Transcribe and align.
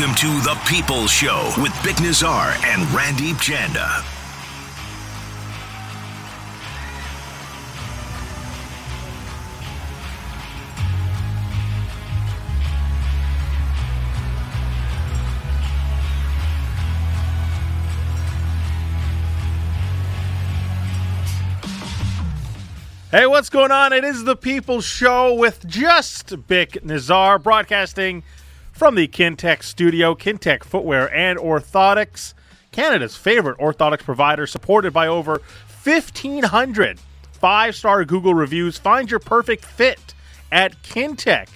Welcome 0.00 0.16
to 0.16 0.40
The 0.40 0.58
People's 0.66 1.10
Show 1.10 1.52
with 1.58 1.72
Bik 1.82 2.02
Nazar 2.02 2.52
and 2.64 2.86
Randeep 2.88 3.34
Janda. 3.34 4.00
Hey, 23.10 23.26
what's 23.26 23.50
going 23.50 23.70
on? 23.70 23.92
It 23.92 24.04
is 24.04 24.24
the 24.24 24.34
People's 24.34 24.86
Show 24.86 25.34
with 25.34 25.66
just 25.66 26.28
Bik 26.48 26.82
Nazar 26.82 27.38
broadcasting 27.38 28.22
from 28.80 28.94
the 28.94 29.06
Kintec 29.06 29.62
studio. 29.62 30.14
Kintec 30.14 30.64
Footwear 30.64 31.14
and 31.14 31.38
Orthotics, 31.38 32.32
Canada's 32.72 33.14
favorite 33.14 33.58
orthotics 33.58 34.02
provider, 34.02 34.46
supported 34.46 34.90
by 34.94 35.06
over 35.06 35.42
1,500 35.84 36.98
five 37.32 37.76
star 37.76 38.06
Google 38.06 38.32
reviews. 38.32 38.78
Find 38.78 39.10
your 39.10 39.20
perfect 39.20 39.66
fit 39.66 40.14
at 40.50 40.82
kintec.net. 40.82 41.50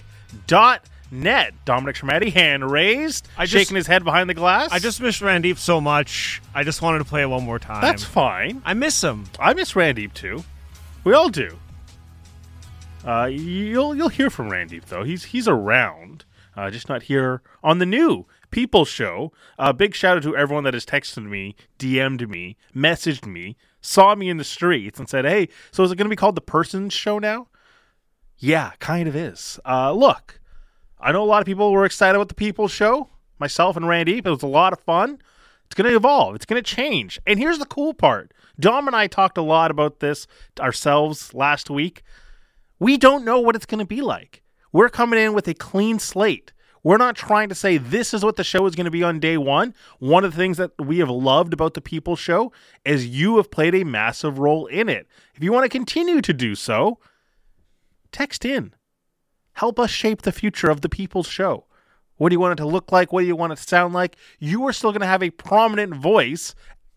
Dominic 1.65 1.95
Sramaty, 1.95 2.31
hand 2.31 2.69
raised, 2.69 3.27
I 3.35 3.45
just- 3.45 3.53
shaking 3.53 3.75
his 3.75 3.87
head 3.87 4.03
behind 4.03 4.29
the 4.29 4.35
glass. 4.35 4.71
I 4.71 4.77
just 4.77 5.01
miss 5.01 5.19
Randeep 5.19 5.57
so 5.57 5.81
much. 5.81 6.43
I 6.53 6.63
just 6.63 6.83
wanted 6.83 6.99
to 6.99 7.05
play 7.05 7.23
it 7.23 7.27
one 7.29 7.43
more 7.43 7.57
time. 7.57 7.81
That's 7.81 8.03
fine. 8.03 8.61
I 8.63 8.75
miss 8.75 9.03
him. 9.03 9.25
I 9.39 9.55
miss 9.55 9.73
Randeep 9.73 10.13
too. 10.13 10.43
We 11.03 11.13
all 11.13 11.29
do. 11.29 11.57
Uh, 13.03 13.25
you'll 13.25 13.95
you'll 13.95 14.09
hear 14.09 14.29
from 14.29 14.51
Randeep 14.51 14.85
though. 14.85 15.03
He's 15.03 15.23
he's 15.23 15.47
around, 15.47 16.23
uh, 16.55 16.69
just 16.69 16.89
not 16.89 17.03
here 17.03 17.41
on 17.63 17.79
the 17.79 17.85
new 17.85 18.25
People 18.51 18.85
Show. 18.85 19.31
Uh, 19.59 19.73
big 19.73 19.95
shout 19.95 20.17
out 20.17 20.23
to 20.23 20.35
everyone 20.35 20.63
that 20.63 20.73
has 20.73 20.85
texted 20.85 21.25
me, 21.25 21.55
DM'd 21.79 22.29
me, 22.29 22.57
messaged 22.75 23.25
me, 23.25 23.57
saw 23.81 24.15
me 24.15 24.29
in 24.29 24.37
the 24.37 24.43
streets, 24.43 24.99
and 24.99 25.09
said, 25.09 25.25
"Hey, 25.25 25.49
so 25.71 25.83
is 25.83 25.91
it 25.91 25.97
going 25.97 26.05
to 26.05 26.09
be 26.09 26.15
called 26.15 26.35
the 26.35 26.41
Person's 26.41 26.93
Show 26.93 27.19
now?" 27.19 27.47
Yeah, 28.37 28.71
kind 28.79 29.07
of 29.07 29.15
is. 29.15 29.59
Uh, 29.65 29.91
look, 29.91 30.39
I 30.99 31.11
know 31.11 31.23
a 31.23 31.25
lot 31.25 31.41
of 31.41 31.45
people 31.45 31.71
were 31.71 31.85
excited 31.85 32.15
about 32.15 32.29
the 32.29 32.35
People's 32.35 32.71
Show. 32.71 33.09
Myself 33.39 33.75
and 33.75 33.87
Randy, 33.87 34.17
it 34.17 34.25
was 34.25 34.43
a 34.43 34.47
lot 34.47 34.73
of 34.73 34.79
fun. 34.79 35.19
It's 35.65 35.75
going 35.75 35.89
to 35.89 35.95
evolve. 35.95 36.35
It's 36.35 36.45
going 36.45 36.61
to 36.61 36.75
change. 36.75 37.19
And 37.25 37.39
here's 37.39 37.59
the 37.59 37.65
cool 37.65 37.93
part. 37.93 38.33
Dom 38.59 38.87
and 38.87 38.95
I 38.95 39.07
talked 39.07 39.37
a 39.37 39.41
lot 39.41 39.71
about 39.71 39.99
this 39.99 40.27
ourselves 40.59 41.33
last 41.33 41.69
week. 41.69 42.03
We 42.79 42.97
don't 42.97 43.25
know 43.25 43.39
what 43.39 43.55
it's 43.55 43.65
going 43.65 43.79
to 43.79 43.85
be 43.85 44.01
like. 44.01 44.43
We're 44.71 44.89
coming 44.89 45.19
in 45.19 45.33
with 45.33 45.47
a 45.47 45.53
clean 45.53 45.99
slate. 45.99 46.51
We're 46.85 46.97
not 46.97 47.15
trying 47.15 47.49
to 47.49 47.55
say 47.55 47.77
this 47.79 48.13
is 48.13 48.23
what 48.23 48.35
the 48.35 48.43
show 48.43 48.67
is 48.67 48.75
going 48.75 48.85
to 48.85 48.91
be 48.91 49.01
on 49.01 49.19
day 49.19 49.37
one. 49.39 49.73
One 49.97 50.23
of 50.23 50.33
the 50.33 50.37
things 50.37 50.57
that 50.57 50.71
we 50.79 50.99
have 50.99 51.09
loved 51.09 51.51
about 51.51 51.73
the 51.73 51.81
People 51.81 52.15
Show 52.15 52.51
is 52.85 53.07
you 53.07 53.37
have 53.37 53.49
played 53.49 53.73
a 53.73 53.83
massive 53.83 54.37
role 54.37 54.67
in 54.67 54.87
it. 54.87 55.07
If 55.33 55.43
you 55.43 55.51
want 55.51 55.63
to 55.63 55.69
continue 55.69 56.21
to 56.21 56.31
do 56.31 56.53
so, 56.53 56.99
text 58.11 58.45
in. 58.45 58.71
Help 59.53 59.79
us 59.79 59.89
shape 59.89 60.21
the 60.21 60.31
future 60.31 60.69
of 60.69 60.81
the 60.81 60.87
People's 60.87 61.27
Show. 61.27 61.65
What 62.17 62.29
do 62.29 62.35
you 62.35 62.39
want 62.39 62.59
it 62.59 62.61
to 62.61 62.67
look 62.67 62.91
like? 62.91 63.11
What 63.11 63.21
do 63.21 63.25
you 63.25 63.35
want 63.35 63.53
it 63.53 63.55
to 63.55 63.63
sound 63.63 63.95
like? 63.95 64.15
You 64.37 64.63
are 64.67 64.73
still 64.73 64.91
going 64.91 65.01
to 65.01 65.07
have 65.07 65.23
a 65.23 65.31
prominent 65.31 65.95
voice, 65.95 66.53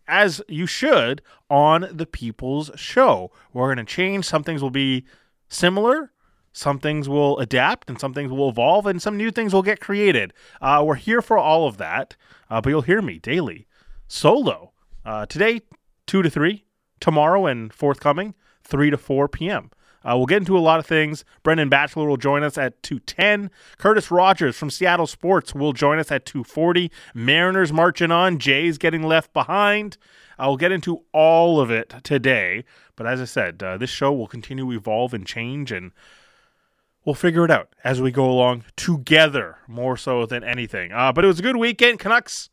as 0.07 0.39
you 0.47 0.67
should, 0.67 1.23
on 1.49 1.87
the 1.91 2.05
People's 2.05 2.69
Show. 2.75 3.31
We're 3.53 3.73
going 3.73 3.83
to 3.83 3.91
change. 3.91 4.25
Some 4.25 4.43
things 4.43 4.61
will 4.61 4.69
be 4.69 5.05
similar, 5.47 6.11
some 6.51 6.79
things 6.79 7.07
will 7.07 7.37
adapt, 7.39 7.89
and 7.89 7.99
some 7.99 8.13
things 8.13 8.31
will 8.31 8.49
evolve, 8.49 8.85
and 8.85 9.01
some 9.01 9.17
new 9.17 9.31
things 9.31 9.53
will 9.53 9.63
get 9.63 9.79
created. 9.79 10.33
Uh, 10.61 10.83
we're 10.85 10.95
here 10.95 11.21
for 11.21 11.37
all 11.37 11.67
of 11.67 11.77
that, 11.77 12.15
uh, 12.49 12.61
but 12.61 12.69
you'll 12.69 12.81
hear 12.81 13.01
me 13.01 13.19
daily, 13.19 13.67
solo. 14.07 14.71
Uh, 15.05 15.25
today, 15.25 15.61
2 16.07 16.21
to 16.21 16.29
3. 16.29 16.65
Tomorrow 16.99 17.45
and 17.45 17.73
forthcoming, 17.73 18.35
3 18.63 18.89
to 18.89 18.97
4 18.97 19.29
p.m. 19.29 19.71
Uh, 20.03 20.13
we'll 20.15 20.25
get 20.25 20.37
into 20.37 20.57
a 20.57 20.59
lot 20.59 20.79
of 20.79 20.85
things. 20.85 21.25
Brendan 21.43 21.69
Batchelor 21.69 22.07
will 22.07 22.17
join 22.17 22.43
us 22.43 22.57
at 22.57 22.81
210. 22.83 23.51
Curtis 23.77 24.09
Rogers 24.09 24.55
from 24.55 24.69
Seattle 24.69 25.07
Sports 25.07 25.53
will 25.53 25.73
join 25.73 25.99
us 25.99 26.11
at 26.11 26.25
240. 26.25 26.91
Mariners 27.13 27.73
marching 27.73 28.11
on. 28.11 28.39
Jays 28.39 28.77
getting 28.77 29.03
left 29.03 29.33
behind. 29.33 29.97
I'll 30.37 30.57
get 30.57 30.71
into 30.71 31.03
all 31.11 31.59
of 31.59 31.69
it 31.69 31.93
today. 32.03 32.63
But 32.95 33.07
as 33.07 33.19
I 33.19 33.25
said, 33.25 33.61
uh, 33.61 33.77
this 33.77 33.89
show 33.89 34.11
will 34.13 34.27
continue 34.27 34.65
to 34.65 34.77
evolve 34.77 35.13
and 35.13 35.25
change, 35.25 35.71
and 35.71 35.91
we'll 37.05 37.15
figure 37.15 37.45
it 37.45 37.51
out 37.51 37.69
as 37.83 38.01
we 38.01 38.11
go 38.11 38.29
along 38.29 38.63
together, 38.75 39.57
more 39.67 39.97
so 39.97 40.25
than 40.25 40.43
anything. 40.43 40.91
Uh, 40.91 41.11
but 41.11 41.23
it 41.23 41.27
was 41.27 41.39
a 41.39 41.43
good 41.43 41.57
weekend. 41.57 41.99
Canucks 41.99 42.49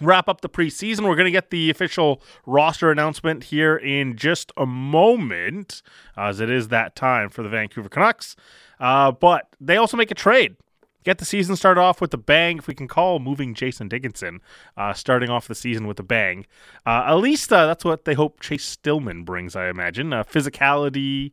wrap 0.00 0.28
up 0.28 0.40
the 0.40 0.48
preseason. 0.48 1.08
We're 1.08 1.16
going 1.16 1.26
to 1.26 1.30
get 1.30 1.50
the 1.50 1.70
official 1.70 2.22
roster 2.46 2.90
announcement 2.90 3.44
here 3.44 3.76
in 3.76 4.16
just 4.16 4.52
a 4.56 4.66
moment, 4.66 5.82
as 6.16 6.40
it 6.40 6.50
is 6.50 6.68
that 6.68 6.96
time 6.96 7.28
for 7.28 7.42
the 7.42 7.48
Vancouver 7.48 7.88
Canucks. 7.88 8.36
Uh, 8.78 9.12
but 9.12 9.48
they 9.60 9.76
also 9.76 9.96
make 9.96 10.10
a 10.10 10.14
trade. 10.14 10.56
Get 11.02 11.16
the 11.16 11.24
season 11.24 11.56
started 11.56 11.80
off 11.80 12.00
with 12.02 12.12
a 12.12 12.18
bang, 12.18 12.58
if 12.58 12.66
we 12.66 12.74
can 12.74 12.86
call 12.86 13.20
moving 13.20 13.54
Jason 13.54 13.88
Dickinson, 13.88 14.40
uh, 14.76 14.92
starting 14.92 15.30
off 15.30 15.48
the 15.48 15.54
season 15.54 15.86
with 15.86 15.98
a 15.98 16.02
bang. 16.02 16.46
Uh, 16.84 17.04
at 17.06 17.14
least 17.14 17.50
uh, 17.50 17.66
that's 17.66 17.86
what 17.86 18.04
they 18.04 18.12
hope 18.12 18.40
Chase 18.40 18.64
Stillman 18.64 19.24
brings, 19.24 19.56
I 19.56 19.68
imagine. 19.70 20.12
Uh, 20.12 20.24
physicality, 20.24 21.32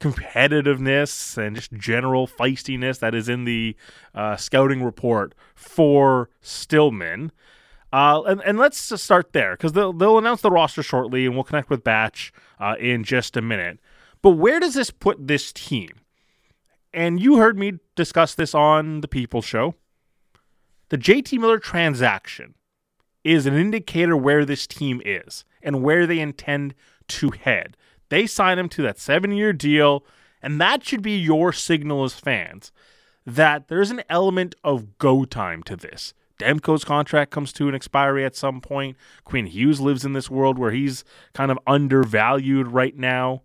competitiveness, 0.00 1.36
and 1.36 1.56
just 1.56 1.72
general 1.72 2.26
feistiness 2.26 2.98
that 3.00 3.14
is 3.14 3.28
in 3.28 3.44
the 3.44 3.76
uh, 4.14 4.36
scouting 4.36 4.82
report 4.82 5.34
for 5.54 6.30
Stillman. 6.40 7.32
Uh, 7.92 8.22
and, 8.26 8.42
and 8.42 8.58
let's 8.58 8.90
just 8.90 9.04
start 9.04 9.32
there 9.32 9.52
because 9.52 9.72
they'll, 9.72 9.92
they'll 9.92 10.18
announce 10.18 10.42
the 10.42 10.50
roster 10.50 10.82
shortly 10.82 11.24
and 11.24 11.34
we'll 11.34 11.44
connect 11.44 11.70
with 11.70 11.82
Batch 11.82 12.32
uh, 12.60 12.74
in 12.78 13.02
just 13.02 13.36
a 13.36 13.42
minute. 13.42 13.80
But 14.20 14.32
where 14.32 14.60
does 14.60 14.74
this 14.74 14.90
put 14.90 15.26
this 15.26 15.52
team? 15.52 15.90
And 16.92 17.20
you 17.20 17.38
heard 17.38 17.58
me 17.58 17.78
discuss 17.96 18.34
this 18.34 18.54
on 18.54 19.00
the 19.00 19.08
People 19.08 19.42
Show. 19.42 19.74
The 20.90 20.98
JT 20.98 21.38
Miller 21.38 21.58
transaction 21.58 22.54
is 23.24 23.46
an 23.46 23.54
indicator 23.54 24.16
where 24.16 24.44
this 24.44 24.66
team 24.66 25.02
is 25.04 25.44
and 25.62 25.82
where 25.82 26.06
they 26.06 26.18
intend 26.18 26.74
to 27.08 27.30
head. 27.30 27.76
They 28.08 28.26
sign 28.26 28.58
him 28.58 28.68
to 28.70 28.82
that 28.82 28.98
seven 28.98 29.32
year 29.32 29.52
deal, 29.52 30.04
and 30.42 30.60
that 30.60 30.84
should 30.84 31.02
be 31.02 31.16
your 31.18 31.52
signal 31.52 32.04
as 32.04 32.14
fans 32.14 32.72
that 33.26 33.68
there's 33.68 33.90
an 33.90 34.02
element 34.08 34.54
of 34.64 34.96
go 34.96 35.24
time 35.26 35.62
to 35.64 35.76
this. 35.76 36.14
Demko's 36.38 36.84
contract 36.84 37.30
comes 37.30 37.52
to 37.52 37.68
an 37.68 37.74
expiry 37.74 38.24
at 38.24 38.36
some 38.36 38.60
point. 38.60 38.96
Quinn 39.24 39.46
Hughes 39.46 39.80
lives 39.80 40.04
in 40.04 40.12
this 40.12 40.30
world 40.30 40.58
where 40.58 40.70
he's 40.70 41.04
kind 41.34 41.50
of 41.50 41.58
undervalued 41.66 42.68
right 42.68 42.96
now. 42.96 43.42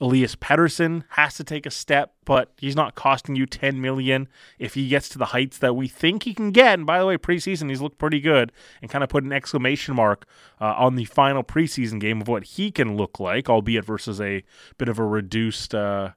Elias 0.00 0.34
Pettersson 0.34 1.04
has 1.10 1.34
to 1.36 1.44
take 1.44 1.66
a 1.66 1.70
step, 1.70 2.14
but 2.24 2.52
he's 2.58 2.74
not 2.74 2.96
costing 2.96 3.36
you 3.36 3.46
10 3.46 3.80
million 3.80 4.28
if 4.58 4.74
he 4.74 4.88
gets 4.88 5.08
to 5.10 5.18
the 5.18 5.26
heights 5.26 5.58
that 5.58 5.76
we 5.76 5.86
think 5.86 6.24
he 6.24 6.34
can 6.34 6.50
get. 6.50 6.74
And 6.74 6.86
by 6.86 6.98
the 6.98 7.06
way, 7.06 7.16
preseason 7.16 7.68
he's 7.70 7.80
looked 7.80 7.98
pretty 7.98 8.20
good 8.20 8.50
and 8.82 8.90
kind 8.90 9.04
of 9.04 9.10
put 9.10 9.22
an 9.24 9.32
exclamation 9.32 9.94
mark 9.94 10.26
uh, 10.60 10.74
on 10.76 10.96
the 10.96 11.04
final 11.04 11.44
preseason 11.44 12.00
game 12.00 12.20
of 12.20 12.28
what 12.28 12.44
he 12.44 12.72
can 12.72 12.96
look 12.96 13.20
like, 13.20 13.48
albeit 13.48 13.84
versus 13.84 14.20
a 14.20 14.42
bit 14.78 14.88
of 14.88 14.98
a 14.98 15.06
reduced 15.06 15.74
uh, 15.74 16.10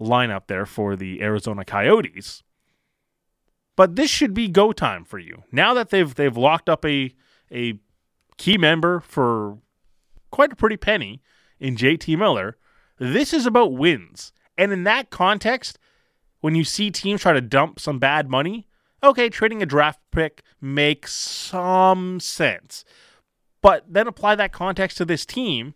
lineup 0.00 0.46
there 0.46 0.66
for 0.66 0.96
the 0.96 1.22
Arizona 1.22 1.64
Coyotes. 1.64 2.42
But 3.76 3.96
this 3.96 4.10
should 4.10 4.34
be 4.34 4.48
go 4.48 4.72
time 4.72 5.04
for 5.04 5.18
you. 5.18 5.44
Now 5.52 5.74
that 5.74 5.90
they've 5.90 6.14
they've 6.14 6.36
locked 6.36 6.68
up 6.68 6.84
a 6.84 7.14
a 7.52 7.78
key 8.36 8.58
member 8.58 9.00
for 9.00 9.58
quite 10.30 10.52
a 10.52 10.56
pretty 10.56 10.76
penny 10.76 11.22
in 11.58 11.76
JT 11.76 12.18
Miller, 12.18 12.56
this 13.00 13.32
is 13.32 13.46
about 13.46 13.72
wins. 13.72 14.32
And 14.56 14.70
in 14.72 14.84
that 14.84 15.10
context, 15.10 15.78
when 16.40 16.54
you 16.54 16.64
see 16.64 16.90
teams 16.90 17.22
try 17.22 17.32
to 17.32 17.40
dump 17.40 17.80
some 17.80 17.98
bad 17.98 18.28
money, 18.28 18.68
okay, 19.02 19.30
trading 19.30 19.62
a 19.62 19.66
draft 19.66 19.98
pick 20.12 20.42
makes 20.60 21.12
some 21.14 22.20
sense. 22.20 22.84
But 23.62 23.84
then 23.88 24.06
apply 24.06 24.36
that 24.36 24.52
context 24.52 24.98
to 24.98 25.04
this 25.04 25.26
team, 25.26 25.74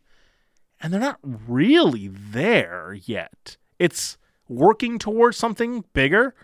and 0.80 0.92
they're 0.92 1.00
not 1.00 1.18
really 1.22 2.08
there 2.08 2.96
yet. 3.04 3.56
It's 3.78 4.18
working 4.48 4.98
towards 4.98 5.38
something 5.38 5.84
bigger, 5.94 6.34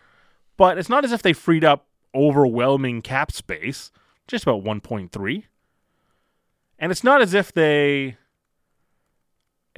but 0.57 0.79
it's 0.79 0.89
not 0.89 1.05
as 1.05 1.13
if 1.13 1.23
they 1.23 1.35
freed 1.35 1.65
up 1.65 1.87
overwhelming 2.15 3.03
cap 3.03 3.33
space, 3.33 3.91
just 4.27 4.45
about 4.45 4.65
1.3. 4.65 5.45
And 6.79 6.91
it's 6.91 7.05
not 7.05 7.21
as 7.21 7.35
if 7.35 7.53
they 7.53 8.17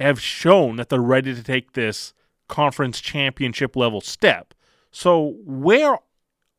have 0.03 0.21
shown 0.21 0.75
that 0.75 0.89
they're 0.89 1.01
ready 1.01 1.33
to 1.33 1.43
take 1.43 1.73
this 1.73 2.13
conference 2.47 3.01
championship 3.01 3.75
level 3.75 4.01
step. 4.01 4.53
So, 4.91 5.37
where 5.43 5.97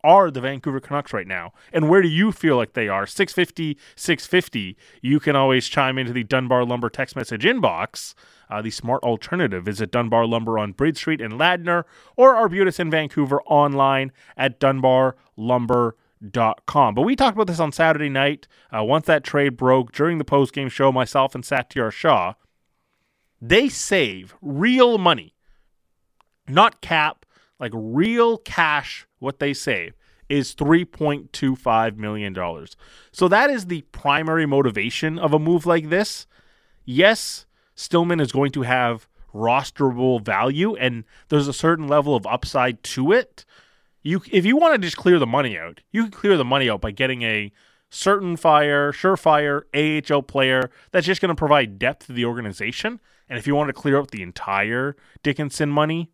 are 0.02 0.30
the 0.30 0.40
Vancouver 0.40 0.80
Canucks 0.80 1.14
right 1.14 1.26
now? 1.26 1.52
And 1.72 1.88
where 1.88 2.02
do 2.02 2.08
you 2.08 2.30
feel 2.30 2.56
like 2.56 2.74
they 2.74 2.88
are? 2.88 3.06
650, 3.06 3.78
650. 3.96 4.76
You 5.00 5.18
can 5.18 5.34
always 5.34 5.66
chime 5.66 5.96
into 5.96 6.12
the 6.12 6.24
Dunbar 6.24 6.64
Lumber 6.64 6.90
text 6.90 7.16
message 7.16 7.44
inbox. 7.44 8.14
Uh, 8.50 8.60
the 8.60 8.70
smart 8.70 9.02
alternative 9.02 9.66
is 9.66 9.80
at 9.80 9.90
Dunbar 9.90 10.26
Lumber 10.26 10.58
on 10.58 10.72
Bridge 10.72 10.98
Street 10.98 11.22
in 11.22 11.32
Ladner 11.32 11.84
or 12.16 12.34
Arbutus 12.34 12.78
in 12.78 12.90
Vancouver 12.90 13.40
online 13.42 14.12
at 14.36 14.60
dunbarlumber.com. 14.60 16.94
But 16.94 17.02
we 17.02 17.16
talked 17.16 17.36
about 17.36 17.46
this 17.46 17.60
on 17.60 17.72
Saturday 17.72 18.10
night. 18.10 18.46
Uh, 18.76 18.84
once 18.84 19.06
that 19.06 19.24
trade 19.24 19.56
broke 19.56 19.92
during 19.92 20.18
the 20.18 20.24
post-game 20.24 20.68
show, 20.68 20.92
myself 20.92 21.34
and 21.34 21.44
Satiar 21.44 21.90
Shah, 21.90 22.34
they 23.48 23.68
save 23.68 24.34
real 24.40 24.96
money, 24.98 25.34
not 26.48 26.80
cap, 26.80 27.26
like 27.60 27.72
real 27.74 28.38
cash, 28.38 29.06
what 29.18 29.38
they 29.38 29.52
save 29.52 29.94
is 30.28 30.54
$3.25 30.54 31.96
million. 31.96 32.34
So 33.12 33.28
that 33.28 33.50
is 33.50 33.66
the 33.66 33.82
primary 33.92 34.46
motivation 34.46 35.18
of 35.18 35.34
a 35.34 35.38
move 35.38 35.66
like 35.66 35.90
this. 35.90 36.26
Yes, 36.84 37.46
Stillman 37.74 38.20
is 38.20 38.32
going 38.32 38.50
to 38.52 38.62
have 38.62 39.08
rosterable 39.34 40.24
value 40.24 40.76
and 40.76 41.04
there's 41.28 41.48
a 41.48 41.52
certain 41.52 41.88
level 41.88 42.14
of 42.14 42.26
upside 42.26 42.82
to 42.84 43.12
it. 43.12 43.44
You 44.02 44.22
if 44.30 44.44
you 44.44 44.56
want 44.56 44.74
to 44.74 44.86
just 44.86 44.96
clear 44.96 45.18
the 45.18 45.26
money 45.26 45.58
out, 45.58 45.80
you 45.90 46.02
can 46.04 46.12
clear 46.12 46.36
the 46.36 46.44
money 46.44 46.70
out 46.70 46.80
by 46.80 46.92
getting 46.92 47.22
a 47.22 47.52
certain 47.90 48.36
fire, 48.36 48.92
surefire 48.92 49.62
AHL 49.74 50.22
player 50.22 50.70
that's 50.92 51.06
just 51.06 51.20
going 51.20 51.30
to 51.30 51.34
provide 51.34 51.78
depth 51.78 52.06
to 52.06 52.12
the 52.12 52.24
organization. 52.24 53.00
And 53.28 53.38
if 53.38 53.46
you 53.46 53.54
want 53.54 53.68
to 53.68 53.72
clear 53.72 53.98
out 53.98 54.10
the 54.10 54.22
entire 54.22 54.96
Dickinson 55.22 55.70
money, 55.70 56.10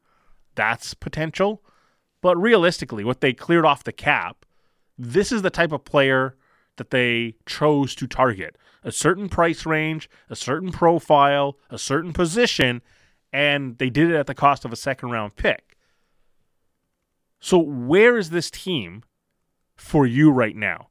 that's 0.54 0.94
potential. 0.94 1.62
But 2.22 2.36
realistically, 2.36 3.04
what 3.04 3.20
they 3.20 3.32
cleared 3.32 3.64
off 3.64 3.84
the 3.84 3.92
cap, 3.92 4.44
this 4.98 5.32
is 5.32 5.42
the 5.42 5.50
type 5.50 5.72
of 5.72 5.84
player 5.84 6.36
that 6.76 6.90
they 6.90 7.34
chose 7.46 7.94
to 7.96 8.06
target 8.06 8.56
a 8.82 8.92
certain 8.92 9.28
price 9.28 9.66
range, 9.66 10.08
a 10.28 10.36
certain 10.36 10.72
profile, 10.72 11.58
a 11.68 11.78
certain 11.78 12.12
position, 12.12 12.80
and 13.32 13.78
they 13.78 13.90
did 13.90 14.10
it 14.10 14.16
at 14.16 14.26
the 14.26 14.34
cost 14.34 14.64
of 14.64 14.72
a 14.72 14.76
second 14.76 15.10
round 15.10 15.36
pick. 15.36 15.76
So, 17.40 17.58
where 17.58 18.18
is 18.18 18.30
this 18.30 18.50
team 18.50 19.02
for 19.76 20.06
you 20.06 20.30
right 20.30 20.56
now? 20.56 20.88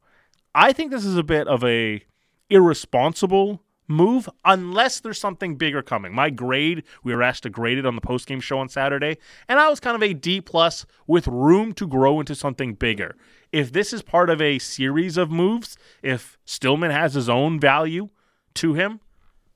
I 0.55 0.73
think 0.73 0.91
this 0.91 1.05
is 1.05 1.17
a 1.17 1.23
bit 1.23 1.47
of 1.47 1.63
a 1.63 2.03
irresponsible 2.49 3.61
move 3.89 4.29
unless 4.45 4.99
there's 4.99 5.19
something 5.19 5.55
bigger 5.55 5.81
coming. 5.81 6.13
My 6.13 6.29
grade, 6.29 6.83
we 7.03 7.13
were 7.13 7.23
asked 7.23 7.43
to 7.43 7.49
grade 7.49 7.77
it 7.77 7.85
on 7.85 7.95
the 7.95 8.01
postgame 8.01 8.41
show 8.41 8.59
on 8.59 8.69
Saturday, 8.69 9.17
and 9.49 9.59
I 9.59 9.69
was 9.69 9.79
kind 9.79 9.95
of 9.95 10.03
a 10.03 10.13
D 10.13 10.39
plus 10.39 10.85
with 11.07 11.27
room 11.27 11.73
to 11.73 11.87
grow 11.87 12.19
into 12.19 12.35
something 12.35 12.75
bigger. 12.75 13.15
If 13.51 13.73
this 13.73 13.91
is 13.91 14.03
part 14.03 14.29
of 14.29 14.41
a 14.41 14.59
series 14.59 15.17
of 15.17 15.31
moves, 15.31 15.75
if 16.03 16.37
Stillman 16.45 16.91
has 16.91 17.15
his 17.15 17.27
own 17.27 17.59
value 17.59 18.09
to 18.55 18.75
him, 18.75 18.99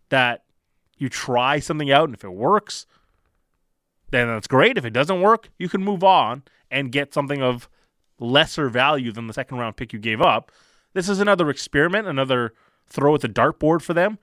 that 0.09 0.43
you 0.97 1.09
try 1.09 1.59
something 1.59 1.91
out 1.91 2.05
and 2.05 2.15
if 2.15 2.23
it 2.23 2.33
works, 2.33 2.85
then 4.09 4.27
that's 4.27 4.47
great. 4.47 4.77
If 4.77 4.85
it 4.85 4.93
doesn't 4.93 5.21
work, 5.21 5.49
you 5.57 5.69
can 5.69 5.83
move 5.83 6.03
on 6.03 6.43
and 6.71 6.91
get 6.91 7.13
something 7.13 7.41
of 7.41 7.69
lesser 8.19 8.69
value 8.69 9.11
than 9.11 9.27
the 9.27 9.33
second 9.33 9.57
round 9.57 9.75
pick 9.75 9.93
you 9.93 9.99
gave 9.99 10.21
up. 10.21 10.51
This 10.93 11.09
is 11.09 11.19
another 11.19 11.49
experiment, 11.49 12.07
another 12.07 12.53
throw 12.93 13.15
at 13.15 13.21
the 13.21 13.27
dartboard 13.27 13.81
for 13.81 13.93
them, 13.93 14.19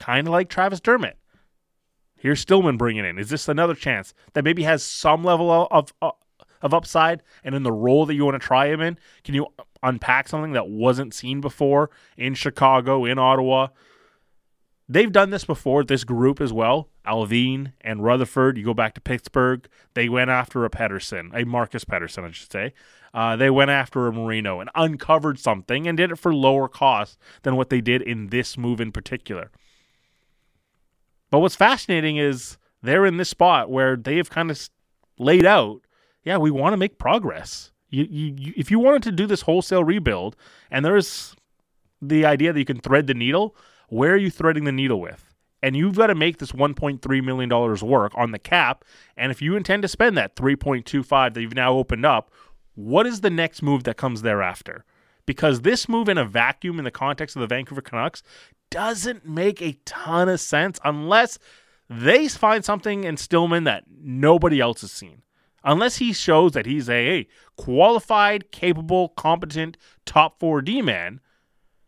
kind 0.00 0.26
of 0.26 0.32
like 0.32 0.48
Travis 0.48 0.80
Dermott. 0.80 1.18
Here's 2.16 2.40
Stillman 2.40 2.78
bringing 2.78 3.04
in. 3.04 3.18
Is 3.18 3.28
this 3.28 3.48
another 3.48 3.74
chance 3.74 4.14
that 4.32 4.44
maybe 4.44 4.62
has 4.62 4.82
some 4.82 5.22
level 5.22 5.68
of, 5.70 5.92
of, 6.00 6.14
of 6.62 6.72
upside 6.72 7.22
and 7.44 7.54
in 7.54 7.64
the 7.64 7.72
role 7.72 8.06
that 8.06 8.14
you 8.14 8.24
want 8.24 8.40
to 8.40 8.44
try 8.44 8.68
him 8.68 8.80
in? 8.80 8.98
Can 9.24 9.34
you 9.34 9.48
unpack 9.82 10.28
something 10.28 10.52
that 10.52 10.68
wasn't 10.68 11.12
seen 11.12 11.42
before 11.42 11.90
in 12.16 12.32
Chicago, 12.32 13.04
in 13.04 13.18
Ottawa? 13.18 13.68
They've 14.88 15.10
done 15.10 15.30
this 15.30 15.44
before, 15.44 15.82
this 15.82 16.04
group 16.04 16.40
as 16.40 16.52
well. 16.52 16.90
Allvin 17.06 17.72
and 17.80 18.02
Rutherford. 18.02 18.58
You 18.58 18.64
go 18.64 18.74
back 18.74 18.94
to 18.94 19.00
Pittsburgh, 19.00 19.66
they 19.94 20.08
went 20.08 20.30
after 20.30 20.64
a 20.64 20.70
Pettersson, 20.70 21.30
a 21.34 21.44
Marcus 21.44 21.84
Pettersson, 21.84 22.24
I 22.24 22.30
should 22.32 22.52
say. 22.52 22.74
Uh, 23.12 23.36
they 23.36 23.48
went 23.48 23.70
after 23.70 24.06
a 24.06 24.12
Marino 24.12 24.60
and 24.60 24.70
uncovered 24.74 25.38
something 25.38 25.86
and 25.86 25.96
did 25.96 26.10
it 26.10 26.18
for 26.18 26.34
lower 26.34 26.68
cost 26.68 27.18
than 27.42 27.56
what 27.56 27.70
they 27.70 27.80
did 27.80 28.02
in 28.02 28.28
this 28.28 28.58
move 28.58 28.80
in 28.80 28.90
particular. 28.90 29.50
But 31.30 31.38
what's 31.38 31.56
fascinating 31.56 32.16
is 32.16 32.58
they're 32.82 33.06
in 33.06 33.16
this 33.16 33.28
spot 33.28 33.70
where 33.70 33.96
they 33.96 34.16
have 34.16 34.30
kind 34.30 34.50
of 34.50 34.68
laid 35.18 35.46
out, 35.46 35.82
yeah, 36.24 36.38
we 36.38 36.50
want 36.50 36.72
to 36.72 36.76
make 36.76 36.98
progress. 36.98 37.70
You, 37.88 38.06
you, 38.10 38.34
you, 38.36 38.52
if 38.56 38.70
you 38.70 38.78
wanted 38.78 39.04
to 39.04 39.12
do 39.12 39.26
this 39.26 39.42
wholesale 39.42 39.84
rebuild, 39.84 40.36
and 40.70 40.84
there's 40.84 41.36
the 42.02 42.26
idea 42.26 42.52
that 42.52 42.58
you 42.58 42.64
can 42.64 42.80
thread 42.80 43.06
the 43.06 43.14
needle, 43.14 43.56
where 43.88 44.12
are 44.12 44.18
you 44.18 44.30
threading 44.30 44.64
the 44.64 44.72
needle 44.72 45.00
with? 45.00 45.24
And 45.62 45.74
you've 45.76 45.96
got 45.96 46.08
to 46.08 46.14
make 46.14 46.38
this 46.38 46.52
$1.3 46.52 47.24
million 47.24 47.48
work 47.88 48.12
on 48.14 48.32
the 48.32 48.38
cap. 48.38 48.84
And 49.16 49.32
if 49.32 49.40
you 49.40 49.56
intend 49.56 49.82
to 49.82 49.88
spend 49.88 50.16
that 50.18 50.36
3.25 50.36 51.34
that 51.34 51.40
you've 51.40 51.54
now 51.54 51.72
opened 51.72 52.04
up, 52.04 52.30
what 52.74 53.06
is 53.06 53.22
the 53.22 53.30
next 53.30 53.62
move 53.62 53.84
that 53.84 53.96
comes 53.96 54.22
thereafter? 54.22 54.84
Because 55.26 55.62
this 55.62 55.88
move 55.88 56.08
in 56.08 56.18
a 56.18 56.24
vacuum 56.24 56.78
in 56.78 56.84
the 56.84 56.90
context 56.90 57.34
of 57.34 57.40
the 57.40 57.46
Vancouver 57.46 57.80
Canucks 57.80 58.22
doesn't 58.70 59.26
make 59.26 59.62
a 59.62 59.78
ton 59.84 60.28
of 60.28 60.40
sense 60.40 60.78
unless 60.84 61.38
they 61.88 62.28
find 62.28 62.64
something 62.64 63.04
in 63.04 63.16
Stillman 63.16 63.64
that 63.64 63.84
nobody 63.88 64.60
else 64.60 64.80
has 64.82 64.92
seen. 64.92 65.22
Unless 65.62 65.96
he 65.96 66.12
shows 66.12 66.52
that 66.52 66.66
he's 66.66 66.90
a, 66.90 67.20
a 67.20 67.28
qualified, 67.56 68.50
capable, 68.50 69.08
competent 69.10 69.78
top 70.04 70.38
four 70.38 70.60
D 70.60 70.82
man, 70.82 71.20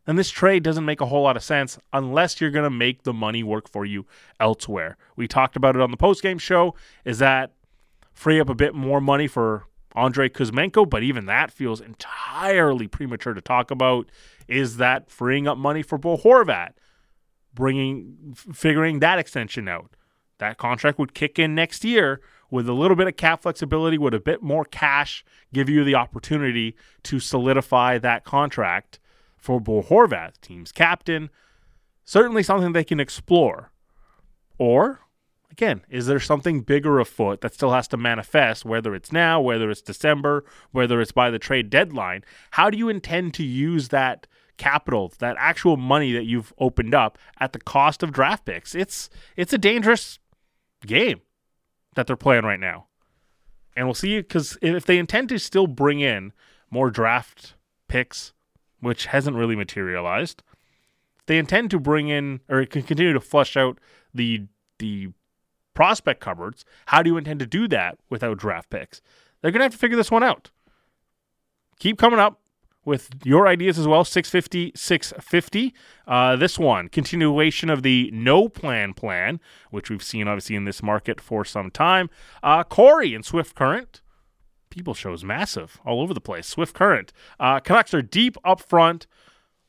then 0.07 0.17
this 0.17 0.31
trade 0.31 0.63
doesn't 0.63 0.85
make 0.85 1.01
a 1.01 1.07
whole 1.07 1.23
lot 1.23 1.37
of 1.37 1.43
sense 1.43 1.79
unless 1.93 2.41
you're 2.41 2.51
going 2.51 2.65
to 2.65 2.71
make 2.71 3.03
the 3.03 3.13
money 3.13 3.43
work 3.43 3.69
for 3.69 3.85
you 3.85 4.07
elsewhere. 4.41 4.97
We 5.17 5.29
talked 5.29 5.57
about 5.57 5.75
it 5.75 5.83
on 5.83 5.91
the 5.91 5.97
postgame 5.97 6.41
show. 6.41 6.75
Is 7.05 7.19
that 7.19 7.53
free 8.13 8.41
up 8.41 8.49
a 8.49 8.55
bit 8.55 8.75
more 8.75 9.01
money 9.01 9.27
for 9.27 9.67
Andrei 9.97 10.29
Kuzmenko, 10.29 10.89
but 10.89 11.03
even 11.03 11.27
that 11.27 11.51
feels 11.51 11.81
entirely 11.81 12.87
premature 12.87 13.35
to 13.35 13.41
talk 13.41 13.71
about. 13.71 14.09
Is 14.47 14.77
that 14.77 15.11
freeing 15.11 15.49
up 15.49 15.59
money 15.59 15.83
for 15.83 15.99
Bo 15.99 16.17
Horvat? 16.17 16.73
Bringing, 17.53 18.35
figuring 18.35 19.01
that 19.01 19.19
extension 19.19 19.67
out. 19.67 19.97
That 20.39 20.59
contract 20.59 20.99
would 20.99 21.15
kick 21.15 21.39
in 21.39 21.55
next 21.55 21.83
year 21.85 22.21
with 22.51 22.69
a 22.69 22.75
little 22.75 22.97
bit 22.97 23.09
of 23.09 23.17
cap 23.17 23.43
flexibility, 23.43 23.97
with 23.97 24.13
a 24.13 24.21
bit 24.21 24.43
more 24.43 24.67
cash, 24.67 25.25
give 25.53 25.69
you 25.69 25.83
the 25.83 25.95
opportunity 25.95 26.77
to 27.05 27.19
solidify 27.19 27.99
that 27.99 28.25
contract 28.25 29.01
for 29.47 29.61
Bo 29.61 29.81
Horvat, 29.81 30.41
team's 30.43 30.73
captain. 30.73 31.31
Certainly 32.05 32.43
something 32.43 32.73
they 32.73 32.85
can 32.85 33.01
explore. 33.01 33.71
Or 34.59 35.01
Again, 35.49 35.83
is 35.89 36.07
there 36.07 36.21
something 36.21 36.61
bigger 36.61 36.99
afoot 36.99 37.41
that 37.41 37.55
still 37.55 37.73
has 37.73 37.89
to 37.89 37.97
manifest, 37.97 38.67
whether 38.67 38.95
it's 38.95 39.11
now, 39.11 39.41
whether 39.41 39.71
it's 39.71 39.81
December, 39.81 40.45
whether 40.73 41.01
it's 41.01 41.13
by 41.13 41.31
the 41.31 41.39
trade 41.39 41.71
deadline? 41.71 42.25
How 42.51 42.69
do 42.69 42.77
you 42.77 42.91
intend 42.91 43.33
to 43.35 43.43
use 43.43 43.89
that 43.89 44.27
capital, 44.59 45.15
that 45.19 45.37
actual 45.39 45.79
money 45.79 46.13
that 46.13 46.25
you've 46.25 46.53
opened 46.59 46.95
up 46.95 47.17
at 47.41 47.55
the 47.55 47.61
cost 47.61 48.03
of 48.03 48.13
draft 48.13 48.45
picks? 48.45 48.75
It's 48.75 49.09
it's 49.35 49.55
a 49.55 49.59
dangerous 49.59 50.19
game 50.85 51.23
that 51.95 52.07
they're 52.07 52.17
playing 52.17 52.45
right 52.45 52.61
now. 52.61 52.89
And 53.75 53.87
we'll 53.87 53.95
see 53.95 54.19
because 54.19 54.59
if 54.61 54.85
they 54.85 54.99
intend 54.99 55.31
to 55.31 55.39
still 55.39 55.67
bring 55.67 56.01
in 56.01 56.35
more 56.71 56.91
draft 56.91 57.55
picks, 57.89 58.35
which 58.81 59.07
hasn't 59.07 59.37
really 59.37 59.57
materialized, 59.57 60.43
they 61.27 61.39
intend 61.39 61.71
to 61.71 61.81
bring 61.81 62.09
in 62.09 62.41
or 62.49 62.65
continue 62.67 63.13
to 63.13 63.21
flush 63.21 63.57
out 63.57 63.79
the 64.15 64.45
the 64.79 65.09
prospect 65.75 66.21
cupboards. 66.21 66.65
How 66.87 67.03
do 67.03 67.11
you 67.11 67.17
intend 67.17 67.41
to 67.41 67.47
do 67.47 67.69
that 67.69 67.99
without 68.09 68.39
draft 68.39 68.71
picks? 68.71 69.01
They're 69.41 69.51
going 69.51 69.61
to 69.61 69.65
have 69.65 69.73
to 69.73 69.79
figure 69.79 69.97
this 69.97 70.11
one 70.11 70.23
out. 70.23 70.51
Keep 71.79 71.99
coming 71.99 72.19
up 72.19 72.41
with 72.87 73.11
your 73.25 73.47
ideas 73.47 73.79
as 73.79 73.87
well. 73.87 74.05
650, 74.05 74.73
650. 74.75 75.75
Uh, 76.07 76.37
this 76.37 76.59
one, 76.59 76.89
continuation 76.89 77.69
of 77.69 77.83
the 77.83 78.11
no 78.13 78.49
plan 78.49 78.95
plan, 78.95 79.41
which 79.71 79.91
we've 79.91 80.03
seen 80.03 80.27
obviously 80.27 80.57
in 80.57 80.65
this 80.65 80.83
market 80.83 81.21
for 81.21 81.45
some 81.45 81.71
time. 81.71 82.09
Uh, 82.43 82.65
Corey 82.65 83.15
and 83.15 83.25
Swift 83.25 83.55
Current. 83.55 84.01
People 84.77 84.93
shows 84.93 85.25
massive 85.25 85.81
all 85.87 86.03
over 86.03 86.13
the 86.13 86.21
place. 86.21 86.47
Swift 86.47 86.75
Current. 86.75 87.11
Uh, 87.41 87.61
Canucks 87.61 87.95
are 87.95 88.03
deep 88.03 88.37
up 88.45 88.61
front 88.61 89.07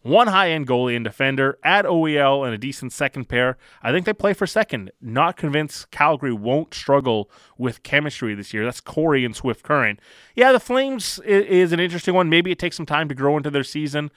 one 0.02 0.28
high 0.28 0.52
end 0.52 0.68
goalie 0.68 0.96
and 0.96 1.04
defender, 1.04 1.58
add 1.64 1.86
OEL 1.86 2.46
and 2.46 2.54
a 2.54 2.58
decent 2.58 2.94
second 2.94 3.30
pair. 3.30 3.58
I 3.82 3.92
think 3.92 4.06
they 4.06 4.14
play 4.14 4.34
for 4.34 4.46
second. 4.46 4.92
Not 5.02 5.38
convinced 5.38 5.92
Calgary 5.92 6.34
won't 6.34 6.74
struggle 6.74 7.30
with 7.58 7.84
chemistry 7.84 8.36
this 8.36 8.54
year. 8.54 8.66
That's 8.66 8.82
Corey 8.82 9.26
and 9.26 9.36
Swift 9.36 9.64
Current. 9.64 10.00
Yeah, 10.36 10.52
the 10.52 10.60
Flames 10.60 11.20
is 11.20 11.72
an 11.72 11.80
interesting 11.80 12.14
one. 12.14 12.30
Maybe 12.30 12.52
it 12.52 12.60
takes 12.60 12.78
some 12.78 12.86
time 12.86 13.10
to 13.10 13.16
grow 13.16 13.38
into 13.38 13.50
their 13.50 13.64
season. 13.64 14.12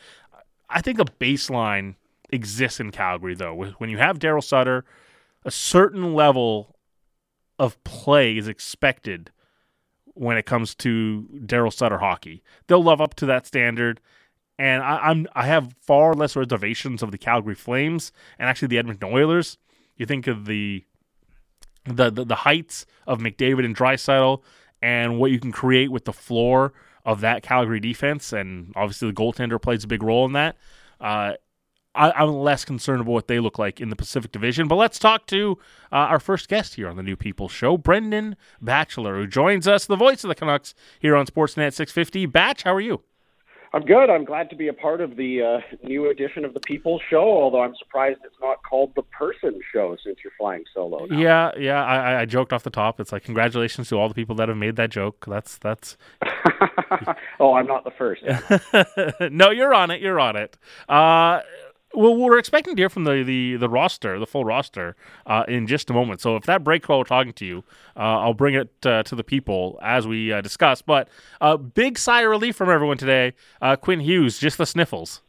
I 0.68 0.80
think 0.80 0.98
a 0.98 1.04
baseline 1.04 1.94
exists 2.30 2.78
in 2.78 2.90
Calgary, 2.90 3.34
though. 3.34 3.54
When 3.78 3.90
you 3.90 3.98
have 3.98 4.18
Daryl 4.18 4.44
Sutter, 4.44 4.84
a 5.44 5.50
certain 5.50 6.14
level 6.14 6.76
of 7.58 7.82
play 7.84 8.36
is 8.36 8.48
expected 8.48 9.30
when 10.20 10.36
it 10.36 10.44
comes 10.44 10.74
to 10.74 11.26
Daryl 11.46 11.72
Sutter 11.72 11.96
hockey. 11.96 12.42
They'll 12.66 12.82
love 12.82 13.00
up 13.00 13.14
to 13.14 13.26
that 13.26 13.46
standard. 13.46 14.02
And 14.58 14.82
I, 14.82 15.10
am 15.10 15.26
I 15.34 15.46
have 15.46 15.74
far 15.80 16.12
less 16.12 16.36
reservations 16.36 17.02
of 17.02 17.10
the 17.10 17.16
Calgary 17.16 17.54
Flames 17.54 18.12
and 18.38 18.46
actually 18.46 18.68
the 18.68 18.76
Edmonton 18.76 19.08
Oilers. 19.10 19.56
You 19.96 20.04
think 20.04 20.26
of 20.26 20.44
the 20.44 20.84
the 21.86 22.10
the, 22.10 22.26
the 22.26 22.34
heights 22.34 22.84
of 23.06 23.20
McDavid 23.20 23.64
and 23.64 23.74
Draisaitl 23.74 24.42
and 24.82 25.18
what 25.18 25.30
you 25.30 25.40
can 25.40 25.52
create 25.52 25.90
with 25.90 26.04
the 26.04 26.12
floor 26.12 26.74
of 27.06 27.22
that 27.22 27.42
Calgary 27.42 27.80
defense, 27.80 28.30
and 28.30 28.74
obviously 28.76 29.08
the 29.08 29.14
goaltender 29.14 29.60
plays 29.60 29.84
a 29.84 29.88
big 29.88 30.02
role 30.02 30.26
in 30.26 30.32
that. 30.32 30.54
Uh, 31.00 31.32
I, 32.00 32.22
am 32.22 32.32
less 32.32 32.64
concerned 32.64 33.02
about 33.02 33.12
what 33.12 33.28
they 33.28 33.40
look 33.40 33.58
like 33.58 33.80
in 33.80 33.90
the 33.90 33.96
Pacific 33.96 34.32
Division. 34.32 34.68
But 34.68 34.76
let's 34.76 34.98
talk 34.98 35.26
to 35.26 35.58
uh, 35.92 35.96
our 35.96 36.20
first 36.20 36.48
guest 36.48 36.76
here 36.76 36.88
on 36.88 36.96
the 36.96 37.02
New 37.02 37.16
People 37.16 37.48
Show, 37.48 37.76
Brendan 37.76 38.36
Batchelor, 38.60 39.16
who 39.16 39.26
joins 39.26 39.68
us, 39.68 39.86
the 39.86 39.96
voice 39.96 40.24
of 40.24 40.28
the 40.28 40.34
Canucks 40.34 40.74
here 40.98 41.14
on 41.14 41.26
Sportsnet 41.26 41.74
650. 41.74 42.26
Batch, 42.26 42.62
how 42.62 42.74
are 42.74 42.80
you? 42.80 43.02
I'm 43.72 43.82
good. 43.82 44.10
I'm 44.10 44.24
glad 44.24 44.50
to 44.50 44.56
be 44.56 44.66
a 44.66 44.72
part 44.72 45.00
of 45.00 45.14
the 45.16 45.42
uh, 45.42 45.76
new 45.86 46.10
edition 46.10 46.44
of 46.44 46.54
the 46.54 46.60
People 46.60 47.00
Show. 47.08 47.22
Although 47.22 47.62
I'm 47.62 47.76
surprised 47.76 48.18
it's 48.24 48.34
not 48.40 48.58
called 48.68 48.92
the 48.96 49.02
Person 49.02 49.60
Show 49.72 49.96
since 50.02 50.18
you're 50.24 50.32
flying 50.36 50.64
solo. 50.74 51.06
Now. 51.06 51.16
Yeah, 51.16 51.50
yeah. 51.56 51.84
I, 51.84 52.22
I 52.22 52.24
joked 52.24 52.52
off 52.52 52.64
the 52.64 52.70
top. 52.70 52.98
It's 52.98 53.12
like 53.12 53.22
congratulations 53.22 53.88
to 53.90 53.96
all 53.96 54.08
the 54.08 54.14
people 54.14 54.34
that 54.36 54.48
have 54.48 54.58
made 54.58 54.74
that 54.76 54.90
joke. 54.90 55.24
That's 55.28 55.56
that's. 55.58 55.96
oh, 57.38 57.54
I'm 57.54 57.66
not 57.66 57.84
the 57.84 57.92
first. 57.92 58.22
no, 59.32 59.50
you're 59.50 59.72
on 59.72 59.92
it. 59.92 60.00
You're 60.00 60.18
on 60.18 60.34
it. 60.34 60.58
Uh, 60.88 61.40
well, 61.94 62.16
we're 62.16 62.38
expecting 62.38 62.76
to 62.76 62.80
hear 62.80 62.88
from 62.88 63.04
the, 63.04 63.22
the, 63.24 63.56
the 63.56 63.68
roster, 63.68 64.18
the 64.18 64.26
full 64.26 64.44
roster, 64.44 64.94
uh, 65.26 65.44
in 65.48 65.66
just 65.66 65.90
a 65.90 65.92
moment. 65.92 66.20
So 66.20 66.36
if 66.36 66.44
that 66.44 66.62
break 66.62 66.88
while 66.88 66.98
we're 66.98 67.04
talking 67.04 67.32
to 67.32 67.44
you, 67.44 67.64
uh, 67.96 68.20
I'll 68.20 68.34
bring 68.34 68.54
it 68.54 68.70
uh, 68.84 69.02
to 69.04 69.14
the 69.14 69.24
people 69.24 69.78
as 69.82 70.06
we 70.06 70.32
uh, 70.32 70.40
discuss. 70.40 70.82
But 70.82 71.08
uh, 71.40 71.56
big 71.56 71.98
sigh 71.98 72.22
of 72.22 72.30
relief 72.30 72.54
from 72.54 72.70
everyone 72.70 72.96
today. 72.96 73.34
Uh, 73.60 73.76
Quinn 73.76 74.00
Hughes, 74.00 74.38
just 74.38 74.58
the 74.58 74.66
sniffles. 74.66 75.20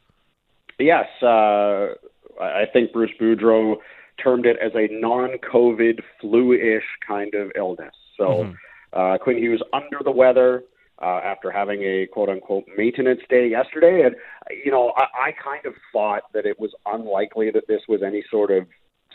Yes, 0.80 1.08
I 1.22 2.66
think 2.74 2.92
Bruce 2.92 3.12
Boudreau 3.20 3.78
termed 4.24 4.46
it 4.46 4.58
as 4.62 4.72
a 4.76 4.88
non-COVID 4.92 6.02
flu-ish 6.20 6.84
kind 7.08 7.34
of 7.34 7.52
illness. 7.56 7.94
So 8.18 8.54
mm-hmm. 8.94 9.24
Quinn 9.24 9.38
Hughes 9.38 9.62
under 9.74 10.00
the 10.04 10.12
weather 10.12 10.64
uh, 11.02 11.20
after 11.24 11.52
having 11.52 11.82
a 11.82 12.08
quote 12.08 12.30
unquote 12.30 12.66
maintenance 12.78 13.22
day 13.30 13.48
yesterday. 13.50 14.04
And, 14.06 14.16
you 14.64 14.72
know, 14.72 14.94
I, 14.98 15.30
I 15.30 15.32
kind 15.32 15.66
of 15.66 15.74
thought 15.92 16.24
that 16.34 16.46
it 16.46 16.60
was 16.60 16.72
unlikely 16.86 17.52
that 17.52 17.68
this 17.68 17.82
was 17.88 18.02
any 18.04 18.24
sort 18.30 18.52
of 18.52 18.68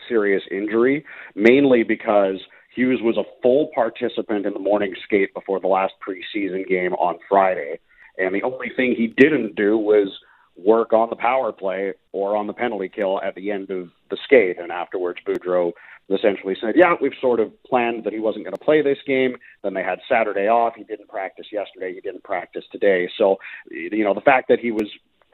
serious 0.09 0.43
injury, 0.51 1.05
mainly 1.35 1.83
because 1.83 2.37
Hughes 2.75 3.01
was 3.03 3.17
a 3.17 3.25
full 3.43 3.71
participant 3.75 4.47
in 4.47 4.53
the 4.53 4.59
morning 4.59 4.95
skate 5.05 5.33
before 5.33 5.61
the 5.61 5.69
last 5.69 5.95
preseason 6.07 6.67
game 6.67 6.93
on 6.95 7.19
Friday. 7.29 7.79
And 8.19 8.35
the 8.35 8.43
only 8.43 8.71
thing 8.75 8.95
he 8.97 9.07
didn't 9.07 9.57
do 9.57 9.79
was 9.79 10.09
work 10.57 10.93
on 10.93 11.11
the 11.11 11.17
power 11.17 11.53
play 11.53 11.93
or 12.13 12.37
on 12.37 12.47
the 12.47 12.53
penalty 12.53 12.89
kill 12.89 13.21
at 13.23 13.35
the 13.35 13.51
end 13.51 13.71
of 13.71 13.91
the 14.11 14.17
skate. 14.25 14.59
And 14.59 14.73
afterwards, 14.73 15.21
Boudreau 15.27 15.73
essentially 16.11 16.57
said, 16.61 16.75
yeah, 16.77 16.95
we've 17.01 17.13
sort 17.21 17.41
of 17.41 17.51
planned 17.65 18.05
that 18.05 18.13
he 18.13 18.21
wasn't 18.21 18.45
going 18.45 18.55
to 18.55 18.65
play 18.65 18.83
this 18.83 18.99
game. 19.07 19.37
Then 19.63 19.75
they 19.75 19.83
had 19.83 19.99
Saturday 20.09 20.49
off. 20.49 20.75
He 20.77 20.85
didn't 20.85 21.09
practice 21.09 21.47
yesterday. 21.51 21.95
He 21.95 22.01
didn't 22.01 22.25
practice 22.25 22.65
today. 22.71 23.09
So, 23.19 23.39
you 23.71 24.05
know, 24.05 24.15
the 24.15 24.21
fact 24.21 24.49
that 24.49 24.61
he 24.61 24.71
was 24.71 24.89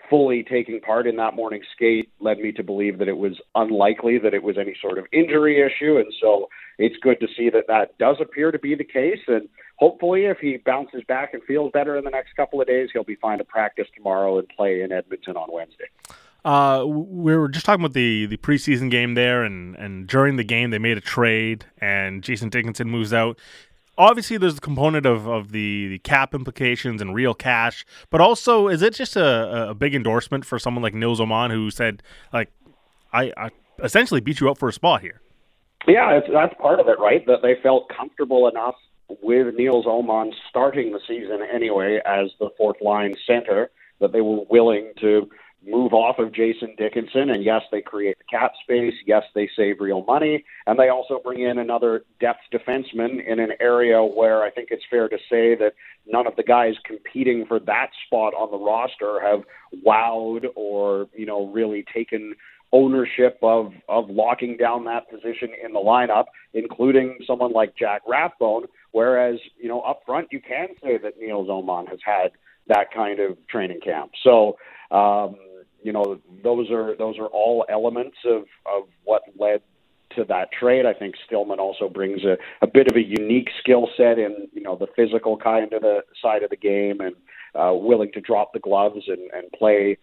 fully 0.09 0.43
taking 0.43 0.81
part 0.81 1.07
in 1.07 1.17
that 1.17 1.35
morning 1.35 1.63
skate 1.75 2.11
led 2.21 2.39
me 2.39 2.53
to 2.53 2.63
believe 2.63 2.99
that 2.99 3.09
it 3.09 3.17
was 3.17 3.41
unlikely 3.55 4.19
that 4.19 4.35
it 4.35 4.43
was 4.43 4.59
any 4.59 4.75
sort 4.81 4.99
of 4.99 5.07
injury 5.13 5.61
issue. 5.61 5.97
And 5.97 6.13
so 6.21 6.49
it's 6.79 6.97
good 7.01 7.21
to 7.21 7.29
see 7.37 7.51
that 7.51 7.65
that 7.69 7.97
does 7.99 8.17
appear 8.21 8.51
to 8.51 8.59
be 8.59 8.75
the 8.75 8.85
case. 8.85 9.21
And 9.27 9.49
hopefully, 9.77 10.27
if 10.27 10.39
he 10.39 10.59
bounces 10.59 11.03
back 11.09 11.35
and 11.35 11.43
feels 11.45 11.71
better 11.73 11.97
in 11.97 12.05
the 12.05 12.11
next 12.11 12.35
couple 12.35 12.61
of 12.61 12.67
days, 12.67 12.91
he'll 12.93 13.05
be 13.05 13.17
fine 13.17 13.39
to 13.39 13.45
practice 13.45 13.87
tomorrow 13.97 14.39
and 14.39 14.49
play 14.49 14.83
in 14.83 14.93
Edmonton 14.93 15.37
on 15.37 15.49
Wednesday. 15.51 15.89
Uh, 16.45 16.85
we 16.87 17.37
were 17.37 17.49
just 17.49 17.65
talking 17.65 17.85
about 17.85 17.95
the, 17.95 18.27
the 18.27 18.37
preseason 18.37 18.91
game 18.91 19.15
there, 19.15 19.45
and, 19.45 19.77
and 19.77 20.09
during 20.09 20.37
the 20.37 20.45
game 20.45 20.71
they 20.71 20.79
made 20.79 20.99
a 20.99 21.01
trade, 21.01 21.65
and 21.79 22.23
Jason 22.23 22.49
Dickinson 22.49 22.91
moves 22.91 23.13
out. 23.13 23.39
Obviously, 23.97 24.39
there's 24.39 24.57
the 24.57 24.61
component 24.61 25.07
of, 25.07 25.29
of 25.29 25.53
the, 25.53 25.87
the 25.89 25.99
cap 25.99 26.35
implications 26.35 27.01
and 27.01 27.15
real 27.15 27.35
cash, 27.35 27.87
but 28.11 28.21
also 28.21 28.67
is 28.67 28.83
it 28.83 28.95
just 28.95 29.17
a, 29.17 29.71
a 29.71 29.75
big 29.75 29.95
endorsement 29.95 30.45
for 30.45 30.59
someone 30.59 30.83
like 30.83 30.95
Nils 30.95 31.21
Åman 31.21 31.51
who 31.51 31.71
said 31.71 32.03
like 32.33 32.51
I, 33.13 33.33
I 33.37 33.51
essentially 33.83 34.21
beat 34.21 34.41
you 34.41 34.51
up 34.51 34.59
for 34.59 34.69
a 34.69 34.73
spot 34.73 35.03
here? 35.03 35.21
Yeah, 35.87 36.21
that's 36.33 36.55
part 36.61 36.81
of 36.81 36.89
it, 36.89 36.99
right? 36.99 37.25
That 37.27 37.43
they 37.43 37.57
felt 37.63 37.89
comfortable 37.95 38.49
enough 38.49 38.77
with 39.23 39.55
Nils 39.55 39.85
Åman 39.85 40.33
starting 40.49 40.93
the 40.93 41.01
season 41.07 41.41
anyway 41.53 42.01
as 42.07 42.31
the 42.41 42.51
fourth 42.57 42.81
line 42.81 43.15
center 43.27 43.71
that 44.01 44.13
they 44.13 44.21
were 44.21 44.45
willing 44.49 44.93
to 45.01 45.29
move 45.67 45.93
off 45.93 46.19
of 46.19 46.33
Jason 46.33 46.75
Dickinson. 46.77 47.31
And 47.31 47.45
yes, 47.45 47.63
they 47.71 47.81
create 47.81 48.19
the 48.19 48.25
cap 48.25 48.53
space. 48.63 48.95
Yes, 49.07 49.23
they 49.35 49.49
save 49.57 49.81
real 49.81 50.05
money. 50.05 50.45
And 50.67 50.79
they 50.79 50.89
also 50.89 51.21
bring 51.23 51.43
in 51.43 51.59
another 51.59 52.05
depth 52.21 52.41
defenseman 52.53 53.25
in 53.27 53.39
an 53.39 53.53
area 53.61 54.03
where 54.03 54.43
I 54.43 54.51
think 54.51 54.69
it's 54.71 54.85
fair 54.91 55.09
to 55.09 55.19
say 55.31 55.55
that 55.57 55.75
none 56.07 56.27
of 56.27 56.37
the 56.37 56.43
guys 56.43 56.75
competing 56.85 57.47
for 57.47 57.61
that 57.61 57.89
spot 58.07 58.35
on 58.35 58.51
the 58.51 58.59
roster 58.59 59.21
have 59.23 59.43
wowed 59.85 60.47
or, 60.57 61.09
you 61.15 61.27
know, 61.27 61.47
really 61.47 61.85
taken 61.95 62.35
ownership 62.73 63.39
of 63.43 63.73
of 63.89 64.09
locking 64.09 64.57
down 64.57 64.85
that 64.87 65.09
position 65.11 65.51
in 65.63 65.73
the 65.73 65.79
lineup, 65.79 66.25
including 66.55 67.19
someone 67.27 67.53
like 67.53 67.77
Jack 67.77 68.03
Rathbone. 68.09 68.65
Whereas, 68.93 69.39
you 69.59 69.69
know, 69.69 69.81
up 69.81 70.01
front 70.07 70.29
you 70.33 70.41
can 70.41 70.69
say 70.83 70.99
that 70.99 71.19
Nils 71.21 71.49
Åman 71.49 71.89
has 71.89 71.99
had 72.05 72.33
that 72.69 72.93
kind 72.93 73.21
of 73.21 73.37
training 73.49 73.81
camp. 73.81 74.13
So 74.23 74.57
um, 74.91 75.37
you 75.83 75.93
know, 75.93 76.21
those 76.43 76.71
are 76.71 76.97
those 76.97 77.19
are 77.19 77.27
all 77.27 77.65
elements 77.69 78.17
of 78.25 78.45
of 78.67 78.89
what 79.05 79.23
led 79.39 79.63
to 80.17 80.25
that 80.25 80.53
trade. 80.53 80.87
I 80.87 80.93
think 80.93 81.15
Stillman 81.27 81.59
also 81.59 81.89
brings 81.89 82.25
a, 82.25 82.37
a 82.61 82.67
bit 82.67 82.89
of 82.89 82.97
a 82.97 83.03
unique 83.03 83.49
skill 83.61 83.89
set 83.97 84.19
in 84.19 84.49
you 84.53 84.63
know 84.63 84.77
the 84.77 84.89
physical 84.95 85.37
kind 85.37 85.73
of 85.73 85.83
the 85.83 86.03
side 86.21 86.43
of 86.43 86.51
the 86.51 86.57
game 86.57 87.01
and 87.01 87.15
uh, 87.55 87.73
willing 87.75 88.13
to 88.13 88.21
drop 88.21 88.53
the 88.53 88.61
gloves 88.61 89.05
and, 89.09 89.31
and 89.33 89.51
play 89.53 89.99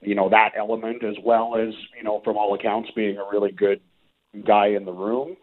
you 0.00 0.14
know 0.14 0.28
that 0.28 0.52
element 0.56 1.04
as 1.04 1.16
well 1.24 1.56
as 1.56 1.74
you 1.96 2.02
know 2.02 2.20
from 2.24 2.36
all 2.36 2.54
accounts 2.54 2.90
being 2.94 3.18
a 3.18 3.30
really 3.30 3.52
good 3.52 3.80
guy 4.44 4.68
in 4.68 4.84
the 4.84 4.92
room. 4.92 5.36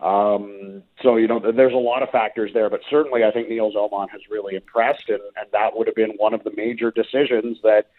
Um, 0.00 0.82
so 1.02 1.16
you 1.16 1.28
know 1.28 1.38
there's 1.38 1.74
a 1.74 1.76
lot 1.76 2.02
of 2.02 2.10
factors 2.10 2.50
there, 2.54 2.70
but 2.70 2.80
certainly 2.90 3.24
I 3.24 3.30
think 3.30 3.48
Nils 3.48 3.74
Åman 3.74 4.10
has 4.10 4.20
really 4.30 4.56
impressed, 4.56 5.08
and, 5.08 5.20
and 5.36 5.46
that 5.52 5.76
would 5.76 5.86
have 5.86 5.96
been 5.96 6.12
one 6.16 6.34
of 6.34 6.44
the 6.44 6.52
major 6.56 6.90
decisions 6.90 7.58
that 7.62 7.90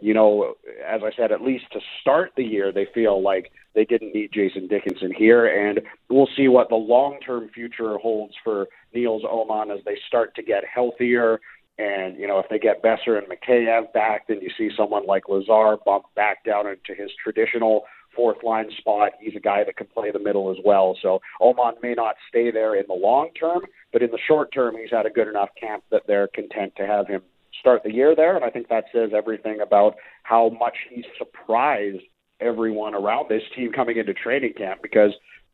you 0.00 0.14
know, 0.14 0.54
as 0.86 1.02
I 1.04 1.10
said, 1.16 1.32
at 1.32 1.42
least 1.42 1.64
to 1.72 1.80
start 2.00 2.32
the 2.36 2.44
year, 2.44 2.72
they 2.72 2.86
feel 2.94 3.22
like 3.22 3.50
they 3.74 3.84
didn't 3.84 4.14
need 4.14 4.32
Jason 4.32 4.66
Dickinson 4.66 5.12
here, 5.12 5.46
and 5.46 5.80
we'll 6.08 6.28
see 6.36 6.48
what 6.48 6.68
the 6.68 6.76
long-term 6.76 7.50
future 7.54 7.98
holds 7.98 8.34
for 8.42 8.66
Nils 8.94 9.22
Åman 9.22 9.76
as 9.76 9.84
they 9.84 9.98
start 10.06 10.34
to 10.36 10.42
get 10.42 10.64
healthier. 10.64 11.40
And 11.78 12.16
you 12.16 12.26
know, 12.26 12.38
if 12.38 12.46
they 12.48 12.58
get 12.58 12.82
Boeser 12.82 13.18
and 13.18 13.26
Mikheyev 13.26 13.92
back, 13.92 14.28
then 14.28 14.40
you 14.40 14.50
see 14.56 14.70
someone 14.76 15.06
like 15.06 15.28
Lazar 15.28 15.76
bump 15.84 16.04
back 16.14 16.44
down 16.44 16.66
into 16.66 16.94
his 17.00 17.10
traditional 17.22 17.84
fourth 18.14 18.42
line 18.42 18.70
spot. 18.78 19.12
He's 19.20 19.36
a 19.36 19.40
guy 19.40 19.62
that 19.64 19.76
can 19.76 19.86
play 19.88 20.10
the 20.10 20.18
middle 20.18 20.50
as 20.50 20.56
well. 20.64 20.96
So 21.02 21.20
Åman 21.40 21.74
may 21.82 21.92
not 21.92 22.16
stay 22.30 22.50
there 22.50 22.74
in 22.74 22.86
the 22.88 22.94
long 22.94 23.28
term, 23.38 23.60
but 23.92 24.02
in 24.02 24.10
the 24.10 24.18
short 24.26 24.52
term, 24.52 24.76
he's 24.80 24.90
had 24.90 25.04
a 25.04 25.10
good 25.10 25.28
enough 25.28 25.50
camp 25.60 25.84
that 25.90 26.04
they're 26.06 26.28
content 26.28 26.72
to 26.76 26.86
have 26.86 27.06
him 27.08 27.20
start 27.60 27.82
the 27.82 27.92
year 27.92 28.14
there. 28.14 28.36
And 28.36 28.44
I 28.44 28.50
think 28.50 28.68
that 28.68 28.84
says 28.92 29.10
everything 29.14 29.60
about 29.60 29.96
how 30.22 30.50
much 30.50 30.76
he's 30.90 31.04
surprised 31.18 32.02
everyone 32.40 32.94
around 32.94 33.28
this 33.28 33.42
team 33.54 33.72
coming 33.72 33.96
into 33.96 34.12
training 34.12 34.54
camp 34.56 34.82
because 34.82 35.12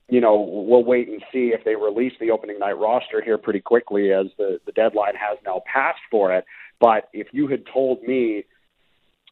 you 0.08 0.20
know, 0.20 0.38
we'll 0.68 0.84
wait 0.84 1.08
and 1.08 1.22
see 1.32 1.52
if 1.54 1.64
they 1.64 1.74
release 1.74 2.12
the 2.20 2.30
opening 2.30 2.58
night 2.58 2.78
roster 2.78 3.22
here 3.22 3.38
pretty 3.38 3.60
quickly 3.60 4.12
as 4.12 4.26
the, 4.36 4.60
the 4.66 4.72
deadline 4.72 5.14
has 5.14 5.38
now 5.46 5.62
passed 5.72 6.02
for 6.10 6.34
it. 6.34 6.44
But 6.80 7.08
if 7.14 7.28
you 7.32 7.48
had 7.48 7.64
told 7.72 8.02
me 8.02 8.44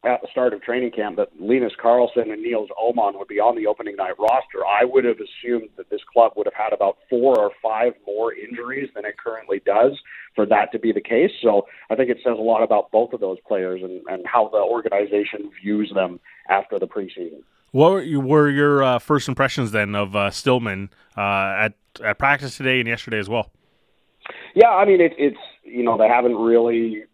at 0.03 0.21
the 0.21 0.27
start 0.31 0.53
of 0.53 0.61
training 0.61 0.91
camp 0.91 1.17
that 1.17 1.29
Linus 1.39 1.73
Karlsson 1.81 2.31
and 2.31 2.41
Nils 2.41 2.69
Åman 2.81 3.19
would 3.19 3.27
be 3.27 3.39
on 3.39 3.55
the 3.55 3.67
opening 3.67 3.95
night 3.95 4.17
roster, 4.17 4.65
I 4.65 4.83
would 4.83 5.05
have 5.05 5.17
assumed 5.17 5.69
that 5.77 5.89
this 5.91 6.01
club 6.11 6.33
would 6.35 6.47
have 6.47 6.55
had 6.55 6.73
about 6.73 6.97
four 7.09 7.37
or 7.37 7.51
five 7.61 7.93
more 8.07 8.33
injuries 8.33 8.89
than 8.95 9.05
it 9.05 9.17
currently 9.17 9.61
does 9.63 9.91
for 10.35 10.45
that 10.47 10.71
to 10.71 10.79
be 10.79 10.91
the 10.91 11.01
case. 11.01 11.31
So 11.41 11.67
I 11.89 11.95
think 11.95 12.09
it 12.09 12.17
says 12.23 12.37
a 12.37 12.41
lot 12.41 12.63
about 12.63 12.89
both 12.91 13.13
of 13.13 13.19
those 13.19 13.37
players 13.47 13.81
and, 13.83 14.01
and 14.07 14.25
how 14.25 14.49
the 14.49 14.57
organization 14.57 15.51
views 15.61 15.91
them 15.93 16.19
after 16.49 16.79
the 16.79 16.87
preseason. 16.87 17.43
What 17.71 18.05
were 18.07 18.49
your 18.49 18.83
uh, 18.83 18.99
first 18.99 19.29
impressions 19.29 19.71
then 19.71 19.95
of 19.95 20.15
uh, 20.15 20.31
Stillman 20.31 20.89
uh, 21.15 21.21
at 21.21 21.73
at 22.03 22.17
practice 22.17 22.57
today 22.57 22.79
and 22.79 22.87
yesterday 22.87 23.19
as 23.19 23.29
well? 23.29 23.51
Yeah, 24.55 24.69
I 24.69 24.85
mean 24.85 24.99
it, 24.99 25.13
it's 25.17 25.37
you 25.63 25.83
know 25.83 25.97
they 25.97 26.07
haven't 26.07 26.35
really 26.35 27.05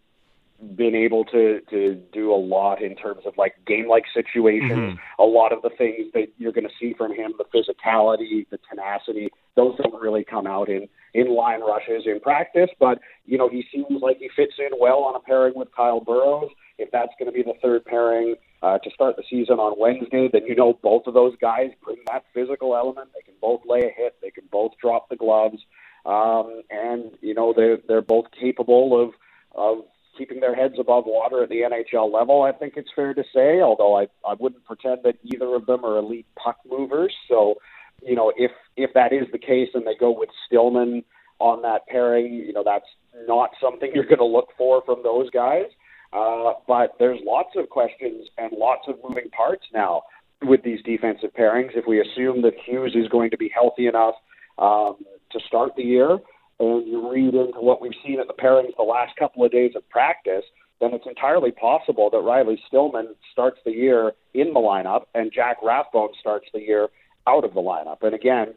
been 0.75 0.95
able 0.95 1.23
to 1.25 1.61
to 1.69 1.95
do 2.11 2.33
a 2.33 2.35
lot 2.35 2.81
in 2.81 2.95
terms 2.95 3.21
of 3.25 3.37
like 3.37 3.53
game 3.65 3.87
like 3.87 4.05
situations. 4.13 4.71
Mm-hmm. 4.71 5.21
A 5.21 5.25
lot 5.25 5.53
of 5.53 5.61
the 5.61 5.69
things 5.69 6.11
that 6.13 6.27
you're 6.37 6.51
going 6.51 6.67
to 6.67 6.73
see 6.79 6.93
from 6.97 7.13
him, 7.13 7.33
the 7.37 7.45
physicality, 7.45 8.47
the 8.49 8.57
tenacity, 8.69 9.29
those 9.55 9.77
don't 9.77 10.01
really 10.01 10.23
come 10.23 10.47
out 10.47 10.69
in 10.69 10.87
in 11.13 11.35
line 11.35 11.61
rushes 11.61 12.03
in 12.05 12.19
practice, 12.19 12.69
but 12.79 12.99
you 13.25 13.37
know 13.37 13.49
he 13.49 13.65
seems 13.71 14.01
like 14.01 14.17
he 14.17 14.29
fits 14.35 14.53
in 14.57 14.77
well 14.79 14.99
on 15.03 15.15
a 15.15 15.19
pairing 15.19 15.53
with 15.55 15.67
Kyle 15.75 15.99
Burroughs. 15.99 16.51
If 16.79 16.91
that's 16.91 17.11
going 17.19 17.31
to 17.31 17.31
be 17.31 17.43
the 17.43 17.57
third 17.61 17.85
pairing 17.85 18.35
uh, 18.61 18.77
to 18.79 18.89
start 18.91 19.15
the 19.15 19.23
season 19.29 19.59
on 19.59 19.79
Wednesday, 19.79 20.29
then 20.31 20.45
you 20.45 20.55
know 20.55 20.79
both 20.81 21.07
of 21.07 21.13
those 21.13 21.35
guys 21.39 21.69
bring 21.83 21.97
that 22.07 22.23
physical 22.33 22.75
element. 22.75 23.09
They 23.13 23.21
can 23.21 23.35
both 23.39 23.61
lay 23.65 23.79
a 23.79 23.91
hit. 23.95 24.15
They 24.21 24.31
can 24.31 24.45
both 24.51 24.71
drop 24.81 25.09
the 25.09 25.15
gloves, 25.15 25.57
um, 26.05 26.61
and 26.71 27.11
you 27.21 27.35
know 27.35 27.53
they're 27.55 27.77
they're 27.87 28.01
both 28.01 28.25
capable 28.39 28.99
of 28.99 29.13
of 29.55 29.85
keeping 30.17 30.39
their 30.39 30.55
heads 30.55 30.75
above 30.79 31.05
water 31.05 31.43
at 31.43 31.50
the 31.50 31.62
NHL 31.62 32.12
level. 32.12 32.43
I 32.43 32.51
think 32.51 32.74
it's 32.77 32.89
fair 32.95 33.13
to 33.13 33.24
say, 33.33 33.62
although 33.62 33.97
I 33.97 34.07
I 34.25 34.36
wouldn't 34.39 34.65
pretend 34.65 35.00
that 35.03 35.15
either 35.24 35.55
of 35.55 35.65
them 35.65 35.86
are 35.86 35.97
elite 35.97 36.27
puck 36.41 36.57
movers. 36.69 37.13
So, 37.29 37.55
you 38.01 38.15
know, 38.15 38.31
if 38.36 38.51
if 38.75 38.93
that 38.93 39.13
is 39.13 39.27
the 39.31 39.39
case 39.39 39.69
and 39.74 39.86
they 39.86 39.95
go 40.00 40.12
with 40.12 40.29
Stillman 40.45 41.03
on 41.39 41.62
that 41.62 41.88
pairing, 41.88 42.33
you 42.33 42.53
know, 42.53 42.63
that's 42.63 42.88
not 43.27 43.51
something 43.62 43.91
you're 43.95 44.05
going 44.05 44.17
to 44.17 44.25
look 44.25 44.50
for 44.57 44.81
from 44.86 45.01
those 45.03 45.29
guys. 45.29 45.65
Uh, 46.13 46.53
but 46.67 46.95
there's 47.00 47.19
lots 47.25 47.50
of 47.57 47.69
questions 47.69 48.27
and 48.38 48.51
lots 48.57 48.88
of 48.88 48.95
moving 49.03 49.29
parts 49.29 49.65
now 49.74 50.03
with 50.41 50.63
these 50.63 50.81
defensive 50.83 51.31
pairings. 51.38 51.75
If 51.75 51.86
we 51.86 52.00
assume 52.00 52.41
that 52.43 52.53
Hughes 52.65 52.95
is 52.95 53.07
going 53.09 53.31
to 53.31 53.38
be 53.38 53.51
healthy 53.53 53.88
enough 53.88 54.15
um, 54.57 54.95
to 55.31 55.39
start 55.47 55.74
the 55.75 55.83
year, 55.83 56.17
and 56.59 56.87
you 56.87 57.11
read 57.11 57.33
into 57.33 57.59
what 57.59 57.81
we've 57.81 57.91
seen 58.05 58.19
at 58.19 58.27
the 58.27 58.33
pairings 58.33 58.75
the 58.77 58.83
last 58.83 59.15
couple 59.15 59.43
of 59.43 59.51
days 59.51 59.73
of 59.75 59.87
practice, 59.89 60.43
then 60.79 60.93
it's 60.93 61.05
entirely 61.07 61.51
possible 61.51 62.09
that 62.09 62.19
Riley 62.19 62.61
Stillman 62.67 63.15
starts 63.31 63.59
the 63.65 63.71
year 63.71 64.13
in 64.33 64.53
the 64.53 64.59
lineup 64.59 65.03
and 65.13 65.31
Jack 65.33 65.57
Rathbone 65.63 66.09
starts 66.19 66.47
the 66.53 66.61
year 66.61 66.89
out 67.27 67.43
of 67.43 67.53
the 67.53 67.61
lineup. 67.61 67.97
And 68.01 68.13
again, 68.13 68.53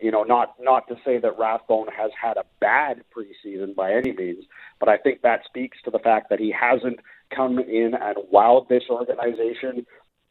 you 0.00 0.10
know, 0.10 0.22
not 0.22 0.54
not 0.60 0.88
to 0.88 0.96
say 1.04 1.18
that 1.18 1.38
Rathbone 1.38 1.88
has 1.96 2.10
had 2.20 2.36
a 2.36 2.44
bad 2.60 3.02
preseason 3.16 3.74
by 3.74 3.92
any 3.92 4.12
means, 4.12 4.44
but 4.80 4.88
I 4.88 4.96
think 4.98 5.22
that 5.22 5.44
speaks 5.46 5.78
to 5.84 5.90
the 5.90 5.98
fact 5.98 6.30
that 6.30 6.40
he 6.40 6.52
hasn't 6.52 6.98
come 7.34 7.58
in 7.58 7.92
and 7.94 8.16
wowed 8.32 8.68
this 8.68 8.84
organization 8.90 9.86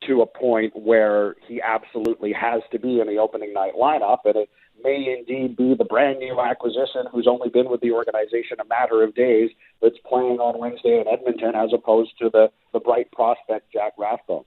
to 0.07 0.21
a 0.21 0.25
point 0.25 0.73
where 0.75 1.35
he 1.47 1.61
absolutely 1.61 2.33
has 2.33 2.61
to 2.71 2.79
be 2.79 2.99
in 2.99 3.07
the 3.07 3.17
opening 3.17 3.53
night 3.53 3.73
lineup. 3.79 4.19
And 4.25 4.35
it 4.35 4.49
may 4.81 5.15
indeed 5.17 5.55
be 5.55 5.75
the 5.75 5.85
brand 5.85 6.19
new 6.19 6.39
acquisition 6.39 7.05
who's 7.11 7.27
only 7.27 7.49
been 7.49 7.69
with 7.69 7.81
the 7.81 7.91
organization 7.91 8.57
a 8.59 8.65
matter 8.65 9.03
of 9.03 9.13
days 9.15 9.49
that's 9.81 9.97
playing 10.07 10.39
on 10.39 10.59
Wednesday 10.59 10.99
in 10.99 11.07
Edmonton 11.07 11.55
as 11.55 11.71
opposed 11.73 12.11
to 12.19 12.29
the, 12.29 12.51
the 12.71 12.79
bright 12.79 13.11
prospect 13.11 13.71
Jack 13.71 13.93
Rathbone. 13.97 14.45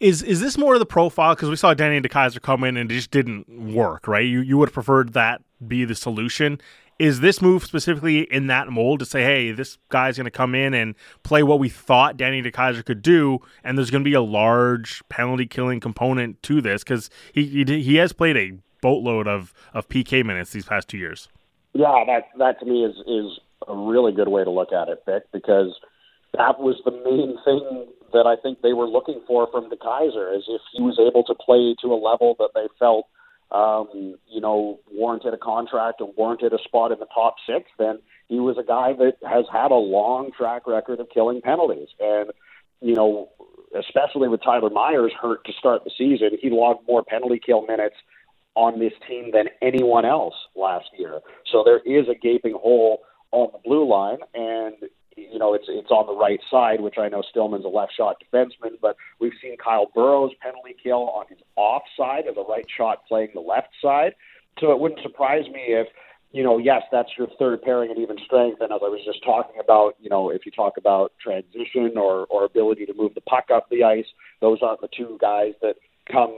Is 0.00 0.20
is 0.20 0.40
this 0.40 0.58
more 0.58 0.74
of 0.74 0.80
the 0.80 0.86
profile? 0.86 1.36
Because 1.36 1.48
we 1.48 1.54
saw 1.54 1.74
Danny 1.74 2.00
DeKeyser 2.00 2.42
come 2.42 2.64
in 2.64 2.76
and 2.76 2.90
it 2.90 2.94
just 2.94 3.12
didn't 3.12 3.48
work, 3.72 4.08
right? 4.08 4.26
You 4.26 4.40
you 4.40 4.58
would 4.58 4.70
have 4.70 4.74
preferred 4.74 5.12
that 5.12 5.42
be 5.66 5.84
the 5.84 5.94
solution. 5.94 6.60
Is 7.02 7.18
this 7.18 7.42
move 7.42 7.64
specifically 7.64 8.20
in 8.20 8.46
that 8.46 8.68
mold 8.68 9.00
to 9.00 9.04
say, 9.04 9.24
hey, 9.24 9.50
this 9.50 9.76
guy's 9.88 10.16
going 10.16 10.26
to 10.26 10.30
come 10.30 10.54
in 10.54 10.72
and 10.72 10.94
play 11.24 11.42
what 11.42 11.58
we 11.58 11.68
thought 11.68 12.16
Danny 12.16 12.40
DeKeyser 12.40 12.84
could 12.84 13.02
do, 13.02 13.40
and 13.64 13.76
there's 13.76 13.90
going 13.90 14.04
to 14.04 14.08
be 14.08 14.14
a 14.14 14.22
large 14.22 15.02
penalty 15.08 15.46
killing 15.46 15.80
component 15.80 16.40
to 16.44 16.60
this 16.60 16.84
because 16.84 17.10
he, 17.32 17.64
he 17.66 17.82
he 17.82 17.96
has 17.96 18.12
played 18.12 18.36
a 18.36 18.52
boatload 18.80 19.26
of, 19.26 19.52
of 19.74 19.88
PK 19.88 20.24
minutes 20.24 20.52
these 20.52 20.64
past 20.64 20.86
two 20.86 20.96
years. 20.96 21.28
Yeah, 21.72 22.04
that 22.06 22.28
that 22.38 22.60
to 22.60 22.66
me 22.66 22.84
is 22.84 22.94
is 23.08 23.40
a 23.66 23.74
really 23.74 24.12
good 24.12 24.28
way 24.28 24.44
to 24.44 24.50
look 24.50 24.72
at 24.72 24.88
it, 24.88 25.02
Vic, 25.04 25.24
because 25.32 25.74
that 26.34 26.60
was 26.60 26.80
the 26.84 26.92
main 26.92 27.36
thing 27.44 27.86
that 28.12 28.28
I 28.28 28.36
think 28.40 28.62
they 28.62 28.74
were 28.74 28.86
looking 28.86 29.20
for 29.26 29.48
from 29.50 29.68
DeKeyser, 29.70 30.36
is 30.36 30.44
if 30.46 30.60
he 30.72 30.82
was 30.82 31.00
able 31.00 31.24
to 31.24 31.34
play 31.34 31.74
to 31.82 31.92
a 31.92 31.98
level 31.98 32.36
that 32.38 32.50
they 32.54 32.68
felt, 32.78 33.06
um, 33.52 34.16
you 34.26 34.40
know, 34.40 34.80
warranted 34.90 35.34
a 35.34 35.38
contract 35.38 36.00
and 36.00 36.12
warranted 36.16 36.52
a 36.52 36.58
spot 36.64 36.90
in 36.90 36.98
the 36.98 37.06
top 37.14 37.36
six, 37.46 37.70
then 37.78 37.98
he 38.28 38.40
was 38.40 38.56
a 38.58 38.64
guy 38.64 38.94
that 38.94 39.16
has 39.28 39.44
had 39.52 39.70
a 39.70 39.76
long 39.76 40.30
track 40.36 40.66
record 40.66 41.00
of 41.00 41.08
killing 41.12 41.42
penalties. 41.42 41.88
And, 42.00 42.30
you 42.80 42.94
know, 42.94 43.28
especially 43.78 44.28
with 44.28 44.42
Tyler 44.42 44.70
Myers 44.70 45.12
hurt 45.20 45.44
to 45.44 45.52
start 45.52 45.84
the 45.84 45.90
season, 45.96 46.30
he 46.40 46.50
logged 46.50 46.86
more 46.88 47.04
penalty 47.04 47.40
kill 47.44 47.66
minutes 47.66 47.96
on 48.54 48.78
this 48.78 48.92
team 49.08 49.30
than 49.32 49.46
anyone 49.60 50.04
else 50.04 50.34
last 50.56 50.86
year. 50.98 51.20
So 51.50 51.62
there 51.64 51.78
is 51.78 52.08
a 52.08 52.14
gaping 52.14 52.54
hole 52.54 53.00
on 53.30 53.48
the 53.52 53.58
blue 53.64 53.88
line, 53.88 54.18
and 54.34 54.74
you 55.16 55.38
know, 55.38 55.54
it's 55.54 55.66
it's 55.68 55.90
on 55.90 56.06
the 56.06 56.14
right 56.14 56.40
side, 56.50 56.80
which 56.80 56.98
I 56.98 57.08
know 57.08 57.22
Stillman's 57.30 57.64
a 57.64 57.68
left 57.68 57.92
shot 57.96 58.22
defenseman, 58.22 58.80
but 58.80 58.96
we've 59.20 59.32
seen 59.40 59.56
Kyle 59.56 59.90
Burroughs 59.94 60.32
penalty 60.40 60.74
kill 60.82 61.10
on 61.10 61.26
his 61.28 61.38
off 61.56 61.82
side 61.96 62.24
as 62.28 62.36
a 62.36 62.42
right 62.42 62.66
shot 62.76 63.06
playing 63.06 63.30
the 63.34 63.40
left 63.40 63.68
side. 63.80 64.14
So 64.60 64.70
it 64.72 64.78
wouldn't 64.78 65.02
surprise 65.02 65.44
me 65.46 65.68
if, 65.68 65.88
you 66.30 66.42
know, 66.42 66.58
yes, 66.58 66.82
that's 66.90 67.10
your 67.18 67.28
third 67.38 67.62
pairing 67.62 67.90
at 67.90 67.98
even 67.98 68.16
strength. 68.24 68.60
And 68.60 68.72
as 68.72 68.80
I 68.82 68.88
was 68.88 69.00
just 69.04 69.22
talking 69.24 69.60
about, 69.60 69.96
you 70.00 70.10
know, 70.10 70.30
if 70.30 70.44
you 70.46 70.52
talk 70.52 70.76
about 70.76 71.12
transition 71.20 71.96
or, 71.96 72.26
or 72.26 72.44
ability 72.44 72.86
to 72.86 72.94
move 72.94 73.14
the 73.14 73.20
puck 73.22 73.46
up 73.52 73.68
the 73.70 73.84
ice, 73.84 74.06
those 74.40 74.58
aren't 74.62 74.80
the 74.80 74.88
two 74.96 75.18
guys 75.20 75.54
that 75.62 75.76
come, 76.10 76.36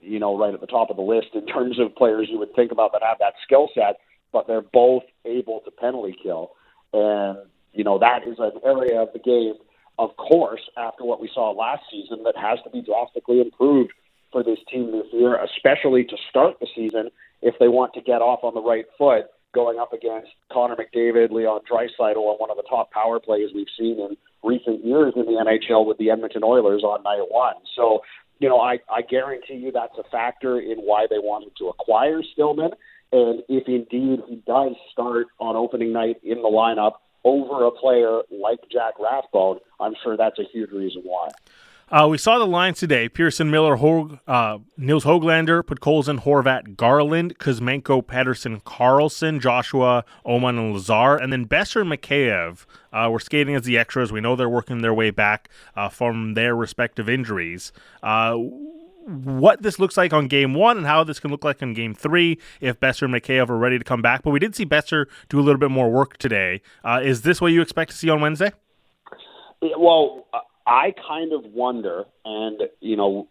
you 0.00 0.18
know, 0.18 0.36
right 0.36 0.54
at 0.54 0.60
the 0.60 0.66
top 0.66 0.90
of 0.90 0.96
the 0.96 1.02
list 1.02 1.28
in 1.34 1.46
terms 1.54 1.78
of 1.78 1.94
players 1.94 2.28
you 2.30 2.38
would 2.38 2.54
think 2.54 2.72
about 2.72 2.92
that 2.92 3.02
have 3.02 3.18
that 3.18 3.34
skill 3.44 3.68
set, 3.74 3.98
but 4.32 4.46
they're 4.46 4.62
both 4.62 5.04
able 5.24 5.60
to 5.60 5.70
penalty 5.70 6.16
kill. 6.22 6.52
And 6.92 7.38
you 7.74 7.84
know, 7.84 7.98
that 7.98 8.26
is 8.26 8.38
an 8.38 8.52
area 8.64 9.00
of 9.00 9.08
the 9.12 9.18
game, 9.18 9.54
of 9.98 10.16
course, 10.16 10.62
after 10.76 11.04
what 11.04 11.20
we 11.20 11.30
saw 11.32 11.50
last 11.50 11.82
season, 11.90 12.22
that 12.24 12.36
has 12.36 12.58
to 12.64 12.70
be 12.70 12.82
drastically 12.82 13.40
improved 13.40 13.92
for 14.32 14.42
this 14.42 14.58
team 14.70 14.90
this 14.90 15.06
year, 15.12 15.38
especially 15.42 16.04
to 16.04 16.16
start 16.28 16.58
the 16.60 16.66
season 16.74 17.10
if 17.42 17.54
they 17.60 17.68
want 17.68 17.92
to 17.94 18.00
get 18.00 18.22
off 18.22 18.40
on 18.42 18.54
the 18.54 18.62
right 18.62 18.86
foot 18.98 19.26
going 19.54 19.78
up 19.78 19.92
against 19.92 20.28
Connor 20.52 20.76
McDavid, 20.76 21.30
Leon 21.30 21.60
Draisaitl 21.70 22.16
on 22.16 22.36
one 22.38 22.50
of 22.50 22.56
the 22.56 22.64
top 22.68 22.90
power 22.90 23.20
plays 23.20 23.50
we've 23.54 23.68
seen 23.78 24.00
in 24.00 24.16
recent 24.42 24.84
years 24.84 25.14
in 25.16 25.24
the 25.26 25.32
NHL 25.32 25.86
with 25.86 25.96
the 25.98 26.10
Edmonton 26.10 26.42
Oilers 26.44 26.82
on 26.82 27.02
night 27.04 27.24
one. 27.30 27.54
So, 27.76 28.00
you 28.40 28.48
know, 28.48 28.60
I, 28.60 28.80
I 28.90 29.02
guarantee 29.02 29.54
you 29.54 29.70
that's 29.70 29.96
a 29.96 30.02
factor 30.10 30.58
in 30.58 30.78
why 30.78 31.06
they 31.08 31.18
wanted 31.18 31.52
to 31.58 31.68
acquire 31.68 32.22
Stillman. 32.32 32.72
And 33.12 33.44
if 33.48 33.68
indeed 33.68 34.20
he 34.28 34.42
does 34.46 34.72
start 34.90 35.28
on 35.38 35.54
opening 35.54 35.92
night 35.92 36.16
in 36.24 36.42
the 36.42 36.48
lineup, 36.48 36.94
over 37.24 37.64
a 37.64 37.70
player 37.70 38.20
like 38.30 38.60
Jack 38.70 38.94
Rathbone, 39.00 39.58
I'm 39.80 39.94
sure 40.02 40.16
that's 40.16 40.38
a 40.38 40.44
huge 40.52 40.70
reason 40.70 41.02
why. 41.04 41.30
Uh, 41.90 42.08
we 42.08 42.16
saw 42.16 42.38
the 42.38 42.46
lines 42.46 42.78
today: 42.78 43.08
Pearson, 43.08 43.50
Miller, 43.50 43.76
Hog, 43.76 44.18
uh, 44.26 44.58
Nils 44.76 45.04
Hoglander, 45.04 45.62
Podkolzin, 45.62 46.20
Horvat, 46.20 46.76
Garland, 46.76 47.38
Kuzmenko, 47.38 48.02
Pettersson, 48.02 48.62
Karlsson, 48.62 49.40
Joshua, 49.40 50.04
Åman, 50.24 50.58
and 50.58 50.72
Lazar, 50.72 51.16
and 51.16 51.30
then 51.32 51.46
Boeser 51.46 51.82
and 51.82 51.92
Mikheyev 51.92 52.64
uh, 52.92 53.10
were 53.10 53.20
skating 53.20 53.54
as 53.54 53.62
the 53.62 53.76
extras. 53.76 54.10
We 54.10 54.22
know 54.22 54.34
they're 54.34 54.48
working 54.48 54.80
their 54.80 54.94
way 54.94 55.10
back 55.10 55.50
uh, 55.76 55.90
from 55.90 56.34
their 56.34 56.56
respective 56.56 57.08
injuries. 57.08 57.70
Uh, 59.06 59.10
what 59.10 59.62
this 59.62 59.78
looks 59.78 59.96
like 59.96 60.12
on 60.12 60.28
game 60.28 60.54
one 60.54 60.76
and 60.76 60.86
how 60.86 61.04
this 61.04 61.20
can 61.20 61.30
look 61.30 61.44
like 61.44 61.62
on 61.62 61.74
game 61.74 61.94
three 61.94 62.38
if 62.60 62.78
Boeser 62.80 63.02
and 63.02 63.14
Mikheyev 63.14 63.48
are 63.48 63.56
ready 63.56 63.78
to 63.78 63.84
come 63.84 64.02
back. 64.02 64.22
But 64.22 64.30
we 64.30 64.38
did 64.38 64.54
see 64.54 64.66
Boeser 64.66 65.06
do 65.28 65.38
a 65.38 65.42
little 65.42 65.58
bit 65.58 65.70
more 65.70 65.90
work 65.90 66.16
today. 66.18 66.62
Uh, 66.84 67.00
is 67.02 67.22
this 67.22 67.40
what 67.40 67.48
you 67.48 67.62
expect 67.62 67.90
to 67.90 67.96
see 67.96 68.10
on 68.10 68.20
Wednesday? 68.20 68.52
Well, 69.62 70.26
I 70.66 70.94
kind 71.06 71.32
of 71.32 71.44
wonder, 71.52 72.04
and, 72.24 72.62
you 72.80 72.96
know, 72.96 73.28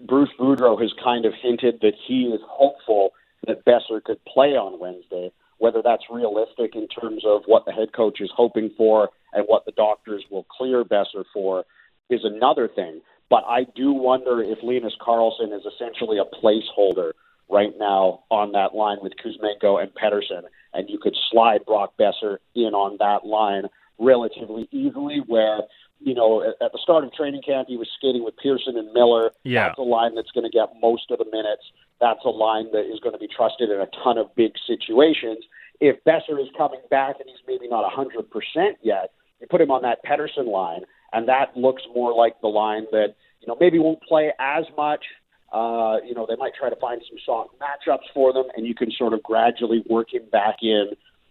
Bruce 0.00 0.30
Boudreau 0.38 0.80
has 0.80 0.92
kind 1.02 1.24
of 1.24 1.32
hinted 1.40 1.80
that 1.82 1.94
he 2.06 2.24
is 2.24 2.40
hopeful 2.46 3.10
that 3.46 3.64
Boeser 3.64 4.02
could 4.02 4.24
play 4.24 4.56
on 4.56 4.78
Wednesday. 4.78 5.32
Whether 5.58 5.82
that's 5.82 6.04
realistic 6.08 6.76
in 6.76 6.86
terms 6.86 7.24
of 7.26 7.42
what 7.46 7.64
the 7.64 7.72
head 7.72 7.92
coach 7.92 8.20
is 8.20 8.30
hoping 8.32 8.70
for 8.76 9.08
and 9.32 9.44
what 9.48 9.64
the 9.64 9.72
doctors 9.72 10.24
will 10.30 10.44
clear 10.44 10.84
Boeser 10.84 11.24
for 11.34 11.64
is 12.08 12.20
another 12.22 12.68
thing. 12.68 13.00
But 13.30 13.44
I 13.46 13.64
do 13.74 13.92
wonder 13.92 14.42
if 14.42 14.58
Linus 14.62 14.94
Karlsson 15.00 15.54
is 15.54 15.66
essentially 15.66 16.18
a 16.18 16.24
placeholder 16.24 17.12
right 17.50 17.72
now 17.78 18.24
on 18.30 18.52
that 18.52 18.74
line 18.74 18.98
with 19.02 19.12
Kuzmenko 19.22 19.82
and 19.82 19.90
Pettersson, 19.94 20.42
and 20.74 20.88
you 20.88 20.98
could 20.98 21.16
slide 21.30 21.64
Brock 21.66 21.94
Boeser 21.98 22.38
in 22.54 22.74
on 22.74 22.96
that 22.98 23.26
line 23.26 23.64
relatively 23.98 24.68
easily. 24.70 25.22
Where 25.26 25.60
you 26.00 26.14
know 26.14 26.42
at 26.42 26.72
the 26.72 26.78
start 26.82 27.04
of 27.04 27.12
training 27.12 27.42
camp 27.42 27.68
he 27.68 27.76
was 27.76 27.88
skating 27.98 28.24
with 28.24 28.36
Pearson 28.36 28.76
and 28.76 28.92
Miller. 28.92 29.30
Yeah. 29.44 29.68
That's 29.68 29.78
a 29.78 29.82
line 29.82 30.14
that's 30.14 30.30
going 30.30 30.50
to 30.50 30.56
get 30.56 30.68
most 30.80 31.10
of 31.10 31.18
the 31.18 31.26
minutes. 31.30 31.62
That's 32.00 32.24
a 32.24 32.30
line 32.30 32.70
that 32.72 32.90
is 32.90 33.00
going 33.00 33.14
to 33.14 33.18
be 33.18 33.28
trusted 33.28 33.70
in 33.70 33.80
a 33.80 33.88
ton 34.04 34.18
of 34.18 34.34
big 34.36 34.52
situations. 34.66 35.44
If 35.80 36.02
Boeser 36.04 36.40
is 36.40 36.48
coming 36.56 36.80
back 36.90 37.16
and 37.20 37.28
he's 37.28 37.42
maybe 37.46 37.68
not 37.68 37.84
a 37.84 37.94
100% 37.94 38.74
yet, 38.82 39.12
you 39.40 39.46
put 39.48 39.60
him 39.60 39.70
on 39.70 39.82
that 39.82 39.98
Pettersson 40.04 40.46
line 40.46 40.82
and 41.12 41.28
that 41.28 41.56
looks 41.56 41.82
more 41.94 42.14
like 42.14 42.40
the 42.40 42.48
line 42.48 42.86
that 42.92 43.14
you 43.40 43.46
know 43.46 43.56
maybe 43.60 43.78
won't 43.78 44.02
play 44.02 44.32
as 44.38 44.64
much. 44.76 45.04
Uh, 45.52 45.96
you 46.06 46.14
know, 46.14 46.26
they 46.28 46.36
might 46.36 46.52
try 46.54 46.68
to 46.68 46.76
find 46.76 47.00
some 47.08 47.18
soft 47.24 47.50
matchups 47.58 48.04
for 48.12 48.34
them, 48.34 48.44
and 48.54 48.66
you 48.66 48.74
can 48.74 48.90
sort 48.90 49.14
of 49.14 49.22
gradually 49.22 49.82
work 49.88 50.12
him 50.12 50.22
back 50.30 50.56
in 50.60 50.90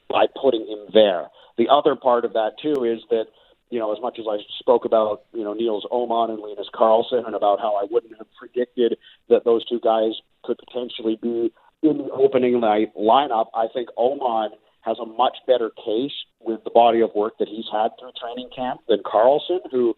by 0.09 0.25
putting 0.41 0.65
him 0.67 0.79
there. 0.91 1.27
The 1.57 1.67
other 1.69 1.95
part 1.95 2.25
of 2.25 2.33
that 2.33 2.53
too 2.61 2.83
is 2.83 2.99
that 3.09 3.25
you 3.69 3.79
know, 3.79 3.93
as 3.93 4.01
much 4.01 4.17
as 4.17 4.25
I 4.29 4.37
spoke 4.59 4.85
about, 4.85 5.23
you 5.33 5.43
know, 5.43 5.53
Nils 5.53 5.85
Åman 5.91 6.29
and 6.29 6.39
Linus 6.39 6.69
Karlsson 6.73 7.25
and 7.25 7.35
about 7.35 7.59
how 7.59 7.75
I 7.75 7.85
wouldn't 7.89 8.17
have 8.17 8.27
predicted 8.39 8.97
that 9.29 9.43
those 9.43 9.65
two 9.67 9.79
guys 9.81 10.13
could 10.43 10.57
potentially 10.57 11.19
be 11.21 11.51
in 11.83 11.97
the 11.97 12.09
opening 12.11 12.59
night 12.59 12.95
lineup, 12.95 13.47
I 13.53 13.67
think 13.73 13.89
Åman 13.97 14.49
has 14.87 14.97
a 14.99 15.05
much 15.05 15.35
better 15.45 15.69
case 15.75 16.15
with 16.39 16.63
the 16.63 16.71
body 16.71 17.01
of 17.01 17.11
work 17.13 17.33
that 17.39 17.47
he's 17.47 17.67
had 17.71 17.89
through 17.99 18.11
training 18.15 18.49
camp 18.55 18.79
than 18.87 19.03
Karlsson, 19.03 19.59
who, 19.69 19.93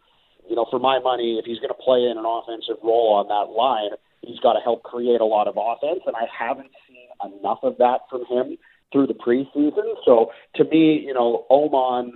you 0.49 0.55
know, 0.55 0.65
for 0.69 0.79
my 0.79 0.99
money, 0.99 1.37
if 1.37 1.45
he's 1.45 1.59
going 1.59 1.69
to 1.69 1.83
play 1.85 2.09
in 2.09 2.17
an 2.17 2.25
offensive 2.25 2.81
role 2.83 3.13
on 3.13 3.27
that 3.29 3.53
line, 3.53 3.91
he's 4.21 4.39
got 4.39 4.53
to 4.53 4.59
help 4.59 4.81
create 4.83 5.21
a 5.21 5.25
lot 5.25 5.47
of 5.47 5.55
offense, 5.57 6.01
and 6.07 6.15
I 6.15 6.25
haven't 6.27 6.71
seen 6.87 7.07
enough 7.39 7.59
of 7.61 7.77
that 7.77 8.09
from 8.09 8.25
him 8.25 8.57
through 8.91 9.07
the 9.07 9.13
preseason. 9.13 9.93
So 10.03 10.31
to 10.55 10.63
me, 10.65 11.03
you 11.05 11.13
know, 11.13 11.45
Åman 11.51 12.13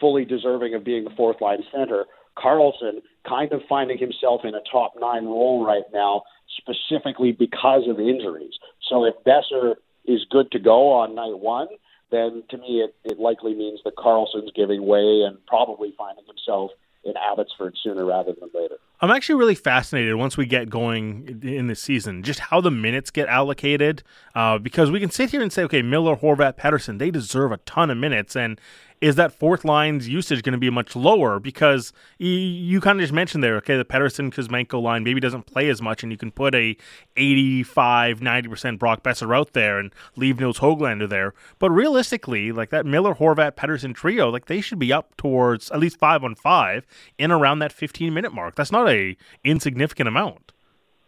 fully 0.00 0.24
deserving 0.24 0.74
of 0.74 0.84
being 0.84 1.04
the 1.04 1.14
fourth 1.16 1.40
line 1.40 1.62
center. 1.72 2.04
Karlsson 2.36 3.00
kind 3.26 3.52
of 3.52 3.62
finding 3.68 3.98
himself 3.98 4.42
in 4.44 4.54
a 4.54 4.60
top 4.70 4.92
nine 5.00 5.24
role 5.24 5.64
right 5.64 5.84
now, 5.92 6.22
specifically 6.58 7.32
because 7.32 7.88
of 7.88 7.98
injuries. 7.98 8.52
So 8.88 9.04
if 9.04 9.14
Boeser 9.26 9.76
is 10.04 10.26
good 10.30 10.50
to 10.52 10.58
go 10.58 10.92
on 10.92 11.14
night 11.14 11.38
one, 11.38 11.68
then 12.10 12.42
to 12.50 12.58
me 12.58 12.80
it, 12.80 12.94
it 13.04 13.18
likely 13.18 13.54
means 13.54 13.80
that 13.84 13.96
Karlsson's 13.96 14.52
giving 14.54 14.86
way 14.86 15.22
and 15.26 15.44
probably 15.46 15.94
finding 15.96 16.24
himself 16.26 16.70
in 17.04 17.14
Abbotsford 17.16 17.76
sooner 17.82 18.04
rather 18.04 18.32
than 18.38 18.50
later. 18.54 18.78
I'm 19.00 19.10
actually 19.10 19.34
really 19.34 19.54
fascinated 19.54 20.14
once 20.14 20.36
we 20.36 20.46
get 20.46 20.70
going 20.70 21.40
in 21.42 21.66
the 21.66 21.74
season, 21.74 22.22
just 22.22 22.40
how 22.40 22.62
the 22.62 22.70
minutes 22.70 23.10
get 23.10 23.28
allocated. 23.28 24.02
Uh, 24.34 24.58
because 24.58 24.90
we 24.90 25.00
can 25.00 25.10
sit 25.10 25.30
here 25.30 25.42
and 25.42 25.52
say, 25.52 25.64
okay, 25.64 25.82
Miller, 25.82 26.16
Horvat, 26.16 26.56
Pettersson, 26.56 26.98
they 26.98 27.10
deserve 27.10 27.52
a 27.52 27.58
ton 27.58 27.90
of 27.90 27.98
minutes, 27.98 28.34
and 28.34 28.58
is 29.00 29.16
that 29.16 29.32
fourth 29.32 29.64
line's 29.64 30.08
usage 30.08 30.42
going 30.42 30.52
to 30.52 30.58
be 30.58 30.70
much 30.70 30.96
lower? 30.96 31.38
Because 31.38 31.92
you, 32.18 32.30
you 32.30 32.80
kind 32.80 32.98
of 32.98 33.02
just 33.02 33.12
mentioned 33.12 33.44
there, 33.44 33.56
okay, 33.56 33.76
the 33.76 33.84
Pettersson 33.84 34.32
Kuzmenko 34.32 34.80
line 34.80 35.04
maybe 35.04 35.20
doesn't 35.20 35.44
play 35.44 35.68
as 35.68 35.82
much, 35.82 36.02
and 36.02 36.10
you 36.10 36.18
can 36.18 36.30
put 36.30 36.54
a 36.54 36.76
85, 37.16 38.20
90% 38.20 38.78
Brock 38.78 39.02
Boeser 39.02 39.36
out 39.36 39.52
there 39.52 39.78
and 39.78 39.92
leave 40.16 40.40
Nils 40.40 40.60
Hoglander 40.60 41.08
there. 41.08 41.34
But 41.58 41.70
realistically, 41.70 42.52
like 42.52 42.70
that 42.70 42.86
Miller, 42.86 43.14
Horvat, 43.14 43.52
Pettersson 43.52 43.94
trio, 43.94 44.30
like 44.30 44.46
they 44.46 44.60
should 44.60 44.78
be 44.78 44.92
up 44.92 45.16
towards 45.16 45.70
at 45.70 45.80
least 45.80 45.98
five 45.98 46.24
on 46.24 46.34
five 46.34 46.86
in 47.18 47.30
around 47.30 47.58
that 47.58 47.72
15 47.72 48.14
minute 48.14 48.32
mark. 48.32 48.54
That's 48.54 48.72
not 48.72 48.85
a 48.86 49.16
insignificant 49.44 50.08
amount. 50.08 50.52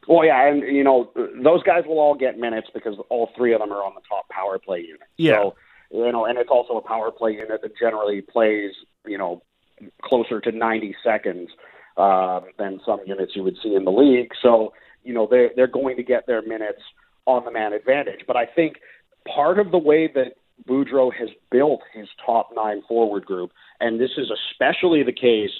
Well, 0.09 0.25
yeah, 0.25 0.49
and 0.49 0.63
you 0.63 0.83
know 0.83 1.11
those 1.15 1.63
guys 1.63 1.85
will 1.87 1.99
all 1.99 2.15
get 2.15 2.39
minutes 2.39 2.69
because 2.73 2.95
all 3.11 3.31
three 3.37 3.53
of 3.53 3.61
them 3.61 3.73
are 3.73 3.85
on 3.85 3.95
the 3.95 4.01
top 4.09 4.29
power 4.31 4.59
play 4.59 4.81
unit. 4.81 5.03
Yeah. 5.19 5.35
So, 5.35 5.55
you 5.91 6.13
know, 6.13 6.25
and 6.25 6.39
it's 6.39 6.51
also 6.51 6.79
a 6.79 6.83
power 6.83 7.11
play 7.11 7.33
unit 7.33 7.61
that 7.63 7.73
generally 7.79 8.23
plays, 8.23 8.73
you 9.07 9.19
know, 9.19 9.43
closer 10.03 10.41
to 10.41 10.51
90 10.51 10.97
seconds 11.05 11.51
uh, 11.99 12.41
than 12.59 12.81
some 12.87 13.01
units 13.07 13.33
you 13.35 13.43
would 13.43 13.57
see 13.63 13.75
in 13.75 13.85
the 13.85 13.91
league. 13.91 14.31
So, 14.43 14.73
you 15.05 15.13
know, 15.13 15.27
they're 15.31 15.51
they're 15.55 15.67
going 15.67 15.97
to 15.99 16.03
get 16.03 16.27
their 16.27 16.41
minutes 16.41 16.81
on 17.27 17.45
the 17.45 17.51
man 17.51 17.75
advantage. 17.75 18.21
But 18.27 18.37
I 18.37 18.47
think 18.47 18.77
part 19.27 19.59
of 19.59 19.71
the 19.71 19.79
way 19.79 20.11
that 20.15 20.35
Boudreau 20.67 21.13
has 21.13 21.29
built 21.51 21.83
his 21.93 22.09
top 22.25 22.49
nine 22.57 22.83
forward 22.89 23.27
group, 23.27 23.53
and 23.79 24.01
this 24.01 24.13
is 24.17 24.31
especially 24.31 25.03
the 25.03 25.13
case 25.13 25.53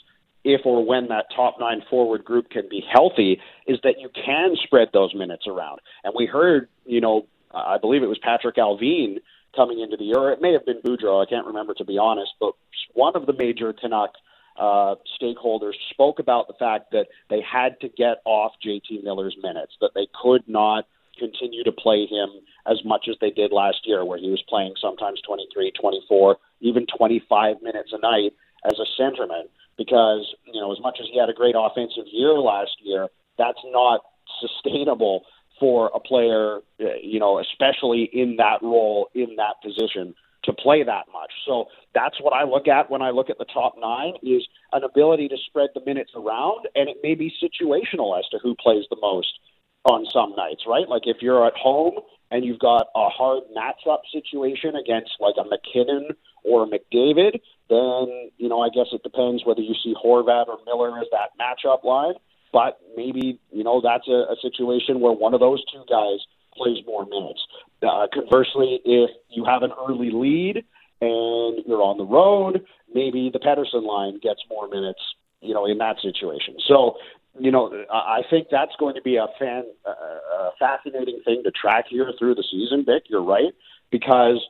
if 0.49 0.63
or 0.65 0.85
when 0.85 1.09
that 1.09 1.27
top 1.35 1.57
nine 1.61 1.83
forward 1.91 2.25
group 2.25 2.51
can 2.51 2.69
be 2.69 2.83
healthy, 2.93 3.41
is 3.67 3.79
that 3.85 4.01
you 4.01 4.09
can 4.15 4.57
spread 4.65 4.89
those 4.93 5.15
minutes 5.15 5.47
around. 5.47 5.81
And 6.05 6.15
we 6.17 6.27
heard, 6.27 6.69
you 6.87 7.01
know, 7.01 7.27
I 7.55 7.77
believe 7.79 8.03
it 8.03 8.07
was 8.07 8.19
Patrik 8.19 8.57
Allvin 8.57 9.19
coming 9.55 9.81
into 9.81 9.97
the 9.97 10.05
year, 10.05 10.31
it 10.31 10.41
may 10.41 10.53
have 10.53 10.65
been 10.65 10.81
Boudreau, 10.83 11.23
I 11.25 11.29
can't 11.29 11.47
remember 11.47 11.75
to 11.75 11.85
be 11.85 11.99
honest, 11.99 12.33
but 12.39 12.53
one 12.95 13.17
of 13.17 13.27
the 13.27 13.33
major 13.33 13.73
Canuck 13.73 14.11
uh, 14.59 14.97
stakeholders 15.21 15.73
spoke 15.91 16.19
about 16.19 16.49
the 16.49 16.55
fact 16.59 16.93
that 16.93 17.07
they 17.31 17.41
had 17.41 17.81
to 17.81 17.89
get 17.89 18.19
off 18.25 18.53
JT 18.65 19.05
Miller's 19.05 19.37
minutes, 19.43 19.73
that 19.81 19.93
they 19.95 20.07
could 20.23 20.43
not 20.47 20.85
continue 21.19 21.65
to 21.65 21.73
play 21.73 22.07
him 22.07 22.29
as 22.67 22.85
much 22.85 23.07
as 23.09 23.17
they 23.21 23.31
did 23.31 23.53
last 23.53 23.79
year, 23.85 24.05
where 24.05 24.19
he 24.19 24.31
was 24.31 24.43
playing 24.49 24.75
sometimes 24.81 25.21
23, 25.23 25.73
24, 25.73 26.37
even 26.61 26.87
25 26.87 27.63
minutes 27.63 27.93
a 27.93 27.99
night 27.99 28.33
as 28.65 28.79
a 28.79 29.01
centerman, 29.01 29.49
because, 29.79 30.35
you 30.53 30.61
know, 30.61 30.73
as 30.73 30.81
much 30.81 30.99
as 31.01 31.07
he 31.11 31.19
had 31.19 31.31
a 31.31 31.33
great 31.33 31.55
offensive 31.57 32.05
year 32.13 32.33
last 32.35 32.77
year, 32.83 33.09
that's 33.39 33.61
not 33.67 34.01
sustainable 34.41 35.23
for 35.59 35.91
a 35.95 36.01
player, 36.01 36.59
uh, 36.81 36.99
you 37.03 37.19
know, 37.19 37.39
especially 37.39 38.11
in 38.13 38.37
that 38.37 38.61
role, 38.61 39.09
in 39.15 39.37
that 39.37 39.55
position, 39.63 40.15
to 40.45 40.53
play 40.53 40.83
that 40.83 41.07
much. 41.13 41.33
So 41.47 41.67
that's 41.95 42.21
what 42.21 42.33
I 42.33 42.45
look 42.45 42.69
at 42.69 42.91
when 42.91 43.03
I 43.03 43.11
look 43.11 43.31
at 43.31 43.39
the 43.39 43.47
top 43.47 43.75
nine 43.79 44.15
is 44.23 44.47
an 44.73 44.85
ability 44.85 45.29
to 45.29 45.37
spread 45.47 45.71
the 45.75 45.85
minutes 45.85 46.13
around, 46.15 46.69
and 46.75 46.89
it 46.89 46.99
may 47.03 47.15
be 47.15 47.33
situational 47.43 48.19
as 48.19 48.27
to 48.31 48.39
who 48.43 48.55
plays 48.55 48.85
the 48.91 48.99
most 49.01 49.39
on 49.85 50.07
some 50.13 50.35
nights, 50.37 50.65
right? 50.67 50.89
Like 50.89 51.03
if 51.07 51.19
you're 51.21 51.47
at 51.47 51.55
home 51.55 51.95
and 52.31 52.45
you've 52.45 52.59
got 52.59 52.89
a 52.95 53.09
hard 53.09 53.45
matchup 53.57 54.01
situation 54.13 54.77
against 54.77 55.13
like 55.21 55.35
a 55.39 55.45
MacKinnon 55.49 56.11
or 56.45 56.65
a 56.65 56.67
McDavid, 56.67 57.41
then 57.69 58.31
you 58.37 58.49
know 58.49 58.61
I 58.61 58.69
guess 58.69 58.87
it 58.93 59.03
depends 59.03 59.45
whether 59.45 59.61
you 59.61 59.75
see 59.83 59.95
Horvat 59.95 60.49
or 60.49 60.59
Miller 60.67 60.99
as 60.99 61.07
that 61.13 61.31
matchup 61.41 61.85
line. 61.85 62.15
But 62.53 62.81
maybe 62.97 63.41
you 63.51 63.65
know 63.65 63.81
that's 63.83 64.09
a, 64.09 64.33
a 64.33 64.37
situation 64.41 65.01
where 65.01 65.13
one 65.13 65.35
of 65.35 65.41
those 65.41 65.65
two 65.73 65.85
guys 65.89 66.19
plays 66.57 66.85
more 66.87 67.07
minutes. 67.07 67.41
Uh, 67.83 68.07
conversely, 68.13 68.81
if 68.85 69.11
you 69.29 69.45
have 69.45 69.63
an 69.63 69.73
early 69.89 70.11
lead 70.11 70.65
and 71.01 71.65
you're 71.67 71.83
on 71.83 71.99
the 71.99 72.05
road, 72.05 72.65
maybe 72.93 73.31
the 73.33 73.39
Pettersson 73.39 73.87
line 73.87 74.19
gets 74.23 74.41
more 74.51 74.69
minutes. 74.69 75.01
You 75.41 75.55
know, 75.55 75.67
in 75.67 75.79
that 75.79 76.01
situation. 76.03 76.57
So 76.67 76.97
you 77.39 77.51
know, 77.51 77.85
I 77.91 78.23
think 78.29 78.49
that's 78.51 78.73
going 78.79 78.95
to 78.97 79.03
be 79.03 79.17
a 79.17 79.27
fan, 79.39 79.65
uh, 79.87 80.51
fascinating 80.59 81.21
thing 81.25 81.43
to 81.45 81.51
track 81.51 81.87
here 81.89 82.13
through 82.19 82.35
the 82.35 82.45
season. 82.51 82.85
Vic, 82.85 83.05
you're 83.09 83.23
right, 83.23 83.53
because 83.91 84.45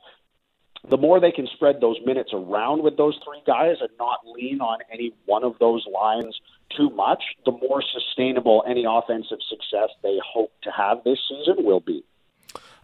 the 0.87 0.97
more 0.97 1.19
they 1.19 1.31
can 1.31 1.47
spread 1.47 1.81
those 1.81 1.97
minutes 2.05 2.31
around 2.33 2.83
with 2.83 2.97
those 2.97 3.19
three 3.25 3.41
guys 3.45 3.77
and 3.81 3.89
not 3.99 4.19
lean 4.25 4.61
on 4.61 4.79
any 4.91 5.13
one 5.25 5.43
of 5.43 5.57
those 5.59 5.85
lines 5.93 6.39
too 6.75 6.89
much, 6.91 7.23
the 7.45 7.51
more 7.51 7.81
sustainable 7.81 8.63
any 8.67 8.85
offensive 8.87 9.39
success 9.49 9.89
they 10.03 10.19
hope 10.23 10.51
to 10.63 10.71
have 10.71 11.03
this 11.03 11.19
season 11.27 11.65
will 11.65 11.79
be. 11.79 12.03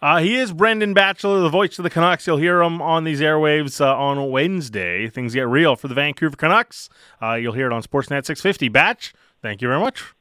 Uh, 0.02 0.20
he 0.20 0.36
is 0.36 0.52
Brendan 0.52 0.94
Batchelor, 0.94 1.40
the 1.40 1.50
voice 1.50 1.80
of 1.80 1.84
the 1.84 1.90
Canucks. 1.90 2.28
You'll 2.28 2.38
hear 2.38 2.62
him 2.62 2.82
on 2.82 3.06
these 3.06 3.22
airwaves 3.22 3.80
uh, 3.80 3.98
on 3.98 4.30
Wednesday. 4.30 5.08
Things 5.08 5.34
get 5.34 5.48
real 5.48 5.76
for 5.76 5.88
the 5.88 5.96
Vancouver 5.96 6.36
Canucks. 6.36 6.90
Uh, 7.22 7.36
you'll 7.36 7.54
hear 7.54 7.68
it 7.68 7.74
on 7.74 7.82
Sportsnet 7.82 8.26
650. 8.26 8.70
Batch, 8.70 9.14
thank 9.42 9.62
you 9.62 9.68
very 9.68 9.80
much. 9.80 10.14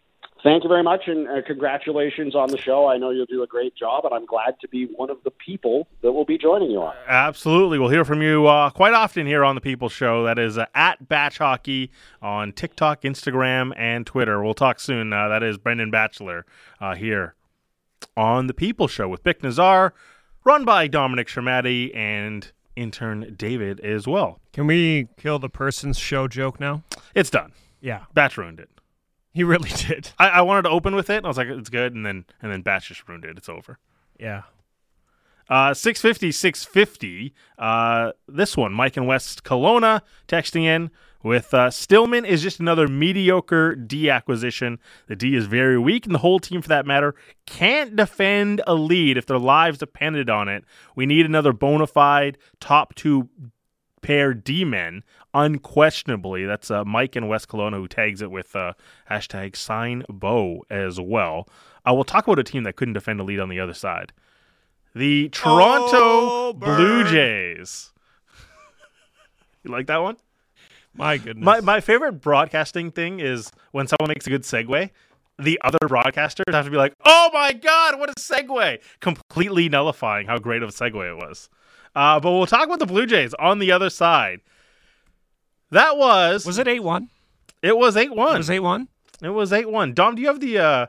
Thank 0.45 0.63
you 0.63 0.69
very 0.69 0.83
much, 0.83 1.09
and 1.09 1.27
uh, 1.27 1.41
congratulations 1.47 2.35
on 2.35 2.51
the 2.51 2.59
show. 2.59 2.87
I 2.87 2.99
know 2.99 3.09
you'll 3.09 3.25
do 3.25 3.43
a 3.43 3.47
great 3.47 3.75
job, 3.75 4.05
and 4.05 4.13
I'm 4.13 4.27
glad 4.27 4.61
to 4.61 4.69
be 4.69 4.85
one 4.95 5.09
of 5.09 5.17
the 5.25 5.31
people 5.31 5.89
that 6.03 6.13
will 6.13 6.27
be 6.27 6.37
joining 6.37 6.71
you 6.71 6.83
on. 6.83 6.95
Absolutely. 7.09 7.79
We'll 7.79 7.89
hear 7.89 8.05
from 8.05 8.21
you 8.21 8.47
uh, 8.47 8.69
quite 8.69 8.93
often 8.93 9.27
here 9.27 9.43
on 9.43 9.55
the 9.55 9.63
People 9.63 9.89
Show. 9.89 10.25
That 10.25 10.39
is 10.39 10.59
uh, 10.59 10.67
at 10.75 11.09
Batch 11.09 11.39
Hockey 11.39 11.91
on 12.21 12.53
TikTok, 12.53 13.03
Instagram, 13.03 13.73
and 13.75 14.07
Twitter. 14.07 14.45
We'll 14.45 14.53
talk 14.53 14.81
soon. 14.81 15.15
Uh, 15.15 15.29
that 15.29 15.43
is 15.43 15.57
Brendan 15.57 15.91
Batchelor 15.91 16.45
uh, 16.79 16.95
here 16.95 17.35
on 18.15 18.47
the 18.47 18.55
People 18.55 18.87
Show 18.87 19.09
with 19.09 19.25
Bik 19.25 19.43
Nazar, 19.43 19.95
run 20.45 20.67
by 20.67 20.89
Dominic 20.89 21.29
Sramaty 21.29 21.97
and 21.97 22.53
intern 22.77 23.35
David 23.39 23.81
as 23.81 24.07
well. 24.07 24.41
Can 24.53 24.67
we 24.67 25.09
kill 25.17 25.39
the 25.39 25.49
person's 25.49 25.99
show 25.99 26.29
joke 26.29 26.61
now? 26.61 26.83
It's 27.15 27.31
done. 27.31 27.53
Yeah, 27.81 28.05
Batch 28.13 28.37
ruined 28.37 28.61
it. 28.61 28.69
He 29.35 29.45
really 29.45 29.71
did. 29.77 30.11
I, 30.19 30.29
I 30.29 30.41
wanted 30.43 30.63
to 30.63 30.71
open 30.71 30.95
with 30.95 31.11
it. 31.11 31.19
And 31.19 31.27
I 31.27 31.29
was 31.29 31.37
like, 31.37 31.49
it's 31.49 31.69
good, 31.69 31.95
and 31.95 32.07
then 32.07 32.25
and 32.41 32.51
then 32.51 32.63
Batch 32.63 32.89
just 32.89 33.07
ruined 33.07 33.25
it. 33.25 33.37
It's 33.37 33.49
over. 33.49 33.79
Yeah. 34.19 34.43
Uh, 35.51 35.75
650, 35.75 36.33
650. 36.33 37.35
Uh, 37.59 38.13
this 38.27 38.57
one, 38.57 38.73
Mike 38.73 38.97
and 38.97 39.07
West 39.07 39.45
Kelowna 39.45 40.01
texting 40.27 40.63
in 40.63 40.91
with 41.23 41.53
uh, 41.53 41.71
Stillman 41.71 42.25
is 42.25 42.43
just 42.43 42.61
another 42.61 42.89
mediocre 42.89 43.75
D 43.75 44.09
acquisition. 44.09 44.79
The 45.07 45.17
D 45.17 45.35
is 45.35 45.47
very 45.47 45.79
weak, 45.79 46.07
and 46.07 46.15
the 46.15 46.21
whole 46.21 46.39
team, 46.39 46.63
for 46.63 46.69
that 46.69 46.87
matter, 46.87 47.15
can't 47.47 47.95
defend 47.97 48.63
a 48.67 48.75
lead 48.75 49.19
if 49.19 49.27
their 49.27 49.39
lives 49.39 49.79
depended 49.79 50.31
on 50.31 50.49
it. 50.49 50.65
We 50.97 51.05
need 51.05 51.27
another 51.27 51.53
bona 51.53 51.87
fide 51.87 52.39
top 52.61 52.95
two 52.95 53.29
pair 54.05 54.35
D 54.35 54.65
men, 54.65 55.03
unquestionably. 55.33 56.45
That's 56.45 56.71
uh, 56.71 56.85
Mike 56.85 57.17
and 57.17 57.29
West 57.29 57.49
Kelowna 57.49 57.75
who 57.75 57.89
tags 57.89 58.23
it 58.23 58.31
with 58.31 58.55
uh, 58.55 58.75
hashtag 59.11 59.57
sign 59.57 60.05
Bo 60.09 60.63
as 60.71 61.01
well. 61.01 61.49
I 61.85 61.91
will 61.93 62.05
talk 62.05 62.27
about 62.27 62.39
a 62.39 62.45
team 62.45 62.63
that 62.65 62.77
couldn't 62.77 62.95
defend 62.95 63.19
a 63.19 63.25
lead 63.25 63.41
on 63.41 63.49
the 63.49 63.59
other 63.59 63.75
side. 63.75 64.13
The 64.95 65.29
Toronto 65.31 65.99
Oh, 66.01 66.53
Blue. 66.53 67.03
Jays. 67.05 67.93
you 69.65 69.71
like 69.71 69.87
that 69.89 70.03
one? 70.03 70.17
My 70.95 71.17
goodness. 71.19 71.45
My 71.45 71.61
my 71.61 71.81
favorite 71.81 72.21
broadcasting 72.21 72.93
thing 72.93 73.19
is 73.19 73.51
when 73.73 73.89
someone 73.89 74.09
makes 74.09 74.27
a 74.29 74.31
good 74.31 74.43
segue, 74.43 74.91
the 75.39 75.59
other 75.65 75.79
broadcasters 75.83 76.53
have 76.53 76.67
to 76.67 76.71
be 76.71 76.77
like, 76.77 76.95
"Oh 77.05 77.31
my 77.33 77.53
god, 77.53 77.99
what 77.99 78.09
a 78.11 78.15
segue!" 78.15 78.79
Completely 79.01 79.69
nullifying 79.69 80.29
how 80.29 80.39
great 80.39 80.63
of 80.63 80.69
a 80.69 80.73
segue 80.73 81.11
it 81.11 81.17
was. 81.17 81.49
Uh, 81.95 82.21
but 82.21 82.31
we'll 82.33 82.47
talk 82.47 82.65
about 82.65 82.79
the 82.79 82.87
Blue 82.87 83.07
Jays 83.07 83.35
on 83.35 83.59
the 83.59 83.73
other 83.73 83.91
side. 83.91 84.41
That 85.71 85.97
was 85.97 86.47
was 86.47 86.59
it 86.59 86.69
eight 86.69 86.83
one? 86.83 87.09
it 87.63 87.77
was 87.77 87.97
eight 87.97 88.15
one. 88.15 88.35
It 88.35 88.39
was 88.39 88.51
eight 88.51 88.61
one. 88.61 88.89
It 89.23 89.31
was 89.31 89.53
eight 89.53 89.71
one. 89.71 89.95
Dom, 89.95 90.15
do 90.15 90.23
you 90.23 90.29
have 90.29 90.41
the 90.41 90.59
uh, 90.59 90.87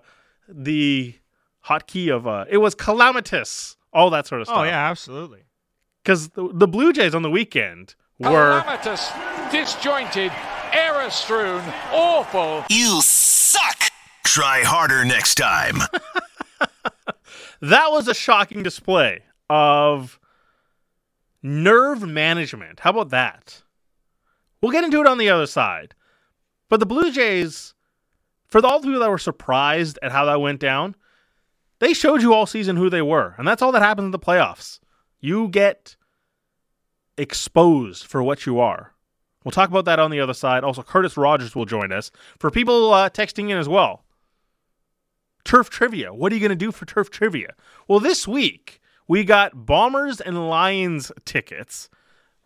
the 0.47 1.15
hotkey 1.65 2.13
of 2.13 2.27
uh, 2.27 2.45
it 2.49 2.57
was 2.57 2.75
calamitous 2.75 3.77
all 3.95 4.09
that 4.11 4.27
sort 4.27 4.41
of 4.41 4.47
stuff. 4.47 4.59
Oh 4.59 4.63
yeah, 4.63 4.89
absolutely. 4.89 5.43
because 6.03 6.29
the, 6.29 6.49
the 6.53 6.67
Blue 6.67 6.93
Jays 6.93 7.15
on 7.15 7.21
the 7.21 7.31
weekend 7.31 7.95
were 8.19 8.61
Calamitous, 8.61 9.11
disjointed, 9.51 10.31
error 10.71 11.09
strewn, 11.09 11.63
awful. 11.91 12.63
You 12.69 13.01
suck. 13.01 13.83
Try 14.25 14.63
harder 14.63 15.05
next 15.05 15.35
time. 15.35 15.77
that 17.61 17.91
was 17.91 18.07
a 18.07 18.13
shocking 18.13 18.63
display 18.63 19.21
of 19.49 20.19
nerve 21.45 22.01
management. 22.01 22.79
How 22.79 22.89
about 22.89 23.11
that? 23.11 23.61
We'll 24.61 24.71
get 24.71 24.83
into 24.83 24.99
it 24.99 25.07
on 25.07 25.19
the 25.19 25.29
other 25.29 25.45
side. 25.45 25.93
But 26.69 26.79
the 26.79 26.87
Blue 26.87 27.11
Jays, 27.11 27.75
for 28.47 28.65
all 28.65 28.79
the 28.79 28.87
people 28.87 29.01
that 29.01 29.09
were 29.09 29.19
surprised 29.19 29.99
at 30.01 30.11
how 30.11 30.25
that 30.25 30.41
went 30.41 30.59
down, 30.59 30.95
they 31.79 31.93
showed 31.93 32.23
you 32.23 32.33
all 32.33 32.47
season 32.47 32.77
who 32.77 32.89
they 32.89 33.03
were. 33.03 33.35
And 33.37 33.47
that's 33.47 33.61
all 33.61 33.71
that 33.73 33.83
happens 33.83 34.05
in 34.05 34.11
the 34.11 34.19
playoffs. 34.19 34.79
You 35.19 35.47
get 35.47 35.95
exposed 37.15 38.07
for 38.07 38.23
what 38.23 38.47
you 38.47 38.59
are. 38.59 38.93
We'll 39.43 39.51
talk 39.51 39.69
about 39.69 39.85
that 39.85 39.99
on 39.99 40.09
the 40.09 40.19
other 40.19 40.33
side. 40.33 40.63
Also, 40.63 40.81
Curtis 40.81 41.15
Rogers 41.15 41.55
will 41.55 41.65
join 41.65 41.91
us. 41.91 42.09
For 42.39 42.49
people 42.49 42.91
uh, 42.91 43.11
texting 43.11 43.51
in 43.51 43.57
as 43.57 43.69
well, 43.69 44.03
turf 45.43 45.69
trivia. 45.69 46.11
What 46.11 46.31
are 46.31 46.35
you 46.35 46.41
going 46.41 46.49
to 46.49 46.55
do 46.55 46.71
for 46.71 46.85
turf 46.85 47.11
trivia? 47.11 47.53
Well, 47.87 47.99
this 47.99 48.27
week 48.27 48.81
we 49.07 49.23
got 49.23 49.65
Bombers 49.65 50.19
and 50.21 50.49
Lions 50.49 51.11
tickets. 51.25 51.89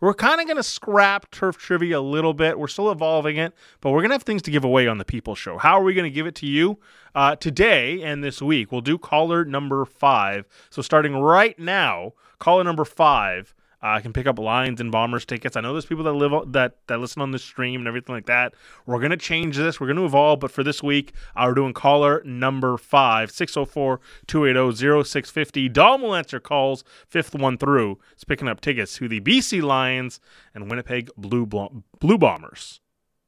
We're 0.01 0.13
kind 0.13 0.39
of 0.39 0.47
going 0.47 0.57
to 0.57 0.63
scrap 0.63 1.29
turf 1.29 1.57
trivia 1.57 1.99
a 1.99 2.01
little 2.01 2.33
bit. 2.33 2.57
We're 2.57 2.67
still 2.67 2.89
evolving 2.89 3.35
it, 3.35 3.53
but 3.81 3.91
we're 3.91 3.99
going 3.99 4.11
to 4.11 4.15
have 4.15 4.23
things 4.23 4.41
to 4.43 4.51
give 4.51 4.63
away 4.63 4.87
on 4.87 4.97
the 4.97 5.03
People 5.03 5.35
Show. 5.35 5.57
How 5.57 5.79
are 5.79 5.83
we 5.83 5.93
going 5.93 6.09
to 6.09 6.13
give 6.13 6.25
it 6.25 6.35
to 6.35 6.45
you 6.45 6.79
uh, 7.15 7.35
today 7.35 8.01
and 8.01 8.23
this 8.23 8.41
week? 8.41 8.71
We'll 8.71 8.81
do 8.81 8.97
caller 8.97 9.43
number 9.43 9.83
five. 9.83 10.47
So 10.69 10.81
starting 10.81 11.17
right 11.17 11.59
now, 11.59 12.13
caller 12.39 12.63
number 12.63 12.85
five 12.85 13.53
uh, 13.81 13.99
can 14.01 14.11
pick 14.11 14.27
up 14.27 14.37
Lions 14.37 14.81
and 14.81 14.91
Bombers 14.91 15.25
tickets. 15.25 15.55
I 15.55 15.61
know 15.61 15.71
there's 15.73 15.85
people 15.85 16.03
that 16.03 16.11
live 16.13 16.51
that 16.51 16.75
that 16.87 16.99
listen 16.99 17.21
on 17.21 17.31
the 17.31 17.39
stream 17.39 17.79
and 17.81 17.87
everything 17.87 18.13
like 18.13 18.25
that. 18.25 18.53
We're 18.85 18.99
gonna 18.99 19.15
change 19.17 19.55
this. 19.57 19.79
We're 19.79 19.87
gonna 19.87 20.05
evolve. 20.05 20.41
But 20.41 20.51
for 20.51 20.63
this 20.63 20.83
week, 20.83 21.13
uh, 21.35 21.45
we're 21.47 21.53
doing 21.53 21.73
caller 21.73 22.21
number 22.25 22.77
five, 22.77 23.31
604-280-0650. 23.31 25.71
Dom 25.71 26.01
will 26.01 26.15
answer 26.15 26.39
calls 26.39 26.83
fifth 27.07 27.35
one 27.35 27.57
through. 27.57 27.99
It's 28.13 28.23
picking 28.23 28.47
up 28.47 28.61
tickets 28.61 28.95
to 28.95 29.07
the 29.07 29.21
BC 29.21 29.61
Lions 29.61 30.19
and 30.53 30.69
Winnipeg 30.69 31.09
Blue 31.17 31.45
Blue 31.45 32.17
Bombers. 32.17 32.81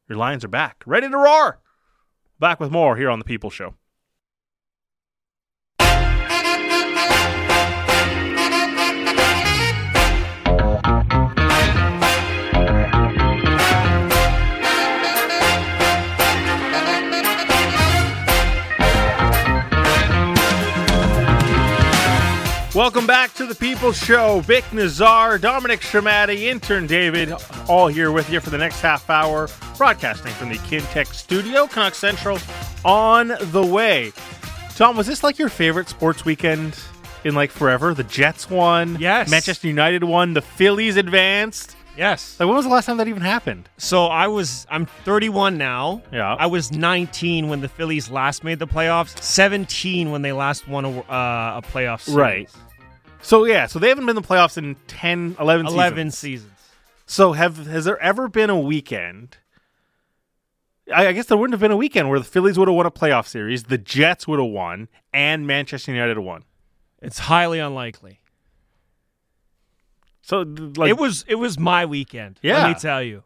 Your 0.10 0.18
Lions 0.18 0.44
are 0.44 0.50
back, 0.50 0.84
ready 0.86 1.10
to 1.10 1.18
roar. 1.18 1.60
Back 2.40 2.60
with 2.60 2.72
more 2.72 2.98
here 2.98 3.10
on 3.10 3.20
the 3.20 3.26
People 3.26 3.50
Show. 3.50 3.76
Welcome 22.74 23.06
back 23.06 23.34
to 23.34 23.46
the 23.46 23.54
People 23.56 23.92
Show. 23.92 24.42
Bik 24.44 24.72
Nazar, 24.72 25.38
Dominic 25.38 25.82
Sramaty, 25.82 26.44
intern 26.44 26.88
David, 26.88 27.34
all 27.68 27.88
here 27.88 28.12
with 28.14 28.30
you 28.30 28.40
for 28.40 28.50
the 28.50 28.58
next 28.58 28.80
half 28.80 29.10
hour, 29.10 29.50
broadcasting 29.78 30.32
from 30.32 30.48
the 30.48 30.56
Kintec 30.60 31.08
studio, 31.08 31.68
Canuck 31.68 31.96
Central, 31.96 32.40
on 32.86 33.34
the 33.52 33.66
way. 33.66 34.14
Tom, 34.76 34.96
was 34.96 35.06
this 35.06 35.22
like 35.22 35.38
your 35.38 35.50
favorite 35.50 35.90
sports 35.90 36.24
weekend 36.24 36.80
in 37.26 37.36
like 37.36 37.52
forever? 37.52 37.94
The 37.94 38.06
Jets 38.06 38.50
won, 38.50 38.96
Yes. 39.02 39.30
Manchester 39.30 39.68
United 39.68 40.06
won, 40.06 40.34
the 40.34 40.42
Phillies 40.42 40.96
advanced. 40.96 41.76
Yes. 41.98 42.40
Like, 42.40 42.48
when 42.48 42.56
was 42.56 42.66
the 42.66 42.72
last 42.72 42.86
time 42.86 42.98
that 42.98 43.08
even 43.08 43.22
happened? 43.22 43.70
So 43.78 44.06
I 44.06 44.28
was 44.28 44.66
I'm 44.70 44.86
31 44.86 45.58
now. 45.58 46.02
Yeah. 46.12 46.36
I 46.40 46.48
was 46.48 46.72
19 46.72 47.50
when 47.50 47.62
the 47.62 47.68
Phillies 47.68 48.10
last 48.10 48.44
made 48.44 48.60
the 48.60 48.68
playoffs. 48.68 49.22
17 49.22 50.12
when 50.12 50.22
they 50.22 50.32
last 50.32 50.68
won 50.68 50.86
a, 50.86 51.00
uh, 51.00 51.58
a 51.58 51.62
playoff 51.62 52.02
series. 52.02 52.16
Right. 52.16 52.50
So 53.22 53.46
yeah, 53.46 53.68
so 53.68 53.80
they 53.80 53.90
haven't 53.90 54.06
been 54.06 54.18
in 54.18 54.22
the 54.22 54.28
playoffs 54.28 54.58
in 54.58 54.76
10, 54.88 55.36
11, 55.40 55.68
11 55.68 56.12
seasons. 56.12 56.44
seasons. 56.44 56.52
So 57.06 57.34
have 57.34 57.68
has 57.68 57.86
there 57.86 58.00
ever 58.00 58.28
been 58.28 58.50
a 58.50 58.60
weekend? 58.60 59.38
I, 60.94 61.08
I 61.08 61.12
guess 61.12 61.28
there 61.28 61.38
wouldn't 61.38 61.54
have 61.54 61.62
been 61.62 61.72
a 61.72 61.78
weekend 61.78 62.10
where 62.10 62.20
the 62.20 62.26
Phillies 62.26 62.58
would 62.58 62.68
have 62.68 62.76
won 62.76 62.86
a 62.86 62.92
playoff 62.92 63.28
series, 63.28 63.64
the 63.66 63.78
Jets 63.78 64.28
would 64.28 64.40
have 64.40 64.50
won, 64.50 64.88
and 65.14 65.46
Manchester 65.46 65.92
United 65.92 66.18
won. 66.20 66.44
It's 67.02 67.20
highly 67.20 67.60
unlikely. 67.60 68.21
So 70.32 70.46
like 70.78 70.90
it 70.90 70.98
was 70.98 71.26
it 71.28 71.36
was 71.36 71.60
my 71.60 71.86
weekend. 71.86 72.40
Yeah. 72.42 72.60
Let 72.64 72.68
me 72.70 72.76
tell 72.76 73.04
you. 73.04 73.24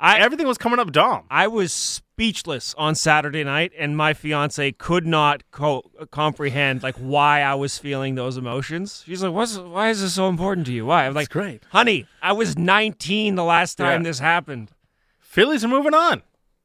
I 0.00 0.18
everything 0.20 0.46
was 0.46 0.56
coming 0.56 0.78
up 0.78 0.92
Dom. 0.92 1.24
I 1.28 1.48
was 1.48 1.72
speechless 1.72 2.74
on 2.78 2.94
Saturday 2.94 3.42
night, 3.42 3.72
and 3.76 3.96
my 3.96 4.14
fiance 4.14 4.70
could 4.72 5.04
not 5.04 5.42
co- 5.50 5.90
comprehend 6.12 6.84
like 6.84 6.94
why 6.94 7.40
I 7.42 7.54
was 7.56 7.76
feeling 7.78 8.14
those 8.14 8.36
emotions. 8.36 9.02
She's 9.04 9.20
like, 9.20 9.32
"What's? 9.32 9.58
Why 9.58 9.90
is 9.90 10.00
this 10.00 10.14
so 10.14 10.28
important 10.28 10.68
to 10.68 10.72
you? 10.72 10.86
Why?" 10.86 11.06
I'm 11.06 11.14
like, 11.14 11.28
great. 11.28 11.64
honey, 11.70 12.06
I 12.22 12.30
was 12.32 12.56
19 12.56 13.34
the 13.34 13.42
last 13.42 13.74
time 13.74 14.02
Yeah. 14.02 14.08
this 14.10 14.20
happened." 14.20 14.70
Phillies 15.18 15.64
are 15.64 15.68
moving 15.68 15.94
on. 15.94 16.22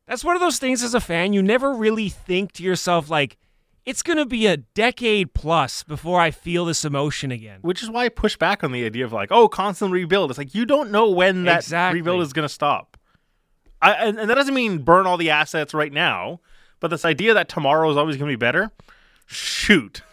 That's 0.08 0.24
one 0.24 0.36
of 0.36 0.40
those 0.40 0.60
things 0.60 0.84
as 0.84 0.94
a 0.94 1.02
fan 1.02 1.34
you 1.34 1.42
never 1.42 1.74
really 1.74 2.10
think 2.10 2.52
to 2.54 2.64
yourself 2.64 3.10
like, 3.10 3.38
"It's 3.90 4.04
going 4.04 4.18
to 4.18 4.26
be 4.26 4.46
a 4.48 4.58
decade 4.58 5.34
plus 5.34 5.84
before 5.84 6.20
I 6.22 6.32
feel 6.32 6.66
this 6.66 6.86
emotion 6.86 7.32
again." 7.32 7.60
Which 7.62 7.82
is 7.84 7.90
why 7.90 8.06
I 8.06 8.10
push 8.10 8.38
back 8.38 8.64
on 8.64 8.72
the 8.72 8.86
idea 8.86 9.06
of 9.06 9.12
like, 9.14 9.32
oh, 9.32 9.48
constant 9.48 9.92
rebuild. 9.92 10.30
It's 10.32 10.38
like 10.38 10.54
you 10.56 10.66
don't 10.66 10.92
know 10.92 11.10
when 11.10 11.44
that 11.46 11.60
Exactly. 11.64 12.00
rebuild 12.02 12.22
is 12.22 12.34
going 12.34 12.48
to 12.48 12.54
stop. 12.54 12.98
I, 13.82 13.94
and, 13.94 14.20
and 14.20 14.30
that 14.30 14.36
doesn't 14.36 14.54
mean 14.54 14.80
burn 14.80 15.06
all 15.08 15.16
the 15.18 15.30
assets 15.30 15.74
right 15.74 15.92
now, 15.94 16.42
but 16.82 16.90
this 16.90 17.06
idea 17.06 17.34
that 17.34 17.48
tomorrow 17.50 17.90
is 17.90 17.96
always 17.98 18.18
going 18.18 18.28
to 18.30 18.32
be 18.38 18.40
better, 18.40 18.72
shoot. 19.26 20.02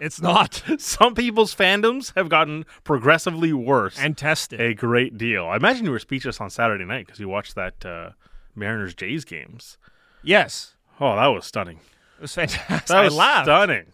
It's 0.00 0.20
not 0.22 0.62
Some 0.78 1.16
people's 1.16 1.52
fandoms 1.52 2.14
have 2.14 2.28
gotten 2.28 2.64
progressively 2.84 3.52
worse 3.52 3.98
and 3.98 4.16
tested. 4.16 4.60
a 4.60 4.72
great 4.72 5.18
deal. 5.18 5.46
I 5.46 5.56
imagine 5.56 5.86
you 5.86 5.90
were 5.90 5.98
speechless 5.98 6.40
on 6.40 6.50
Saturday 6.50 6.84
night 6.84 7.06
because 7.06 7.18
you 7.18 7.28
watched 7.28 7.56
that 7.56 7.84
uh, 7.84 8.10
Mariners 8.54 8.94
Jays 8.94 9.24
games. 9.24 9.76
Yes, 10.22 10.76
Oh, 11.00 11.16
that 11.16 11.26
was 11.26 11.46
stunning. 11.46 11.80
It 12.18 12.22
was 12.22 12.34
fantastic. 12.34 12.86
That 12.88 13.04
was 13.04 13.14
I 13.14 13.16
laughed. 13.16 13.46
stunning. 13.46 13.86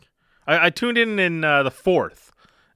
I, 0.47 0.67
I 0.67 0.71
tuned 0.71 0.99
in 0.99 1.19
in 1.19 1.45
uh, 1.45 1.63
the 1.63 1.71
fourth, 1.71 2.33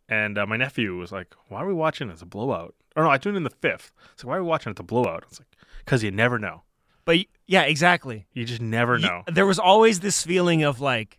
and 0.08 0.38
uh, 0.38 0.46
my 0.46 0.56
nephew 0.56 0.96
was 0.96 1.10
like, 1.12 1.34
"Why 1.48 1.62
are 1.62 1.66
we 1.66 1.74
watching? 1.74 2.10
It's 2.10 2.22
a 2.22 2.26
blowout." 2.26 2.74
Or 2.96 3.04
no, 3.04 3.10
I 3.10 3.18
tuned 3.18 3.36
in 3.36 3.42
the 3.44 3.50
fifth. 3.50 3.92
So 4.16 4.28
why 4.28 4.36
are 4.36 4.42
we 4.42 4.48
watching? 4.48 4.70
It's 4.70 4.80
a 4.80 4.84
blowout. 4.84 5.24
It's 5.28 5.40
like 5.40 5.48
because 5.84 6.02
you 6.02 6.10
never 6.10 6.38
know. 6.38 6.62
But 7.04 7.16
y- 7.16 7.26
yeah, 7.46 7.62
exactly. 7.62 8.26
You 8.32 8.44
just 8.44 8.60
never 8.60 8.98
know. 8.98 9.22
there 9.26 9.46
was 9.46 9.58
always 9.58 10.00
this 10.00 10.22
feeling 10.24 10.62
of 10.62 10.80
like, 10.80 11.18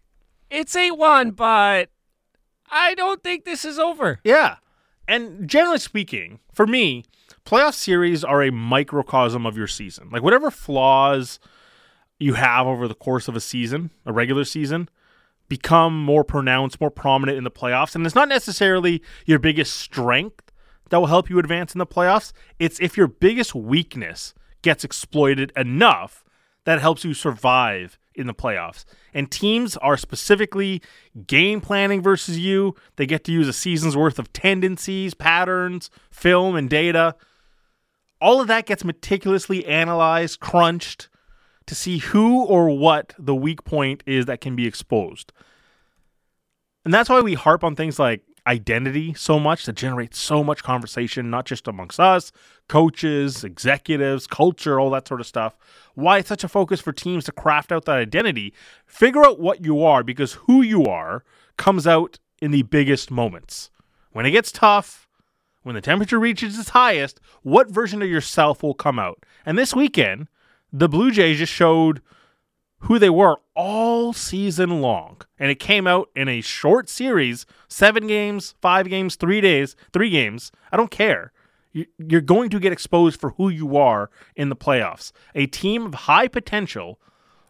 it's 0.52 0.76
8 0.76 0.92
1, 0.92 1.32
but 1.32 1.90
I 2.70 2.94
don't 2.96 3.24
think 3.24 3.46
this 3.46 3.66
is 3.66 3.80
over. 3.80 4.20
Yeah. 4.24 4.58
And 5.08 5.50
generally 5.50 5.80
speaking, 5.80 6.40
for 6.54 6.68
me, 6.68 7.06
playoff 7.46 7.74
series 7.74 8.24
are 8.24 8.44
a 8.44 8.52
microcosm 8.52 9.48
of 9.48 9.58
your 9.58 9.66
season. 9.66 10.10
Like 10.12 10.22
whatever 10.22 10.52
flaws 10.52 11.40
you 12.20 12.34
have 12.34 12.68
over 12.68 12.88
the 12.88 12.94
course 12.94 13.28
of 13.28 13.36
a 13.36 13.40
season, 13.40 13.92
a 14.06 14.14
regular 14.14 14.44
season, 14.44 14.90
become 15.48 16.04
more 16.04 16.24
pronounced, 16.24 16.80
more 16.80 16.92
prominent 16.92 17.38
in 17.38 17.44
the 17.44 17.52
playoffs. 17.52 17.96
And 17.96 18.06
it's 18.06 18.16
not 18.16 18.30
necessarily 18.30 19.02
your 19.26 19.40
biggest 19.40 19.78
strength 19.78 20.52
that 20.90 21.00
will 21.00 21.08
help 21.08 21.30
you 21.30 21.40
advance 21.40 21.74
in 21.74 21.80
the 21.80 21.88
playoffs. 21.88 22.32
It's 22.60 22.80
if 22.80 22.98
your 22.98 23.08
biggest 23.08 23.56
weakness 23.56 24.34
gets 24.62 24.84
exploited 24.84 25.52
enough 25.56 26.24
that 26.66 26.82
helps 26.82 27.04
you 27.04 27.14
survive 27.14 27.98
in 28.14 28.28
the 28.28 28.34
playoffs. 28.34 28.84
And 29.14 29.32
teams 29.32 29.78
are 29.78 29.98
specifically 29.98 30.82
game 31.26 31.62
planning 31.62 32.02
versus 32.02 32.38
you. 32.38 32.76
They 32.98 33.06
get 33.06 33.24
to 33.24 33.32
use 33.32 33.48
a 33.48 33.54
season's 33.54 33.96
worth 33.96 34.20
of 34.20 34.34
tendencies, 34.34 35.14
patterns, 35.14 35.90
film, 36.12 36.56
and 36.56 36.70
data. 36.70 37.16
All 38.20 38.42
of 38.42 38.48
that 38.48 38.66
gets 38.66 38.84
meticulously 38.84 39.66
analyzed, 39.66 40.42
crunched 40.42 41.08
to 41.70 41.76
see 41.76 42.00
who 42.00 42.44
or 42.44 42.76
what 42.76 43.14
the 43.18 43.36
weak 43.36 43.64
point 43.64 44.04
is 44.06 44.26
that 44.26 44.42
can 44.42 44.56
be 44.56 44.66
exposed. 44.66 45.32
And 46.84 46.92
that's 46.92 47.10
why 47.10 47.22
we 47.22 47.36
harp 47.36 47.64
on 47.64 47.76
things 47.76 48.00
like 48.00 48.24
identity 48.48 49.14
so 49.14 49.40
much 49.40 49.68
that 49.68 49.74
generates 49.74 50.18
so 50.18 50.44
much 50.44 50.64
conversation, 50.64 51.30
not 51.30 51.46
just 51.46 51.68
amongst 51.68 52.00
us, 52.00 52.32
coaches, 52.68 53.44
executives, 53.44 54.26
culture, 54.26 54.80
all 54.80 54.90
that 54.90 55.08
sort 55.08 55.22
of 55.22 55.28
stuff. 55.28 55.56
Why 55.94 56.18
it's 56.18 56.30
such 56.30 56.44
a 56.44 56.48
focus 56.48 56.82
for 56.82 56.92
teams 56.92 57.26
to 57.26 57.32
craft 57.32 57.72
out 57.72 57.86
that 57.86 58.00
identity, 58.00 58.52
figure 58.88 59.24
out 59.24 59.40
what 59.40 59.64
you 59.64 59.84
are, 59.84 60.02
because 60.02 60.34
who 60.34 60.64
you 60.64 60.86
are 60.86 61.24
comes 61.58 61.86
out 61.86 62.18
in 62.42 62.50
the 62.50 62.64
biggest 62.64 63.12
moments. 63.12 63.70
When 64.12 64.26
it 64.26 64.32
gets 64.32 64.52
tough, 64.52 65.08
when 65.62 65.76
the 65.76 65.82
temperature 65.82 66.20
reaches 66.20 66.58
its 66.58 66.70
highest, 66.70 67.20
what 67.44 67.70
version 67.70 68.02
of 68.02 68.10
yourself 68.10 68.64
will 68.64 68.74
come 68.74 68.98
out? 68.98 69.24
And 69.46 69.56
this 69.56 69.76
weekend, 69.76 70.30
the 70.72 70.90
Blue 70.90 71.12
Jays 71.12 71.38
just 71.38 71.54
showed 71.54 72.02
who 72.84 72.98
they 72.98 73.10
were 73.10 73.38
all 73.56 74.14
season 74.14 74.82
long. 74.82 75.18
And 75.38 75.52
it 75.52 75.60
came 75.60 75.88
out 75.88 76.10
in 76.16 76.28
a 76.28 76.42
short 76.42 76.90
series, 76.90 77.46
seven 77.68 78.08
games, 78.08 78.56
five 78.62 78.88
games, 78.90 79.16
three 79.16 79.42
days, 79.42 79.76
three 79.92 80.10
games. 80.10 80.52
I 80.72 80.78
don't 80.78 80.92
care. 80.92 81.32
You're 81.72 82.22
going 82.22 82.50
to 82.50 82.60
get 82.60 82.74
exposed 82.74 83.20
for 83.20 83.32
who 83.32 83.50
you 83.50 83.78
are 83.78 84.10
in 84.36 84.50
the 84.50 84.56
playoffs. 84.56 85.12
A 85.36 85.46
team 85.46 85.86
of 85.86 85.94
high 85.94 86.28
potential 86.28 87.00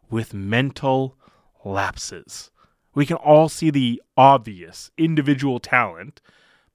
with 0.10 0.34
mental 0.34 1.15
lapses. 1.63 2.51
We 2.93 3.05
can 3.05 3.17
all 3.17 3.47
see 3.49 3.69
the 3.69 4.01
obvious 4.17 4.91
individual 4.97 5.60
talent, 5.60 6.21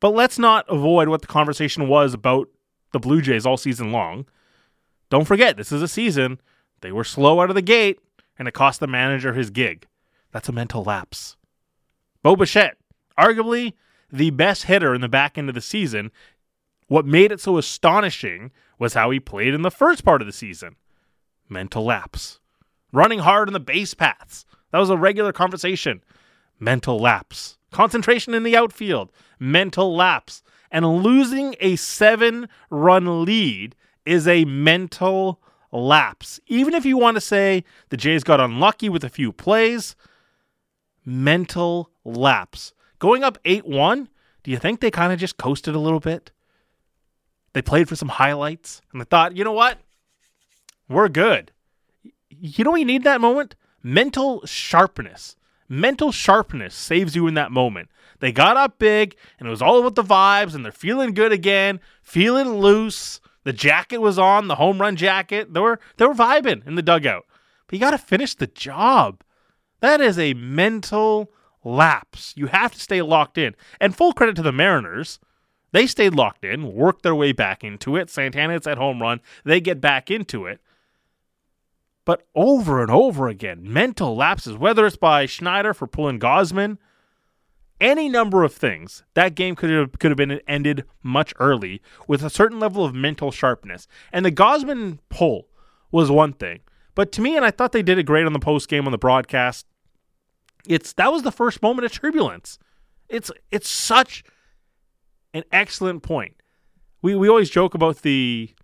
but 0.01 0.15
let's 0.15 0.39
not 0.39 0.65
avoid 0.69 1.09
what 1.09 1.21
the 1.21 1.27
conversation 1.27 1.89
was 1.89 2.15
about 2.15 2.49
the 2.93 3.01
Blue 3.01 3.21
Jays 3.21 3.45
all 3.45 3.57
season 3.57 3.93
long. 3.93 4.27
Don't 5.15 5.27
forget, 5.27 5.57
this 5.57 5.71
is 5.71 5.81
a 5.81 5.87
season. 5.87 6.41
They 6.81 6.91
were 6.91 7.05
slow 7.05 7.41
out 7.41 7.49
of 7.49 7.55
the 7.55 7.63
gate, 7.63 8.01
and 8.37 8.49
it 8.49 8.53
cost 8.53 8.81
the 8.81 8.89
manager 8.89 9.33
his 9.33 9.51
gig. 9.51 9.87
That's 10.33 10.49
a 10.49 10.53
mental 10.53 10.83
lapse. 10.83 11.37
Bo 12.25 12.35
Bichette, 12.35 12.79
arguably 13.17 13.75
the 14.11 14.31
best 14.31 14.65
hitter 14.65 14.93
in 14.93 15.03
the 15.03 15.09
back 15.09 15.39
end 15.39 15.49
of 15.49 15.55
the 15.55 15.61
season. 15.61 16.11
What 16.89 17.07
made 17.07 17.31
it 17.31 17.41
so 17.41 17.59
astonishing 17.59 18.51
was 18.81 18.95
how 18.95 19.11
he 19.11 19.21
played 19.21 19.55
in 19.55 19.63
the 19.63 19.71
first 19.71 20.05
part 20.05 20.21
of 20.21 20.27
the 20.27 20.33
season. 20.33 20.75
Mental 21.49 21.85
lapse. 21.85 22.41
Running 22.93 23.21
hard 23.21 23.49
on 23.49 23.53
the 23.53 23.61
base 23.61 23.95
paths. 23.95 24.45
That 24.73 24.81
was 24.81 24.91
a 24.91 24.97
regular 24.97 25.33
conversation. 25.33 26.03
Mental 26.59 26.99
lapse. 26.99 27.57
Concentration 27.71 28.35
in 28.35 28.43
the 28.43 28.57
outfield. 28.57 29.13
Mental 29.39 29.95
lapse. 29.95 30.43
And 30.73 31.05
losing 31.05 31.55
a 31.61 31.77
seven 31.77 32.49
run 32.69 33.25
lead 33.25 33.77
is 34.07 34.29
a 34.29 34.45
mental 34.45 35.41
lapse. 35.73 36.41
Even 36.47 36.75
if 36.75 36.85
you 36.85 36.97
want 36.97 37.17
to 37.17 37.21
say 37.21 37.65
the 37.89 37.97
Jays 37.97 38.25
got 38.25 38.41
unlucky 38.41 38.89
with 38.89 39.05
a 39.05 39.09
few 39.09 39.33
plays, 39.33 39.97
mental 41.05 41.91
lapse. 42.05 42.73
Going 42.99 43.25
up 43.25 43.39
8 43.45 43.67
1, 43.67 44.09
do 44.43 44.51
you 44.51 44.59
think 44.59 44.81
they 44.81 44.91
kind 44.91 45.13
of 45.13 45.19
just 45.19 45.37
coasted 45.37 45.75
a 45.75 45.81
little 45.81 46.01
bit? 46.01 46.31
They 47.53 47.63
played 47.63 47.89
for 47.89 47.97
some 47.97 48.09
highlights 48.09 48.83
and 48.93 49.01
they 49.01 49.05
thought, 49.05 49.37
you 49.37 49.45
know 49.45 49.53
what? 49.53 49.79
We're 50.89 51.09
good. 51.09 51.53
You 52.29 52.65
know 52.65 52.73
what 52.73 52.81
you 52.81 52.87
need 52.87 53.05
that 53.05 53.21
moment? 53.21 53.55
Mental 53.83 54.45
sharpness. 54.45 55.37
Mental 55.69 56.13
sharpness 56.13 56.75
saves 56.75 57.17
you 57.17 57.27
in 57.27 57.35
that 57.35 57.53
moment. 57.53 57.89
They 58.21 58.33
got 58.33 58.57
up 58.57 58.79
big 58.79 59.17
and 59.39 59.49
it 59.49 59.51
was 59.51 59.63
all 59.63 59.79
about 59.79 59.95
the 59.95 60.03
vibes 60.03 60.55
and 60.55 60.65
they're 60.65 60.73
feeling 60.73 61.15
good 61.15 61.33
again, 61.33 61.81
feeling 62.03 62.59
loose. 62.59 63.21
The 63.45 63.53
jacket 63.53 63.99
was 63.99 64.19
on, 64.19 64.49
the 64.49 64.57
home 64.57 64.81
run 64.81 64.97
jacket. 64.97 65.53
They 65.53 65.61
were 65.61 65.79
they 65.97 66.07
were 66.07 66.15
vibing 66.15 66.67
in 66.67 66.75
the 66.75 66.83
dugout. 66.83 67.27
But 67.67 67.75
you 67.75 67.81
got 67.81 67.93
to 67.93 67.99
finish 67.99 68.35
the 68.35 68.47
job. 68.47 69.23
That 69.81 70.01
is 70.01 70.19
a 70.19 70.35
mental 70.35 71.31
lapse. 71.63 72.33
You 72.37 72.47
have 72.47 72.73
to 72.73 72.81
stay 72.81 73.03
locked 73.03 73.39
in. 73.39 73.55
And 73.81 73.97
full 73.97 74.13
credit 74.13 74.37
to 74.37 74.43
the 74.43 74.53
Mariners. 74.53 75.19
They 75.73 75.87
stayed 75.87 76.15
locked 76.15 76.45
in, 76.45 76.73
worked 76.73 77.03
their 77.03 77.15
way 77.15 77.33
back 77.33 77.65
into 77.65 77.97
it. 77.97 78.09
Santana 78.09 78.53
hits 78.53 78.65
that 78.65 78.79
home 78.79 79.03
run. 79.03 79.21
They 79.45 79.61
get 79.61 79.81
back 79.81 80.11
into 80.11 80.47
it. 80.47 80.61
But 82.05 82.27
over 82.35 82.81
and 82.81 82.91
over 82.91 83.29
again, 83.29 83.61
mental 83.63 84.15
lapses, 84.15 84.57
whether 84.57 84.87
it's 84.87 84.97
by 84.97 85.27
Schneider 85.27 85.75
for 85.75 85.87
pulling 85.87 86.21
Gausman, 86.21 86.79
any 87.81 88.09
number 88.09 88.45
of 88.45 88.53
things. 88.53 89.05
That 89.15 89.35
game 89.35 89.57
could 89.57 89.71
have 89.71 89.99
could 89.99 90.11
have 90.11 90.17
been 90.17 90.41
ended 90.47 90.85
much 91.03 91.35
early 91.39 91.83
with 92.07 92.23
a 92.23 92.31
certain 92.31 92.61
level 92.61 92.85
of 92.85 92.95
mental 92.95 93.31
sharpness. 93.31 93.87
And 94.13 94.25
the 94.25 94.33
Gausman 94.33 94.99
pull 95.09 95.49
was 95.91 96.11
one 96.11 96.33
thing. 96.33 96.61
But 96.95 97.13
to 97.13 97.21
me, 97.21 97.37
and 97.37 97.45
I 97.45 97.51
thought 97.51 97.73
they 97.73 97.83
did 97.83 97.99
it 97.99 98.05
great 98.05 98.27
on 98.27 98.33
the 98.33 98.39
post 98.39 98.69
game 98.69 98.87
on 98.87 98.93
the 98.93 98.99
broadcast, 98.99 99.67
it's 100.67 100.93
that 100.95 101.13
was 101.13 101.23
the 101.23 101.33
first 101.33 101.63
moment 101.63 101.85
of 101.87 101.93
turbulence. 101.93 102.59
It's 103.09 103.31
it's 103.51 103.69
such 103.69 104.25
an 105.33 105.45
excellent 105.53 106.03
point. 106.03 106.35
We 107.03 107.15
we 107.15 107.29
always 107.29 107.51
joke 107.51 107.75
about 107.75 108.03
the 108.03 108.55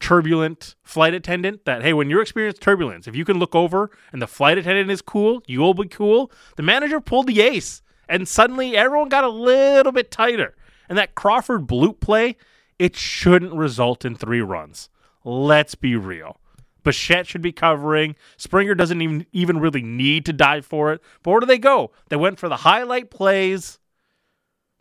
turbulent 0.00 0.74
flight 0.82 1.14
attendant 1.14 1.64
that 1.64 1.82
hey 1.82 1.92
when 1.92 2.10
you 2.10 2.20
experience 2.20 2.58
turbulence 2.58 3.06
if 3.06 3.14
you 3.14 3.24
can 3.24 3.38
look 3.38 3.54
over 3.54 3.90
and 4.12 4.20
the 4.20 4.26
flight 4.26 4.58
attendant 4.58 4.90
is 4.90 5.00
cool 5.00 5.40
you'll 5.46 5.72
be 5.72 5.86
cool 5.86 6.30
the 6.56 6.62
manager 6.62 7.00
pulled 7.00 7.26
the 7.26 7.40
ace 7.40 7.80
and 8.08 8.28
suddenly 8.28 8.76
everyone 8.76 9.08
got 9.08 9.24
a 9.24 9.28
little 9.28 9.92
bit 9.92 10.10
tighter. 10.10 10.54
And 10.88 10.98
that 10.98 11.14
Crawford 11.14 11.66
bloop 11.66 12.00
play, 12.00 12.36
it 12.78 12.96
shouldn't 12.96 13.54
result 13.54 14.04
in 14.04 14.14
three 14.14 14.40
runs. 14.40 14.90
Let's 15.24 15.74
be 15.74 15.96
real. 15.96 16.40
Bichette 16.82 17.26
should 17.26 17.42
be 17.42 17.52
covering. 17.52 18.14
Springer 18.36 18.74
doesn't 18.74 19.00
even 19.00 19.26
even 19.32 19.58
really 19.58 19.82
need 19.82 20.26
to 20.26 20.32
dive 20.32 20.66
for 20.66 20.92
it. 20.92 21.00
But 21.22 21.30
where 21.30 21.40
do 21.40 21.46
they 21.46 21.58
go? 21.58 21.90
They 22.10 22.16
went 22.16 22.38
for 22.38 22.48
the 22.48 22.58
highlight 22.58 23.10
plays. 23.10 23.78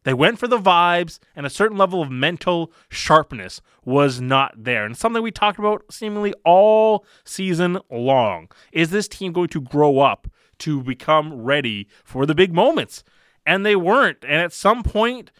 They 0.04 0.14
went 0.14 0.38
for 0.38 0.50
the 0.50 0.60
vibes, 0.60 1.20
and 1.34 1.46
a 1.46 1.50
certain 1.50 1.78
level 1.78 2.02
of 2.02 2.12
mental 2.12 2.74
sharpness 2.90 3.62
was 3.86 4.20
not 4.20 4.52
there. 4.58 4.86
And 4.86 4.98
something 4.98 5.24
we 5.24 5.32
talked 5.32 5.60
about 5.60 5.86
seemingly 5.90 6.34
all 6.44 7.06
season 7.24 7.80
long. 7.90 8.50
Is 8.74 8.90
this 8.90 9.08
team 9.08 9.32
going 9.32 9.48
to 9.50 9.62
grow 9.62 10.00
up 10.00 10.28
to 10.60 10.82
become 10.82 11.42
ready 11.42 11.88
for 12.04 12.26
the 12.26 12.36
big 12.36 12.54
moments? 12.54 13.04
and 13.46 13.66
they 13.66 13.76
weren't. 13.76 14.20
And 14.24 14.42
at 14.42 14.54
some 14.54 14.84
point, 14.84 15.32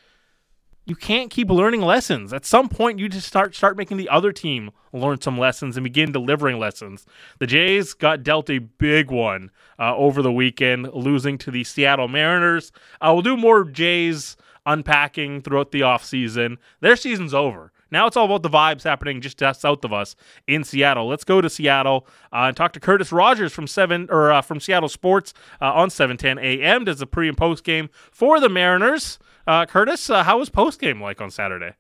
you 0.86 0.96
can't 0.96 1.32
keep 1.32 1.50
learning 1.50 1.82
lessons. 1.82 2.34
At 2.34 2.46
some 2.46 2.68
point, 2.68 3.00
you 3.00 3.08
just 3.08 3.28
start 3.28 3.56
start 3.56 3.78
making 3.78 3.98
the 3.98 4.10
other 4.10 4.32
team 4.32 4.72
learn 4.92 5.22
some 5.22 5.38
lessons 5.38 5.78
and 5.78 5.84
begin 5.84 6.12
delivering 6.12 6.60
lessons. 6.60 7.06
The 7.40 7.48
Jays 7.48 7.94
got 7.94 8.24
dealt 8.24 8.50
a 8.50 8.60
big 8.60 9.10
one 9.10 9.50
uh, 9.80 9.96
over 9.96 10.22
the 10.22 10.32
weekend, 10.32 10.94
losing 10.94 11.38
to 11.40 11.52
the 11.52 11.64
Seattle 11.64 12.08
Mariners. 12.08 12.72
Uh, 13.02 13.12
we'll 13.14 13.22
do 13.22 13.38
more 13.38 13.64
Jays 13.64 14.36
unpacking 14.66 15.42
throughout 15.42 15.72
the 15.72 15.82
offseason. 15.82 16.58
Their 16.80 16.96
season's 16.96 17.34
over. 17.34 17.72
Now 17.94 18.08
it's 18.08 18.18
all 18.18 18.26
about 18.26 18.42
the 18.42 18.50
vibes 18.50 18.84
happening 18.84 19.22
just 19.22 19.38
south 19.40 19.86
of 19.86 19.94
us 19.94 20.16
in 20.48 20.64
Seattle. 20.64 21.08
Let's 21.08 21.24
go 21.24 21.42
to 21.42 21.50
Seattle 21.50 22.08
uh, 22.34 22.48
and 22.48 22.58
talk 22.58 22.74
to 22.74 22.80
Curtis 22.80 23.12
Rogers 23.12 23.54
from 23.54 23.68
seven 23.68 24.08
or 24.10 24.32
uh, 24.32 24.42
from 24.42 24.60
Seattle 24.60 24.90
Sports 24.90 25.32
uh, 25.62 25.72
on 25.74 25.90
7:10 25.90 26.42
a.m. 26.42 26.86
Does 26.86 26.98
the 26.98 27.06
pre 27.06 27.28
and 27.28 27.38
post 27.38 27.64
game 27.64 27.92
for 28.12 28.40
the 28.40 28.50
Mariners. 28.50 29.20
Uh, 29.46 29.68
Curtis, 29.68 30.10
uh, 30.10 30.24
how 30.24 30.40
was 30.40 30.50
post 30.50 30.82
game 30.82 31.00
like 31.00 31.22
on 31.22 31.30
Saturday? 31.30 31.76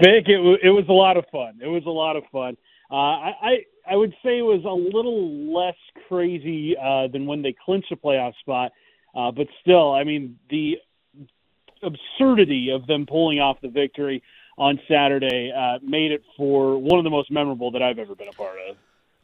Bik, 0.00 0.28
it, 0.28 0.38
w- 0.38 0.58
it 0.62 0.70
was 0.70 0.86
a 0.88 0.94
lot 0.94 1.18
of 1.18 1.26
fun. 1.30 1.58
It 1.60 1.68
was 1.68 1.84
a 1.84 1.90
lot 1.90 2.16
of 2.16 2.22
fun. 2.32 2.56
Uh, 2.90 2.94
I, 2.94 3.32
I 3.42 3.56
I 3.90 3.96
would 3.96 4.14
say 4.24 4.38
it 4.38 4.42
was 4.42 4.64
a 4.64 4.96
little 4.96 5.54
less 5.54 5.76
crazy 6.08 6.74
than 7.12 7.26
when 7.26 7.42
they 7.42 7.54
clinched 7.66 7.92
a 7.92 7.96
playoff 7.96 8.32
spot, 8.40 8.72
but 9.12 9.46
still, 9.60 9.92
I 9.92 10.04
mean 10.04 10.38
the 10.48 10.78
absurdity 11.82 12.70
of 12.70 12.86
them 12.86 13.04
pulling 13.04 13.40
off 13.40 13.60
the 13.60 13.68
victory 13.68 14.22
on 14.58 14.80
Saturday 14.88 15.52
uh, 15.56 15.78
made 15.82 16.12
it 16.12 16.22
for 16.36 16.78
one 16.78 16.98
of 16.98 17.04
the 17.04 17.10
most 17.10 17.30
memorable 17.30 17.70
that 17.72 17.82
I've 17.82 17.98
ever 17.98 18.14
been 18.14 18.28
a 18.28 18.32
part 18.32 18.58
of 18.68 18.76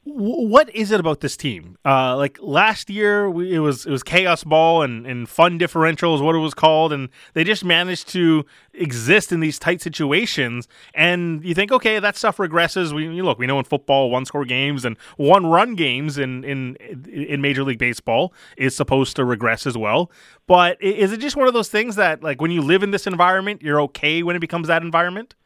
what 0.05 0.69
is 0.75 0.91
it 0.91 0.99
about 0.99 1.21
this 1.21 1.37
team? 1.37 1.79
Uh, 1.85 2.17
like 2.17 2.37
last 2.41 2.91
year, 2.91 3.31
we, 3.31 3.55
it 3.55 3.61
was 3.61 3.87
it 3.87 3.91
was 3.91 4.03
chaos 4.03 4.43
ball 4.43 4.83
and, 4.83 5.07
and 5.07 5.29
fun 5.29 5.59
differential 5.59 6.15
is 6.15 6.21
what 6.21 6.35
it 6.35 6.39
was 6.39 6.55
called, 6.55 6.93
and 6.93 7.09
they 7.35 7.45
just 7.45 7.65
managed 7.65 8.09
to 8.09 8.45
exist 8.75 9.31
in 9.31 9.39
these 9.39 9.61
tight 9.61 9.81
situations. 9.81 10.67
And 10.95 11.45
you 11.45 11.55
think, 11.55 11.71
okay, 11.71 12.01
that 12.01 12.17
stuff 12.17 12.39
regresses. 12.39 12.93
We 12.93 13.23
look, 13.23 13.39
we 13.39 13.47
know 13.47 13.61
in 13.61 13.65
football, 13.65 14.11
one 14.11 14.25
score 14.25 14.45
games 14.45 14.85
and 14.85 14.97
one 15.19 15.47
run 15.47 15.77
games 15.77 16.19
in 16.19 16.43
in 16.43 16.75
in 17.07 17.41
Major 17.41 17.63
League 17.63 17.79
Baseball 17.79 18.35
is 18.57 18.75
supposed 18.75 19.15
to 19.17 19.25
regress 19.25 19.67
as 19.69 19.79
well. 19.79 20.11
But 20.49 20.83
is 20.83 21.13
it 21.13 21.19
just 21.19 21.37
one 21.37 21.47
of 21.47 21.55
those 21.55 21.69
things 21.69 21.95
that 21.95 22.25
like 22.25 22.41
when 22.41 22.51
you 22.51 22.63
live 22.63 22.83
in 22.83 22.91
this 22.91 23.07
environment, 23.07 23.63
you're 23.63 23.81
okay 23.83 24.25
when 24.25 24.35
it 24.35 24.41
becomes 24.41 24.67
that 24.67 24.83
environment? 24.83 25.37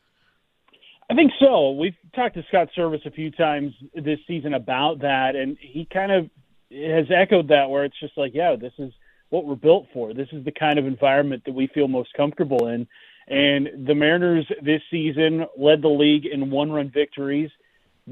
I 1.08 1.14
think 1.14 1.32
so. 1.38 1.70
We've 1.70 1.96
talked 2.14 2.34
to 2.34 2.44
Scott 2.48 2.68
Servais 2.76 3.06
a 3.06 3.10
few 3.10 3.30
times 3.30 3.72
this 3.94 4.18
season 4.26 4.54
about 4.54 5.00
that, 5.00 5.36
and 5.36 5.56
he 5.60 5.86
kind 5.92 6.10
of 6.10 6.30
has 6.72 7.06
echoed 7.14 7.48
that 7.48 7.70
where 7.70 7.84
it's 7.84 7.98
just 8.00 8.16
like, 8.16 8.32
yeah, 8.34 8.56
this 8.56 8.72
is 8.78 8.92
what 9.30 9.44
we're 9.44 9.54
built 9.54 9.86
for. 9.92 10.14
This 10.14 10.28
is 10.32 10.44
the 10.44 10.52
kind 10.52 10.78
of 10.78 10.86
environment 10.86 11.44
that 11.46 11.54
we 11.54 11.68
feel 11.68 11.86
most 11.86 12.12
comfortable 12.14 12.66
in. 12.68 12.88
And 13.28 13.86
the 13.86 13.94
Mariners 13.94 14.46
this 14.62 14.82
season 14.90 15.46
led 15.56 15.82
the 15.82 15.88
league 15.88 16.26
in 16.26 16.50
one 16.50 16.72
run 16.72 16.90
victories, 16.90 17.50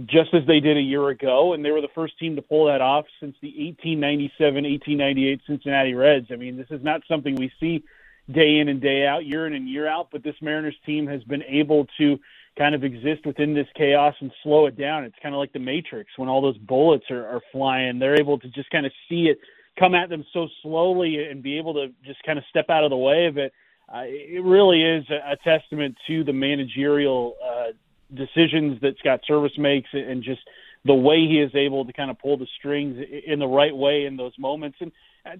just 0.06 0.32
as 0.32 0.46
they 0.46 0.60
did 0.60 0.76
a 0.76 0.80
year 0.80 1.08
ago. 1.08 1.52
And 1.52 1.64
they 1.64 1.70
were 1.70 1.80
the 1.80 1.88
first 1.94 2.18
team 2.18 2.36
to 2.36 2.42
pull 2.42 2.66
that 2.66 2.80
off 2.80 3.06
since 3.20 3.36
the 3.40 3.48
1897 3.48 4.64
1898 4.64 5.40
Cincinnati 5.46 5.94
Reds. 5.94 6.28
I 6.32 6.36
mean, 6.36 6.56
this 6.56 6.70
is 6.70 6.82
not 6.82 7.02
something 7.08 7.34
we 7.34 7.52
see 7.60 7.84
day 8.30 8.58
in 8.58 8.68
and 8.68 8.80
day 8.80 9.06
out, 9.06 9.26
year 9.26 9.46
in 9.46 9.52
and 9.52 9.68
year 9.68 9.86
out, 9.86 10.08
but 10.10 10.22
this 10.22 10.36
Mariners 10.40 10.76
team 10.86 11.06
has 11.06 11.22
been 11.24 11.42
able 11.44 11.86
to 11.98 12.18
kind 12.56 12.74
of 12.74 12.84
exist 12.84 13.26
within 13.26 13.54
this 13.54 13.66
chaos 13.76 14.14
and 14.20 14.30
slow 14.42 14.66
it 14.66 14.78
down. 14.78 15.04
It's 15.04 15.16
kind 15.22 15.34
of 15.34 15.38
like 15.38 15.52
the 15.52 15.58
Matrix 15.58 16.10
when 16.16 16.28
all 16.28 16.40
those 16.40 16.58
bullets 16.58 17.04
are, 17.10 17.26
are 17.26 17.40
flying. 17.52 17.98
They're 17.98 18.18
able 18.18 18.38
to 18.38 18.48
just 18.48 18.70
kind 18.70 18.86
of 18.86 18.92
see 19.08 19.24
it 19.24 19.38
come 19.78 19.94
at 19.94 20.08
them 20.08 20.24
so 20.32 20.48
slowly 20.62 21.24
and 21.24 21.42
be 21.42 21.58
able 21.58 21.74
to 21.74 21.88
just 22.04 22.22
kind 22.22 22.38
of 22.38 22.44
step 22.48 22.70
out 22.70 22.84
of 22.84 22.90
the 22.90 22.96
way 22.96 23.26
of 23.26 23.38
it. 23.38 23.52
Uh, 23.92 24.02
it 24.04 24.42
really 24.42 24.82
is 24.82 25.04
a, 25.10 25.36
testament 25.44 25.96
to 26.06 26.24
the 26.24 26.32
managerial 26.32 27.34
uh, 27.44 27.72
decisions 28.14 28.80
that 28.80 28.96
Scott 28.98 29.20
Servais 29.28 29.58
makes 29.58 29.90
and 29.92 30.22
just 30.22 30.40
the 30.84 30.94
way 30.94 31.26
he 31.26 31.40
is 31.40 31.54
able 31.54 31.84
to 31.84 31.92
kind 31.92 32.10
of 32.10 32.18
pull 32.18 32.36
the 32.36 32.46
strings 32.58 32.98
in 33.26 33.38
the 33.38 33.46
right 33.46 33.76
way 33.76 34.06
in 34.06 34.16
those 34.16 34.32
moments, 34.38 34.78
and 34.80 34.92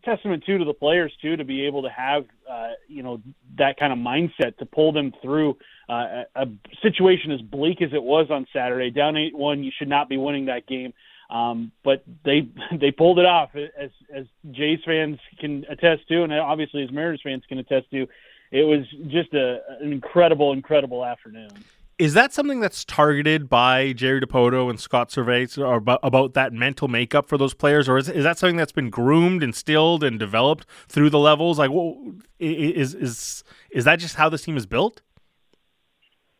testament 0.05 0.45
too 0.45 0.59
to 0.59 0.65
the 0.65 0.75
players 0.75 1.13
too 1.21 1.37
to 1.37 1.45
be 1.45 1.67
able 1.67 1.83
to 1.83 1.91
have 1.91 2.25
uh, 2.51 2.71
you 2.89 3.03
know 3.03 3.21
that 3.59 3.79
kind 3.79 3.93
of 3.93 3.99
mindset 3.99 4.57
to 4.59 4.67
pull 4.67 4.93
them 4.93 5.13
through 5.23 5.57
uh, 5.89 6.25
a 6.35 6.47
situation 6.83 7.31
as 7.31 7.41
bleak 7.41 7.83
as 7.83 7.93
it 7.93 8.03
was 8.03 8.31
on 8.31 8.47
Saturday. 8.53 8.91
Down 8.91 9.17
eight 9.17 9.37
one, 9.37 9.63
you 9.63 9.71
should 9.77 9.89
not 9.89 10.09
be 10.09 10.17
winning 10.17 10.47
that 10.47 10.67
game. 10.67 10.93
Um, 11.31 11.73
but 11.83 12.05
they 12.25 12.49
they 12.79 12.91
pulled 12.91 13.19
it 13.19 13.27
off, 13.27 13.51
as 13.55 13.91
as 14.15 14.27
Jays 14.51 14.81
fans 14.85 15.19
can 15.39 15.65
attest 15.69 16.09
to, 16.09 16.23
and 16.23 16.33
obviously 16.33 16.83
as 16.83 16.91
Mariners 16.91 17.21
fans 17.23 17.43
can 17.49 17.59
attest 17.59 17.91
to. 17.91 18.07
It 18.51 18.63
was 18.63 18.87
just 19.09 19.35
a, 19.35 19.61
an 19.81 19.93
incredible, 19.93 20.53
incredible 20.53 21.05
afternoon. 21.05 21.51
Is 21.97 22.15
that 22.15 22.33
something 22.33 22.59
that's 22.59 22.85
targeted 22.85 23.49
by 23.49 23.93
Jerry 23.93 24.21
Dipoto 24.21 24.69
and 24.69 24.81
Scott 24.81 25.17
or 25.17 25.75
about, 25.75 26.01
about 26.03 26.35
that 26.35 26.53
mental 26.53 26.89
makeup 26.89 27.29
for 27.29 27.39
those 27.39 27.55
players, 27.55 27.89
or 27.89 27.99
is, 27.99 28.09
is 28.09 28.25
that 28.25 28.37
something 28.37 28.57
that's 28.57 28.73
been 28.73 28.91
groomed, 28.91 29.43
and 29.43 29.51
instilled, 29.51 30.03
and 30.03 30.19
developed 30.19 30.67
through 30.89 31.11
the 31.11 31.21
levels? 31.21 31.59
Like, 31.59 31.71
well, 31.71 31.97
is 32.41 32.95
is 32.95 33.45
is 33.71 33.85
that 33.85 33.97
just 34.01 34.17
how 34.17 34.29
this 34.29 34.43
team 34.43 34.57
is 34.57 34.67
built? 34.67 35.03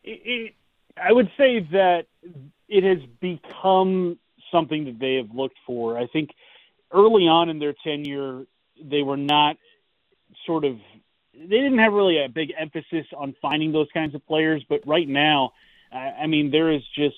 It, 0.03 0.21
it, 0.25 0.53
I 1.01 1.13
would 1.13 1.31
say 1.37 1.61
that 1.71 2.07
it 2.67 2.83
has 2.83 3.07
become 3.21 4.19
something 4.51 4.85
that 4.85 4.99
they 4.99 5.15
have 5.15 5.33
looked 5.33 5.57
for. 5.65 5.97
I 5.97 6.07
think 6.07 6.31
early 6.91 7.27
on 7.27 7.49
in 7.49 7.59
their 7.59 7.75
tenure, 7.83 8.45
they 8.83 9.03
were 9.03 9.17
not 9.17 9.57
sort 10.45 10.65
of 10.65 10.77
they 11.39 11.57
didn't 11.57 11.79
have 11.79 11.93
really 11.93 12.23
a 12.23 12.29
big 12.29 12.53
emphasis 12.57 13.05
on 13.15 13.35
finding 13.41 13.71
those 13.71 13.87
kinds 13.93 14.15
of 14.15 14.25
players, 14.25 14.63
but 14.67 14.81
right 14.85 15.07
now, 15.07 15.53
I 15.91 16.27
mean, 16.27 16.51
there 16.51 16.71
is 16.71 16.81
just 16.95 17.15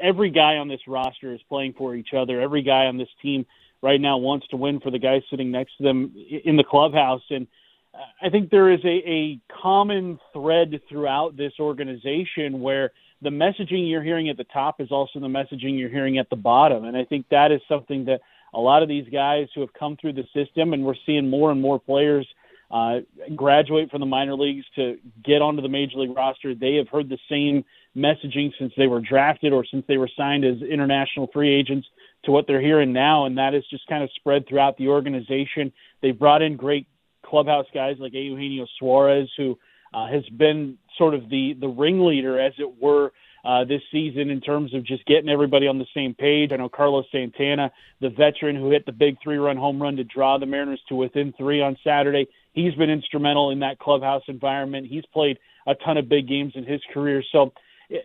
every 0.00 0.30
guy 0.30 0.56
on 0.56 0.68
this 0.68 0.80
roster 0.86 1.32
is 1.32 1.40
playing 1.48 1.74
for 1.74 1.94
each 1.94 2.14
other. 2.16 2.40
Every 2.40 2.62
guy 2.62 2.86
on 2.86 2.98
this 2.98 3.08
team 3.20 3.46
right 3.82 4.00
now 4.00 4.16
wants 4.16 4.46
to 4.48 4.56
win 4.56 4.80
for 4.80 4.90
the 4.90 4.98
guy 4.98 5.22
sitting 5.30 5.50
next 5.50 5.76
to 5.78 5.84
them 5.84 6.14
in 6.44 6.56
the 6.56 6.64
clubhouse, 6.64 7.22
and 7.30 7.46
uh, 7.94 8.26
I 8.26 8.30
think 8.30 8.50
there 8.50 8.70
is 8.70 8.80
a, 8.84 9.08
a 9.08 9.40
common 9.62 10.18
thread 10.32 10.80
throughout 10.88 11.36
this 11.36 11.52
organization 11.60 12.60
where 12.60 12.92
the 13.20 13.30
messaging 13.30 13.88
you're 13.88 14.02
hearing 14.02 14.28
at 14.28 14.36
the 14.36 14.44
top 14.44 14.80
is 14.80 14.90
also 14.90 15.20
the 15.20 15.26
messaging 15.26 15.78
you're 15.78 15.90
hearing 15.90 16.18
at 16.18 16.30
the 16.30 16.36
bottom, 16.36 16.84
and 16.84 16.96
I 16.96 17.04
think 17.04 17.26
that 17.30 17.52
is 17.52 17.60
something 17.68 18.06
that 18.06 18.20
a 18.54 18.60
lot 18.60 18.82
of 18.82 18.88
these 18.88 19.08
guys 19.12 19.48
who 19.54 19.60
have 19.60 19.72
come 19.72 19.96
through 19.96 20.14
the 20.14 20.26
system, 20.34 20.72
and 20.72 20.84
we're 20.84 20.94
seeing 21.06 21.28
more 21.28 21.50
and 21.50 21.60
more 21.60 21.78
players 21.78 22.26
uh, 22.72 23.00
graduate 23.36 23.90
from 23.90 24.00
the 24.00 24.06
minor 24.06 24.34
leagues 24.34 24.64
to 24.76 24.96
get 25.22 25.42
onto 25.42 25.60
the 25.60 25.68
major 25.68 25.98
league 25.98 26.16
roster. 26.16 26.54
They 26.54 26.76
have 26.76 26.88
heard 26.88 27.08
the 27.08 27.18
same 27.28 27.64
messaging 27.96 28.50
since 28.58 28.72
they 28.76 28.86
were 28.86 29.00
drafted 29.00 29.52
or 29.52 29.64
since 29.70 29.84
they 29.86 29.98
were 29.98 30.08
signed 30.16 30.44
as 30.44 30.62
international 30.62 31.28
free 31.32 31.54
agents 31.54 31.86
to 32.24 32.30
what 32.30 32.46
they're 32.46 32.60
hearing 32.60 32.92
now, 32.92 33.26
and 33.26 33.36
that 33.36 33.52
is 33.52 33.64
just 33.68 33.86
kind 33.88 34.02
of 34.02 34.10
spread 34.14 34.48
throughout 34.48 34.76
the 34.78 34.88
organization. 34.88 35.72
They 36.00 36.12
brought 36.12 36.40
in 36.40 36.56
great 36.56 36.86
clubhouse 37.26 37.66
guys 37.74 37.96
like 37.98 38.12
Eugenio 38.14 38.66
Suarez, 38.78 39.28
who 39.36 39.58
uh, 39.92 40.06
has 40.06 40.26
been 40.30 40.78
sort 40.96 41.14
of 41.14 41.28
the 41.28 41.54
the 41.60 41.68
ringleader, 41.68 42.40
as 42.40 42.52
it 42.58 42.80
were, 42.80 43.12
uh, 43.44 43.64
this 43.64 43.82
season 43.90 44.30
in 44.30 44.40
terms 44.40 44.72
of 44.72 44.84
just 44.84 45.04
getting 45.06 45.28
everybody 45.28 45.66
on 45.66 45.78
the 45.78 45.86
same 45.94 46.14
page. 46.14 46.52
I 46.52 46.56
know 46.56 46.68
Carlos 46.68 47.04
Santana, 47.10 47.72
the 48.00 48.10
veteran 48.10 48.56
who 48.56 48.70
hit 48.70 48.86
the 48.86 48.92
big 48.92 49.16
three 49.22 49.36
run 49.36 49.56
home 49.56 49.82
run 49.82 49.96
to 49.96 50.04
draw 50.04 50.38
the 50.38 50.46
Mariners 50.46 50.80
to 50.88 50.94
within 50.94 51.34
three 51.36 51.60
on 51.60 51.76
Saturday. 51.82 52.28
He's 52.52 52.74
been 52.74 52.90
instrumental 52.90 53.50
in 53.50 53.60
that 53.60 53.78
clubhouse 53.78 54.22
environment. 54.28 54.86
He's 54.88 55.04
played 55.12 55.38
a 55.66 55.74
ton 55.74 55.96
of 55.96 56.08
big 56.08 56.28
games 56.28 56.52
in 56.54 56.64
his 56.64 56.80
career. 56.92 57.22
So 57.32 57.52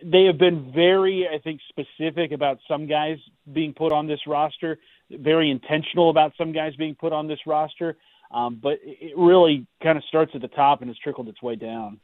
they 0.02 0.24
have 0.24 0.38
been 0.38 0.72
very, 0.72 1.28
I 1.28 1.38
think, 1.38 1.60
specific 1.68 2.32
about 2.32 2.58
some 2.66 2.86
guys 2.86 3.18
being 3.52 3.72
put 3.72 3.92
on 3.92 4.06
this 4.06 4.20
roster, 4.26 4.78
very 5.10 5.50
intentional 5.50 6.10
about 6.10 6.32
some 6.36 6.52
guys 6.52 6.74
being 6.76 6.94
put 6.94 7.12
on 7.12 7.26
this 7.26 7.40
roster. 7.46 7.96
Um, 8.30 8.60
but 8.62 8.78
it 8.82 9.16
really 9.16 9.66
kind 9.82 9.96
of 9.96 10.04
starts 10.04 10.32
at 10.34 10.42
the 10.42 10.48
top 10.48 10.82
and 10.82 10.90
has 10.90 10.98
trickled 10.98 11.28
its 11.28 11.42
way 11.42 11.56
down. 11.56 12.00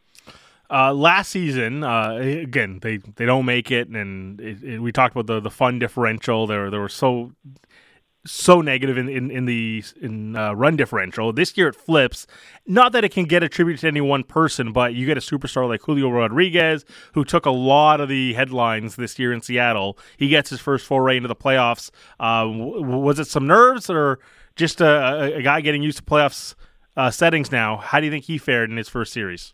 Uh, 0.71 0.95
last 0.95 1.29
season, 1.31 1.85
uh, 1.85 2.15
again, 2.15 2.79
they, 2.81 2.97
they 2.97 3.27
don't 3.27 3.45
make 3.45 3.71
it, 3.71 3.89
and 3.89 4.41
it, 4.41 4.63
it, 4.65 4.79
we 4.79 4.91
talked 4.91 5.15
about 5.15 5.27
the, 5.27 5.39
the 5.39 5.51
fun 5.51 5.79
differential. 5.79 6.47
There, 6.47 6.71
there 6.71 6.81
were 6.81 6.89
so 6.89 7.33
so 8.27 8.61
negative 8.61 8.97
in 8.97 9.09
in, 9.09 9.31
in 9.31 9.45
the 9.45 9.85
in 10.01 10.37
uh, 10.37 10.53
run 10.55 10.77
differential. 10.77 11.33
This 11.33 11.57
year 11.57 11.69
it 11.69 11.77
flips. 11.77 12.27
Not 12.67 12.93
that 12.93 13.05
it 13.05 13.13
can 13.13 13.25
get 13.25 13.43
attributed 13.43 13.81
to 13.83 13.89
any 13.89 14.01
one 14.01 14.25
person, 14.25 14.73
but 14.73 14.95
you 14.95 15.07
get 15.07 15.19
a 15.19 15.21
superstar 15.21 15.69
like 15.69 15.83
Julio 15.83 16.09
Rodriguez, 16.09 16.85
who 17.13 17.25
took 17.25 17.47
a 17.47 17.51
lot 17.51 18.01
of 18.01 18.09
the 18.09 18.35
headlines 18.35 18.97
this 18.97 19.19
year 19.19 19.33
in 19.33 19.43
Seattle. 19.43 19.99
He 20.17 20.29
gets 20.29 20.51
his 20.51 20.61
first 20.61 20.87
foray 20.87 21.17
into 21.17 21.29
the 21.29 21.37
playoffs. 21.37 21.91
Uh, 22.19 22.47
was 22.49 23.19
it 23.19 23.27
some 23.27 23.47
nerves 23.47 23.91
or 23.91 24.19
just 24.57 24.81
a, 24.81 25.37
a 25.37 25.43
guy 25.43 25.61
getting 25.61 25.83
used 25.83 25.99
to 25.99 26.05
playoffs 26.05 26.55
uh, 26.97 27.11
settings 27.11 27.53
now? 27.53 27.77
How 27.77 28.01
do 28.01 28.07
you 28.07 28.13
think 28.13 28.25
he 28.25 28.39
fared 28.39 28.71
in 28.71 28.77
his 28.77 28.89
first 28.89 29.13
series? 29.13 29.53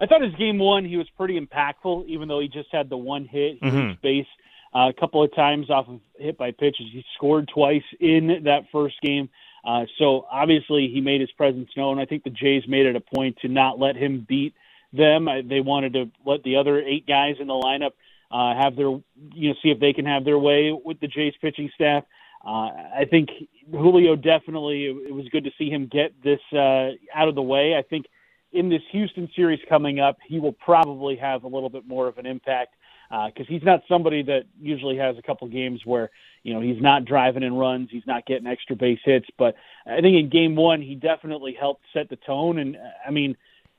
I 0.00 0.06
thought 0.06 0.22
his 0.22 0.34
game 0.34 0.58
one 0.58 0.84
he 0.84 0.96
was 0.96 1.08
pretty 1.16 1.38
impactful, 1.40 2.06
even 2.08 2.28
though 2.28 2.40
he 2.40 2.48
just 2.48 2.68
had 2.72 2.88
the 2.88 2.96
one 2.96 3.24
hit. 3.26 3.58
He 3.60 3.66
mm-hmm. 3.66 3.92
base 4.02 4.26
a 4.74 4.92
couple 4.98 5.22
of 5.22 5.34
times 5.34 5.70
off 5.70 5.88
of 5.88 6.00
hit 6.18 6.36
by 6.36 6.50
pitches. 6.50 6.86
He 6.92 7.04
scored 7.14 7.48
twice 7.52 7.82
in 8.00 8.42
that 8.44 8.64
first 8.72 9.00
game. 9.00 9.28
Uh, 9.64 9.86
so 9.98 10.26
obviously 10.30 10.90
he 10.92 11.00
made 11.00 11.20
his 11.20 11.30
presence 11.32 11.70
known. 11.76 11.98
I 11.98 12.04
think 12.04 12.24
the 12.24 12.30
Jays 12.30 12.64
made 12.68 12.86
it 12.86 12.96
a 12.96 13.00
point 13.00 13.38
to 13.42 13.48
not 13.48 13.78
let 13.78 13.96
him 13.96 14.26
beat 14.28 14.54
them. 14.92 15.28
I, 15.28 15.42
they 15.42 15.60
wanted 15.60 15.94
to 15.94 16.10
let 16.26 16.42
the 16.42 16.56
other 16.56 16.80
eight 16.80 17.06
guys 17.06 17.36
in 17.40 17.46
the 17.46 17.54
lineup 17.54 17.92
uh, 18.30 18.60
have 18.60 18.76
their, 18.76 18.88
you 19.32 19.48
know, 19.48 19.54
see 19.62 19.70
if 19.70 19.80
they 19.80 19.92
can 19.92 20.04
have 20.06 20.24
their 20.24 20.38
way 20.38 20.72
with 20.72 21.00
the 21.00 21.08
Jays 21.08 21.34
pitching 21.40 21.70
staff. 21.74 22.04
Uh, 22.44 22.68
I 22.98 23.06
think 23.08 23.30
Julio 23.70 24.16
definitely. 24.16 24.86
It 24.86 25.14
was 25.14 25.26
good 25.30 25.44
to 25.44 25.50
see 25.56 25.70
him 25.70 25.88
get 25.90 26.12
this 26.22 26.40
uh, 26.52 26.90
out 27.14 27.28
of 27.28 27.34
the 27.34 27.42
way. 27.42 27.74
I 27.74 27.82
think 27.82 28.06
in 28.52 28.68
this 28.68 28.82
Houston 28.92 29.30
series 29.34 29.60
coming 29.68 29.98
up, 29.98 30.18
he 30.26 30.40
will 30.40 30.52
probably 30.52 31.16
have 31.16 31.44
a 31.44 31.48
little 31.48 31.70
bit 31.70 31.86
more 31.86 32.06
of 32.06 32.18
an 32.18 32.26
impact 32.26 32.74
because 33.10 33.46
uh, 33.46 33.52
he's 33.52 33.62
not 33.62 33.80
somebody 33.88 34.22
that 34.22 34.44
usually 34.60 34.96
has 34.96 35.16
a 35.18 35.22
couple 35.22 35.46
games 35.48 35.80
where 35.84 36.10
you 36.42 36.54
know 36.54 36.60
he's 36.60 36.80
not 36.80 37.04
driving 37.04 37.42
in 37.42 37.54
runs, 37.54 37.88
he's 37.90 38.06
not 38.06 38.26
getting 38.26 38.46
extra 38.46 38.76
base 38.76 39.00
hits. 39.04 39.26
But 39.38 39.54
I 39.86 40.00
think 40.00 40.16
in 40.16 40.30
Game 40.30 40.56
One, 40.56 40.80
he 40.80 40.94
definitely 40.94 41.56
helped 41.58 41.84
set 41.92 42.08
the 42.08 42.16
tone. 42.16 42.58
And 42.58 42.76
I 43.06 43.10
mean, 43.10 43.36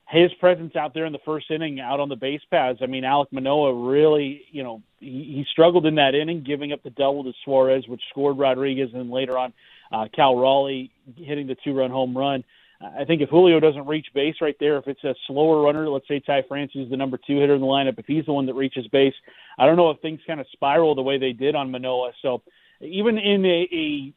his 0.08 0.32
presence 0.34 0.76
out 0.76 0.94
there 0.94 1.04
in 1.04 1.12
the 1.12 1.18
first 1.24 1.50
inning, 1.50 1.80
out 1.80 1.98
on 1.98 2.08
the 2.08 2.16
base 2.16 2.42
paths. 2.50 2.78
I 2.80 2.86
mean, 2.86 3.02
Alek 3.02 3.32
Manoah 3.32 3.88
really, 3.88 4.42
you 4.52 4.62
know, 4.62 4.82
he, 5.00 5.06
he 5.06 5.46
struggled 5.50 5.84
in 5.84 5.96
that 5.96 6.14
inning, 6.14 6.44
giving 6.44 6.72
up 6.72 6.82
the 6.82 6.90
double 6.90 7.24
to 7.24 7.32
Suarez, 7.44 7.84
which 7.88 8.02
scored 8.10 8.38
Rodriguez, 8.38 8.90
and 8.94 9.10
later 9.10 9.36
on, 9.36 9.52
uh, 9.90 10.06
Cal 10.14 10.36
Raleigh 10.36 10.92
hitting 11.16 11.48
the 11.48 11.56
two-run 11.64 11.90
home 11.90 12.16
run. 12.16 12.44
I 12.80 13.04
think 13.04 13.22
if 13.22 13.30
Julio 13.30 13.58
doesn't 13.58 13.86
reach 13.86 14.08
base 14.14 14.36
right 14.40 14.56
there, 14.60 14.76
if 14.76 14.86
it's 14.86 15.02
a 15.02 15.14
slower 15.26 15.62
runner, 15.62 15.88
let's 15.88 16.06
say 16.08 16.20
Ty 16.20 16.42
France 16.46 16.72
is 16.74 16.90
the 16.90 16.96
number 16.96 17.18
two 17.18 17.40
hitter 17.40 17.54
in 17.54 17.60
the 17.60 17.66
lineup, 17.66 17.98
if 17.98 18.06
he's 18.06 18.26
the 18.26 18.32
one 18.32 18.46
that 18.46 18.54
reaches 18.54 18.86
base, 18.88 19.14
I 19.58 19.64
don't 19.64 19.76
know 19.76 19.90
if 19.90 20.00
things 20.00 20.20
kind 20.26 20.40
of 20.40 20.46
spiral 20.52 20.94
the 20.94 21.02
way 21.02 21.18
they 21.18 21.32
did 21.32 21.54
on 21.54 21.70
Manoah. 21.70 22.12
So 22.20 22.42
even 22.80 23.16
in 23.18 23.44
a, 23.44 23.68
a 23.72 24.12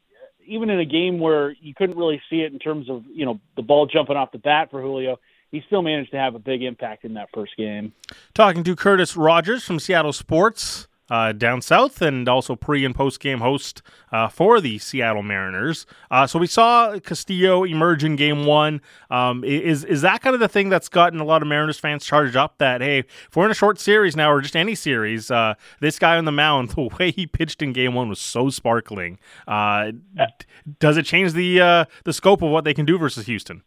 even 0.46 0.68
in 0.68 0.80
a 0.80 0.84
game 0.84 1.18
where 1.18 1.52
you 1.52 1.74
couldn't 1.74 1.96
really 1.96 2.20
see 2.28 2.40
it 2.40 2.52
in 2.52 2.58
terms 2.58 2.90
of 2.90 3.04
you 3.06 3.24
know 3.24 3.40
the 3.56 3.62
ball 3.62 3.86
jumping 3.86 4.16
off 4.16 4.32
the 4.32 4.38
bat 4.38 4.70
for 4.70 4.82
Julio, 4.82 5.18
he 5.50 5.62
still 5.66 5.82
managed 5.82 6.10
to 6.10 6.18
have 6.18 6.34
a 6.34 6.38
big 6.38 6.62
impact 6.62 7.04
in 7.04 7.14
that 7.14 7.28
first 7.32 7.56
game. 7.56 7.92
Talking 8.34 8.62
to 8.64 8.76
Curtis 8.76 9.16
Rogers 9.16 9.64
from 9.64 9.78
Seattle 9.78 10.12
Sports 10.12 10.86
uh, 11.10 11.32
down 11.32 11.60
south 11.60 12.00
and 12.00 12.28
also 12.28 12.56
pre 12.56 12.84
and 12.84 12.94
post 12.94 13.20
game 13.20 13.40
host 13.40 13.82
uh, 14.12 14.28
for 14.28 14.60
the 14.60 14.78
Seattle 14.78 15.22
Mariners. 15.22 15.86
Uh, 16.10 16.26
so 16.26 16.38
we 16.38 16.46
saw 16.46 16.98
Castillo 17.00 17.64
emerge 17.64 18.04
in 18.04 18.16
game 18.16 18.46
one. 18.46 18.80
Um, 19.10 19.44
is 19.44 19.84
is 19.84 20.02
that 20.02 20.22
kind 20.22 20.34
of 20.34 20.40
the 20.40 20.48
thing 20.48 20.68
that's 20.68 20.88
gotten 20.88 21.20
a 21.20 21.24
lot 21.24 21.42
of 21.42 21.48
Mariners 21.48 21.78
fans 21.78 22.04
charged 22.04 22.36
up 22.36 22.58
that, 22.58 22.80
hey, 22.80 23.00
if 23.00 23.36
we're 23.36 23.44
in 23.44 23.50
a 23.50 23.54
short 23.54 23.78
series 23.78 24.16
now 24.16 24.30
or 24.30 24.40
just 24.40 24.56
any 24.56 24.74
series, 24.74 25.30
uh, 25.30 25.54
this 25.80 25.98
guy 25.98 26.16
on 26.16 26.24
the 26.24 26.32
mound, 26.32 26.70
the 26.76 26.88
way 26.98 27.10
he 27.10 27.26
pitched 27.26 27.62
in 27.62 27.72
game 27.72 27.94
one 27.94 28.08
was 28.08 28.20
so 28.20 28.48
sparkling. 28.50 29.18
Uh, 29.46 29.92
does 30.78 30.96
it 30.96 31.04
change 31.04 31.32
the, 31.32 31.60
uh, 31.60 31.84
the 32.04 32.12
scope 32.12 32.42
of 32.42 32.50
what 32.50 32.64
they 32.64 32.74
can 32.74 32.86
do 32.86 32.98
versus 32.98 33.26
Houston? 33.26 33.62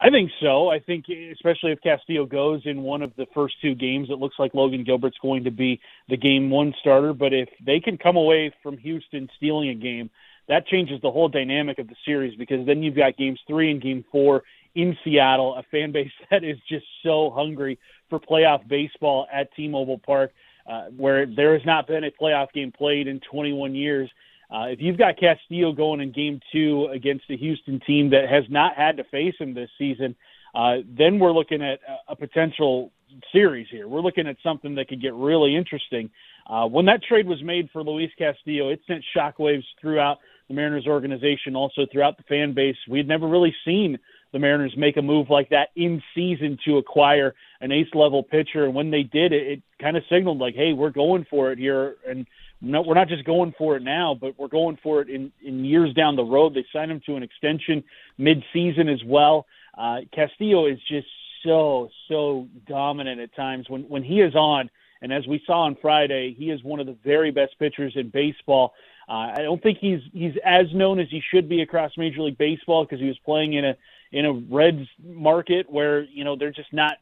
I 0.00 0.10
think 0.10 0.30
so. 0.40 0.68
I 0.68 0.78
think, 0.78 1.06
especially 1.08 1.72
if 1.72 1.80
Castillo 1.80 2.24
goes 2.24 2.62
in 2.64 2.82
one 2.82 3.02
of 3.02 3.12
the 3.16 3.26
first 3.34 3.54
two 3.60 3.74
games, 3.74 4.10
it 4.10 4.18
looks 4.18 4.36
like 4.38 4.54
Logan 4.54 4.84
Gilbert's 4.84 5.18
going 5.20 5.44
to 5.44 5.50
be 5.50 5.80
the 6.08 6.16
game 6.16 6.50
one 6.50 6.72
starter. 6.80 7.12
But 7.12 7.32
if 7.32 7.48
they 7.64 7.80
can 7.80 7.98
come 7.98 8.16
away 8.16 8.54
from 8.62 8.78
Houston 8.78 9.28
stealing 9.36 9.70
a 9.70 9.74
game, 9.74 10.08
that 10.48 10.66
changes 10.66 11.00
the 11.02 11.10
whole 11.10 11.28
dynamic 11.28 11.78
of 11.78 11.88
the 11.88 11.96
series 12.04 12.36
because 12.36 12.64
then 12.64 12.82
you've 12.82 12.96
got 12.96 13.16
games 13.16 13.40
three 13.48 13.72
and 13.72 13.82
game 13.82 14.04
four 14.10 14.44
in 14.74 14.96
Seattle, 15.02 15.56
a 15.56 15.64
fan 15.64 15.90
base 15.90 16.10
that 16.30 16.44
is 16.44 16.58
just 16.68 16.86
so 17.02 17.30
hungry 17.34 17.78
for 18.08 18.20
playoff 18.20 18.66
baseball 18.68 19.26
at 19.32 19.52
T 19.54 19.66
Mobile 19.66 19.98
Park, 19.98 20.32
uh, 20.70 20.86
where 20.96 21.26
there 21.26 21.54
has 21.54 21.66
not 21.66 21.88
been 21.88 22.04
a 22.04 22.10
playoff 22.10 22.52
game 22.52 22.70
played 22.70 23.08
in 23.08 23.20
21 23.30 23.74
years. 23.74 24.08
Uh, 24.50 24.64
if 24.68 24.80
you've 24.80 24.96
got 24.96 25.18
Castillo 25.18 25.72
going 25.72 26.00
in 26.00 26.12
game 26.12 26.40
two 26.52 26.88
against 26.92 27.24
a 27.30 27.36
Houston 27.36 27.80
team 27.86 28.10
that 28.10 28.28
has 28.28 28.44
not 28.48 28.74
had 28.76 28.96
to 28.96 29.04
face 29.04 29.34
him 29.38 29.54
this 29.54 29.70
season, 29.76 30.16
uh, 30.54 30.76
then 30.86 31.18
we're 31.18 31.32
looking 31.32 31.62
at 31.62 31.80
a, 31.86 32.12
a 32.12 32.16
potential 32.16 32.90
series 33.32 33.66
here. 33.70 33.88
We're 33.88 34.00
looking 34.00 34.26
at 34.26 34.36
something 34.42 34.74
that 34.76 34.88
could 34.88 35.02
get 35.02 35.14
really 35.14 35.54
interesting. 35.56 36.10
Uh, 36.46 36.66
when 36.66 36.86
that 36.86 37.02
trade 37.02 37.26
was 37.26 37.42
made 37.42 37.68
for 37.72 37.82
Luis 37.82 38.10
Castillo, 38.16 38.70
it 38.70 38.80
sent 38.86 39.04
shockwaves 39.14 39.64
throughout 39.80 40.18
the 40.48 40.54
Mariners 40.54 40.86
organization, 40.86 41.54
also 41.54 41.86
throughout 41.92 42.16
the 42.16 42.22
fan 42.22 42.54
base. 42.54 42.76
We 42.88 42.98
had 42.98 43.08
never 43.08 43.28
really 43.28 43.54
seen 43.66 43.98
the 44.32 44.38
Mariners 44.38 44.74
make 44.76 44.96
a 44.96 45.02
move 45.02 45.28
like 45.30 45.50
that 45.50 45.68
in 45.76 46.02
season 46.14 46.58
to 46.64 46.78
acquire 46.78 47.34
an 47.60 47.72
ace 47.72 47.88
level 47.94 48.22
pitcher. 48.22 48.64
And 48.64 48.74
when 48.74 48.90
they 48.90 49.02
did, 49.02 49.32
it, 49.32 49.46
it 49.46 49.62
kind 49.80 49.96
of 49.96 50.02
signaled 50.10 50.38
like, 50.38 50.54
hey, 50.54 50.72
we're 50.72 50.90
going 50.90 51.26
for 51.28 51.52
it 51.52 51.58
here. 51.58 51.96
And 52.06 52.26
no, 52.60 52.82
we're 52.82 52.94
not 52.94 53.08
just 53.08 53.24
going 53.24 53.54
for 53.56 53.76
it 53.76 53.82
now, 53.82 54.16
but 54.20 54.38
we're 54.38 54.48
going 54.48 54.78
for 54.82 55.00
it 55.00 55.08
in, 55.08 55.32
in 55.44 55.64
years 55.64 55.94
down 55.94 56.16
the 56.16 56.24
road. 56.24 56.54
They 56.54 56.66
signed 56.72 56.90
him 56.90 57.00
to 57.06 57.16
an 57.16 57.22
extension 57.22 57.84
mid 58.16 58.42
season 58.52 58.88
as 58.88 59.02
well. 59.04 59.46
Uh, 59.76 59.98
Castillo 60.12 60.66
is 60.66 60.78
just 60.88 61.06
so, 61.44 61.88
so 62.08 62.48
dominant 62.66 63.20
at 63.20 63.34
times 63.36 63.66
when, 63.68 63.82
when 63.82 64.02
he 64.02 64.20
is 64.20 64.34
on. 64.34 64.70
And 65.00 65.12
as 65.12 65.26
we 65.28 65.40
saw 65.46 65.62
on 65.62 65.76
Friday, 65.80 66.34
he 66.36 66.50
is 66.50 66.62
one 66.64 66.80
of 66.80 66.86
the 66.86 66.96
very 67.04 67.30
best 67.30 67.56
pitchers 67.58 67.92
in 67.94 68.10
baseball. 68.10 68.74
Uh, 69.08 69.32
I 69.36 69.42
don't 69.42 69.62
think 69.62 69.78
he's 69.80 70.00
he's 70.12 70.34
as 70.44 70.66
known 70.74 70.98
as 71.00 71.06
he 71.10 71.22
should 71.32 71.48
be 71.48 71.62
across 71.62 71.92
Major 71.96 72.22
League 72.22 72.36
Baseball 72.36 72.84
because 72.84 73.00
he 73.00 73.06
was 73.06 73.18
playing 73.24 73.54
in 73.54 73.64
a 73.64 73.76
in 74.12 74.26
a 74.26 74.32
Reds 74.32 74.86
market 75.02 75.70
where 75.70 76.02
you 76.02 76.24
know 76.24 76.36
they're 76.36 76.50
just 76.50 76.72
not 76.72 76.94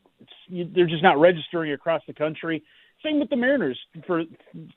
they're 0.49 0.87
just 0.87 1.03
not 1.03 1.19
registering 1.19 1.73
across 1.73 2.03
the 2.07 2.13
country. 2.13 2.63
Same 3.05 3.21
with 3.21 3.31
the 3.31 3.37
Mariners. 3.37 3.79
For 4.07 4.25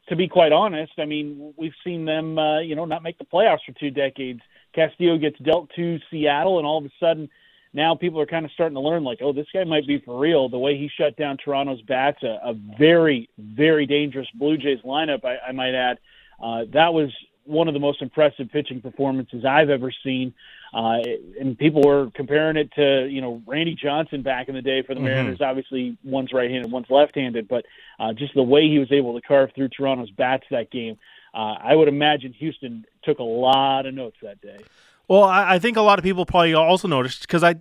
to 0.07 0.15
be 0.15 0.27
quite 0.27 0.51
honest, 0.51 0.93
I 0.97 1.05
mean 1.05 1.53
we've 1.57 1.73
seen 1.83 2.05
them 2.05 2.37
uh, 2.37 2.59
you 2.59 2.75
know 2.75 2.85
not 2.85 3.03
make 3.03 3.17
the 3.17 3.25
playoffs 3.25 3.63
for 3.65 3.73
two 3.79 3.91
decades. 3.91 4.41
Castillo 4.73 5.17
gets 5.17 5.39
dealt 5.39 5.69
to 5.75 5.99
Seattle, 6.11 6.57
and 6.57 6.67
all 6.67 6.77
of 6.77 6.85
a 6.85 6.91
sudden 6.99 7.29
now 7.73 7.95
people 7.95 8.19
are 8.19 8.25
kind 8.25 8.45
of 8.45 8.51
starting 8.51 8.75
to 8.75 8.81
learn 8.81 9.03
like, 9.03 9.19
oh, 9.21 9.31
this 9.31 9.47
guy 9.53 9.63
might 9.63 9.87
be 9.87 9.99
for 9.99 10.19
real. 10.19 10.49
The 10.49 10.57
way 10.57 10.77
he 10.77 10.89
shut 10.97 11.15
down 11.17 11.37
Toronto's 11.37 11.81
bats, 11.83 12.21
a, 12.23 12.39
a 12.43 12.53
very 12.77 13.29
very 13.37 13.85
dangerous 13.85 14.27
Blue 14.35 14.57
Jays 14.57 14.79
lineup, 14.85 15.23
I, 15.23 15.37
I 15.49 15.51
might 15.51 15.73
add. 15.73 15.99
Uh, 16.41 16.65
that 16.73 16.93
was 16.93 17.11
one 17.49 17.67
of 17.67 17.73
the 17.73 17.79
most 17.79 18.01
impressive 18.01 18.49
pitching 18.51 18.81
performances 18.81 19.43
I've 19.43 19.69
ever 19.69 19.91
seen. 20.03 20.33
Uh, 20.73 20.99
and 21.39 21.57
people 21.57 21.81
were 21.81 22.11
comparing 22.13 22.55
it 22.55 22.71
to, 22.73 23.07
you 23.09 23.21
know, 23.21 23.41
Randy 23.47 23.75
Johnson 23.75 24.21
back 24.21 24.49
in 24.49 24.55
the 24.55 24.61
day 24.61 24.83
for 24.83 24.93
the 24.93 24.99
mm-hmm. 24.99 25.09
Mariners. 25.09 25.41
Obviously, 25.41 25.97
one's 26.03 26.31
right-handed, 26.31 26.71
one's 26.71 26.89
left-handed, 26.89 27.47
but 27.47 27.65
uh, 27.99 28.13
just 28.13 28.35
the 28.35 28.43
way 28.43 28.67
he 28.67 28.77
was 28.77 28.91
able 28.91 29.19
to 29.19 29.27
carve 29.27 29.49
through 29.55 29.69
Toronto's 29.69 30.11
bats 30.11 30.43
that 30.51 30.69
game, 30.69 30.97
uh, 31.33 31.55
I 31.59 31.75
would 31.75 31.87
imagine 31.87 32.33
Houston 32.33 32.85
took 33.03 33.17
a 33.17 33.23
lot 33.23 33.87
of 33.87 33.95
notes 33.95 34.17
that 34.21 34.39
day. 34.41 34.59
Well, 35.07 35.23
I, 35.23 35.55
I 35.55 35.59
think 35.59 35.75
a 35.75 35.81
lot 35.81 35.97
of 35.97 36.03
people 36.03 36.25
probably 36.25 36.53
also 36.53 36.87
noticed 36.87 37.21
because 37.21 37.43
I 37.43 37.55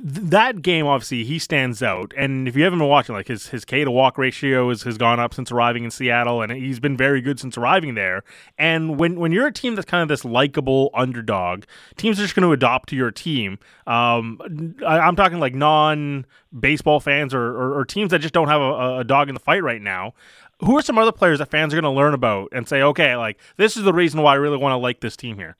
that 0.00 0.62
game 0.62 0.86
obviously 0.86 1.24
he 1.24 1.40
stands 1.40 1.82
out. 1.82 2.14
And 2.16 2.46
if 2.46 2.54
you 2.54 2.62
haven't 2.62 2.78
been 2.78 2.88
watching 2.88 3.16
like 3.16 3.26
his 3.26 3.48
his 3.48 3.64
k 3.64 3.82
to 3.82 3.90
walk 3.90 4.16
ratio 4.16 4.70
is, 4.70 4.84
has 4.84 4.96
gone 4.96 5.18
up 5.18 5.34
since 5.34 5.50
arriving 5.50 5.82
in 5.82 5.90
seattle 5.90 6.40
and 6.40 6.52
he's 6.52 6.78
been 6.78 6.96
very 6.96 7.20
good 7.20 7.40
since 7.40 7.58
arriving 7.58 7.94
there. 7.94 8.22
And 8.56 8.98
when 8.98 9.18
when 9.18 9.32
you're 9.32 9.48
a 9.48 9.52
team 9.52 9.74
that's 9.74 9.86
kind 9.86 10.02
of 10.02 10.08
this 10.08 10.24
likable 10.24 10.90
underdog 10.94 11.64
teams 11.96 12.20
are 12.20 12.22
just 12.22 12.36
going 12.36 12.46
to 12.46 12.52
adopt 12.52 12.90
to 12.90 12.96
your 12.96 13.10
team. 13.10 13.58
Um, 13.88 14.76
I, 14.86 15.08
am 15.08 15.16
talking 15.16 15.40
like 15.40 15.54
non 15.54 16.26
baseball 16.58 17.00
fans 17.00 17.34
or, 17.34 17.42
or, 17.42 17.80
or, 17.80 17.84
teams 17.84 18.10
that 18.10 18.20
just 18.20 18.34
don't 18.34 18.48
have 18.48 18.60
a, 18.60 18.98
a 18.98 19.04
dog 19.04 19.28
in 19.28 19.34
the 19.34 19.40
fight 19.40 19.62
right 19.62 19.82
now. 19.82 20.14
Who 20.60 20.76
are 20.76 20.82
some 20.82 20.98
other 20.98 21.12
players 21.12 21.40
that 21.40 21.50
fans 21.50 21.72
are 21.72 21.80
going 21.80 21.92
to 21.92 21.96
learn 21.98 22.14
about 22.14 22.50
and 22.52 22.68
say 22.68 22.82
okay 22.82 23.16
like 23.16 23.38
this 23.56 23.76
is 23.76 23.82
the 23.82 23.92
reason 23.92 24.22
why 24.22 24.32
i 24.32 24.36
really 24.36 24.56
want 24.56 24.72
to 24.72 24.76
like 24.76 25.00
this 25.00 25.16
team 25.16 25.38
here? 25.38 25.56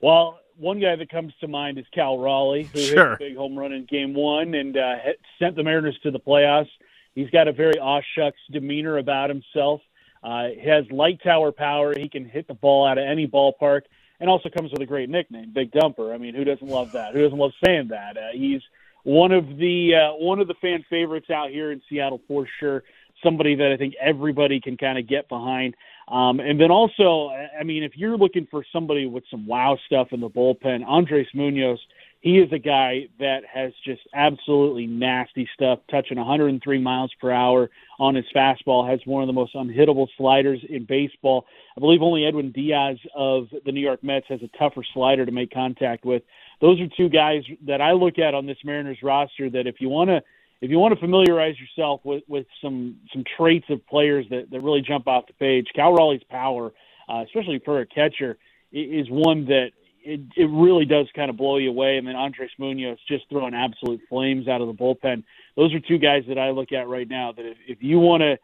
Well 0.00 0.39
one 0.60 0.78
guy 0.78 0.94
that 0.94 1.08
comes 1.08 1.32
to 1.40 1.48
mind 1.48 1.78
is 1.78 1.86
Cal 1.92 2.18
Raleigh, 2.18 2.64
who 2.64 2.78
sure. 2.80 3.10
hit 3.10 3.14
a 3.14 3.30
big 3.30 3.36
home 3.36 3.58
run 3.58 3.72
in 3.72 3.86
Game 3.86 4.14
One 4.14 4.54
and 4.54 4.76
uh, 4.76 4.96
sent 5.38 5.56
the 5.56 5.62
Mariners 5.62 5.98
to 6.02 6.10
the 6.10 6.20
playoffs. 6.20 6.68
He's 7.14 7.30
got 7.30 7.48
a 7.48 7.52
very 7.52 7.78
aw 7.78 8.00
shucks 8.14 8.38
demeanor 8.50 8.98
about 8.98 9.30
himself. 9.30 9.80
Uh, 10.22 10.48
he 10.48 10.68
has 10.68 10.84
light 10.90 11.20
tower 11.22 11.50
power. 11.50 11.94
He 11.96 12.08
can 12.08 12.24
hit 12.24 12.46
the 12.46 12.54
ball 12.54 12.86
out 12.86 12.98
of 12.98 13.04
any 13.04 13.26
ballpark, 13.26 13.82
and 14.20 14.28
also 14.28 14.50
comes 14.50 14.70
with 14.70 14.82
a 14.82 14.86
great 14.86 15.08
nickname, 15.08 15.52
Big 15.52 15.72
Dumper. 15.72 16.14
I 16.14 16.18
mean, 16.18 16.34
who 16.34 16.44
doesn't 16.44 16.68
love 16.68 16.92
that? 16.92 17.14
Who 17.14 17.22
doesn't 17.22 17.38
love 17.38 17.52
saying 17.64 17.88
that? 17.88 18.16
Uh, 18.18 18.32
he's 18.32 18.60
one 19.02 19.32
of 19.32 19.56
the 19.56 19.94
uh, 19.94 20.12
one 20.14 20.40
of 20.40 20.46
the 20.46 20.54
fan 20.60 20.84
favorites 20.90 21.30
out 21.30 21.50
here 21.50 21.72
in 21.72 21.80
Seattle 21.88 22.20
for 22.28 22.46
sure. 22.58 22.84
Somebody 23.22 23.54
that 23.56 23.72
I 23.72 23.76
think 23.76 23.94
everybody 24.00 24.60
can 24.60 24.76
kind 24.76 24.98
of 24.98 25.06
get 25.06 25.28
behind. 25.28 25.74
Um, 26.08 26.40
and 26.40 26.60
then 26.60 26.70
also, 26.70 27.30
I 27.58 27.62
mean, 27.62 27.82
if 27.82 27.92
you're 27.96 28.16
looking 28.16 28.46
for 28.50 28.64
somebody 28.72 29.06
with 29.06 29.24
some 29.30 29.46
wow 29.46 29.78
stuff 29.86 30.08
in 30.12 30.20
the 30.20 30.28
bullpen, 30.28 30.84
Andres 30.86 31.28
Munoz, 31.34 31.78
he 32.20 32.38
is 32.38 32.52
a 32.52 32.58
guy 32.58 33.08
that 33.18 33.40
has 33.50 33.72
just 33.82 34.02
absolutely 34.12 34.86
nasty 34.86 35.48
stuff, 35.54 35.78
touching 35.90 36.18
103 36.18 36.78
miles 36.78 37.10
per 37.18 37.30
hour 37.30 37.70
on 37.98 38.14
his 38.14 38.26
fastball, 38.34 38.88
has 38.88 39.00
one 39.06 39.22
of 39.22 39.26
the 39.26 39.32
most 39.32 39.54
unhittable 39.54 40.06
sliders 40.18 40.60
in 40.68 40.84
baseball. 40.84 41.46
I 41.76 41.80
believe 41.80 42.02
only 42.02 42.26
Edwin 42.26 42.52
Diaz 42.52 42.98
of 43.14 43.48
the 43.64 43.72
New 43.72 43.80
York 43.80 44.04
Mets 44.04 44.26
has 44.28 44.40
a 44.42 44.58
tougher 44.58 44.84
slider 44.92 45.24
to 45.24 45.32
make 45.32 45.50
contact 45.50 46.04
with. 46.04 46.22
Those 46.60 46.78
are 46.80 46.88
two 46.94 47.08
guys 47.08 47.42
that 47.66 47.80
I 47.80 47.92
look 47.92 48.18
at 48.18 48.34
on 48.34 48.44
this 48.44 48.58
Mariners 48.64 48.98
roster 49.02 49.48
that 49.48 49.66
if 49.66 49.80
you 49.80 49.88
want 49.88 50.10
to 50.10 50.22
if 50.60 50.70
you 50.70 50.78
want 50.78 50.94
to 50.94 51.00
familiarize 51.00 51.54
yourself 51.58 52.00
with, 52.04 52.22
with 52.28 52.46
some 52.62 52.96
some 53.12 53.24
traits 53.36 53.66
of 53.70 53.86
players 53.86 54.26
that, 54.30 54.50
that 54.50 54.60
really 54.60 54.82
jump 54.82 55.08
off 55.08 55.26
the 55.26 55.32
page, 55.34 55.68
Cal 55.74 55.92
Raleigh's 55.92 56.24
power, 56.30 56.72
uh, 57.08 57.24
especially 57.26 57.60
for 57.64 57.80
a 57.80 57.86
catcher, 57.86 58.36
is 58.72 59.08
one 59.10 59.46
that 59.46 59.70
it, 60.02 60.20
it 60.36 60.48
really 60.50 60.84
does 60.84 61.08
kind 61.14 61.30
of 61.30 61.36
blow 61.36 61.58
you 61.58 61.70
away. 61.70 61.96
And 61.96 62.06
then 62.06 62.16
Andres 62.16 62.50
Munoz 62.58 62.98
just 63.08 63.24
throwing 63.28 63.54
absolute 63.54 64.00
flames 64.08 64.48
out 64.48 64.60
of 64.60 64.66
the 64.66 64.74
bullpen. 64.74 65.24
Those 65.56 65.74
are 65.74 65.80
two 65.80 65.98
guys 65.98 66.24
that 66.28 66.38
I 66.38 66.50
look 66.50 66.72
at 66.72 66.88
right 66.88 67.08
now. 67.08 67.32
That 67.32 67.46
if, 67.46 67.56
if 67.66 67.82
you 67.82 67.98
want 67.98 68.22
to 68.22 68.38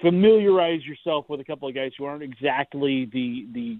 familiarize 0.00 0.84
yourself 0.84 1.26
with 1.28 1.40
a 1.40 1.44
couple 1.44 1.68
of 1.68 1.74
guys 1.74 1.92
who 1.96 2.04
aren't 2.04 2.22
exactly 2.22 3.06
the 3.06 3.46
the 3.52 3.78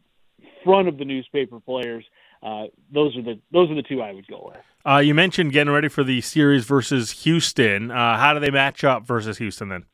front 0.65 0.89
of 0.89 0.99
the 0.99 1.05
newspaper 1.05 1.61
players, 1.61 2.05
uh, 2.43 2.65
those 2.93 3.17
are 3.17 3.23
the 3.23 3.41
those 3.53 3.71
are 3.71 3.75
the 3.75 3.83
two 3.83 4.03
I 4.03 4.13
would 4.13 4.27
go 4.27 4.53
with. 4.53 4.65
Uh, 4.87 4.99
you 4.99 5.15
mentioned 5.15 5.53
getting 5.53 5.73
ready 5.73 5.89
for 5.89 6.03
the 6.03 6.21
series 6.21 6.65
versus 6.65 7.23
Houston. 7.25 7.91
Uh, 7.91 8.17
how 8.17 8.33
do 8.33 8.41
they 8.41 8.51
match 8.51 8.83
up 8.83 9.07
versus 9.07 9.39
Houston 9.39 9.69
then? 9.69 9.85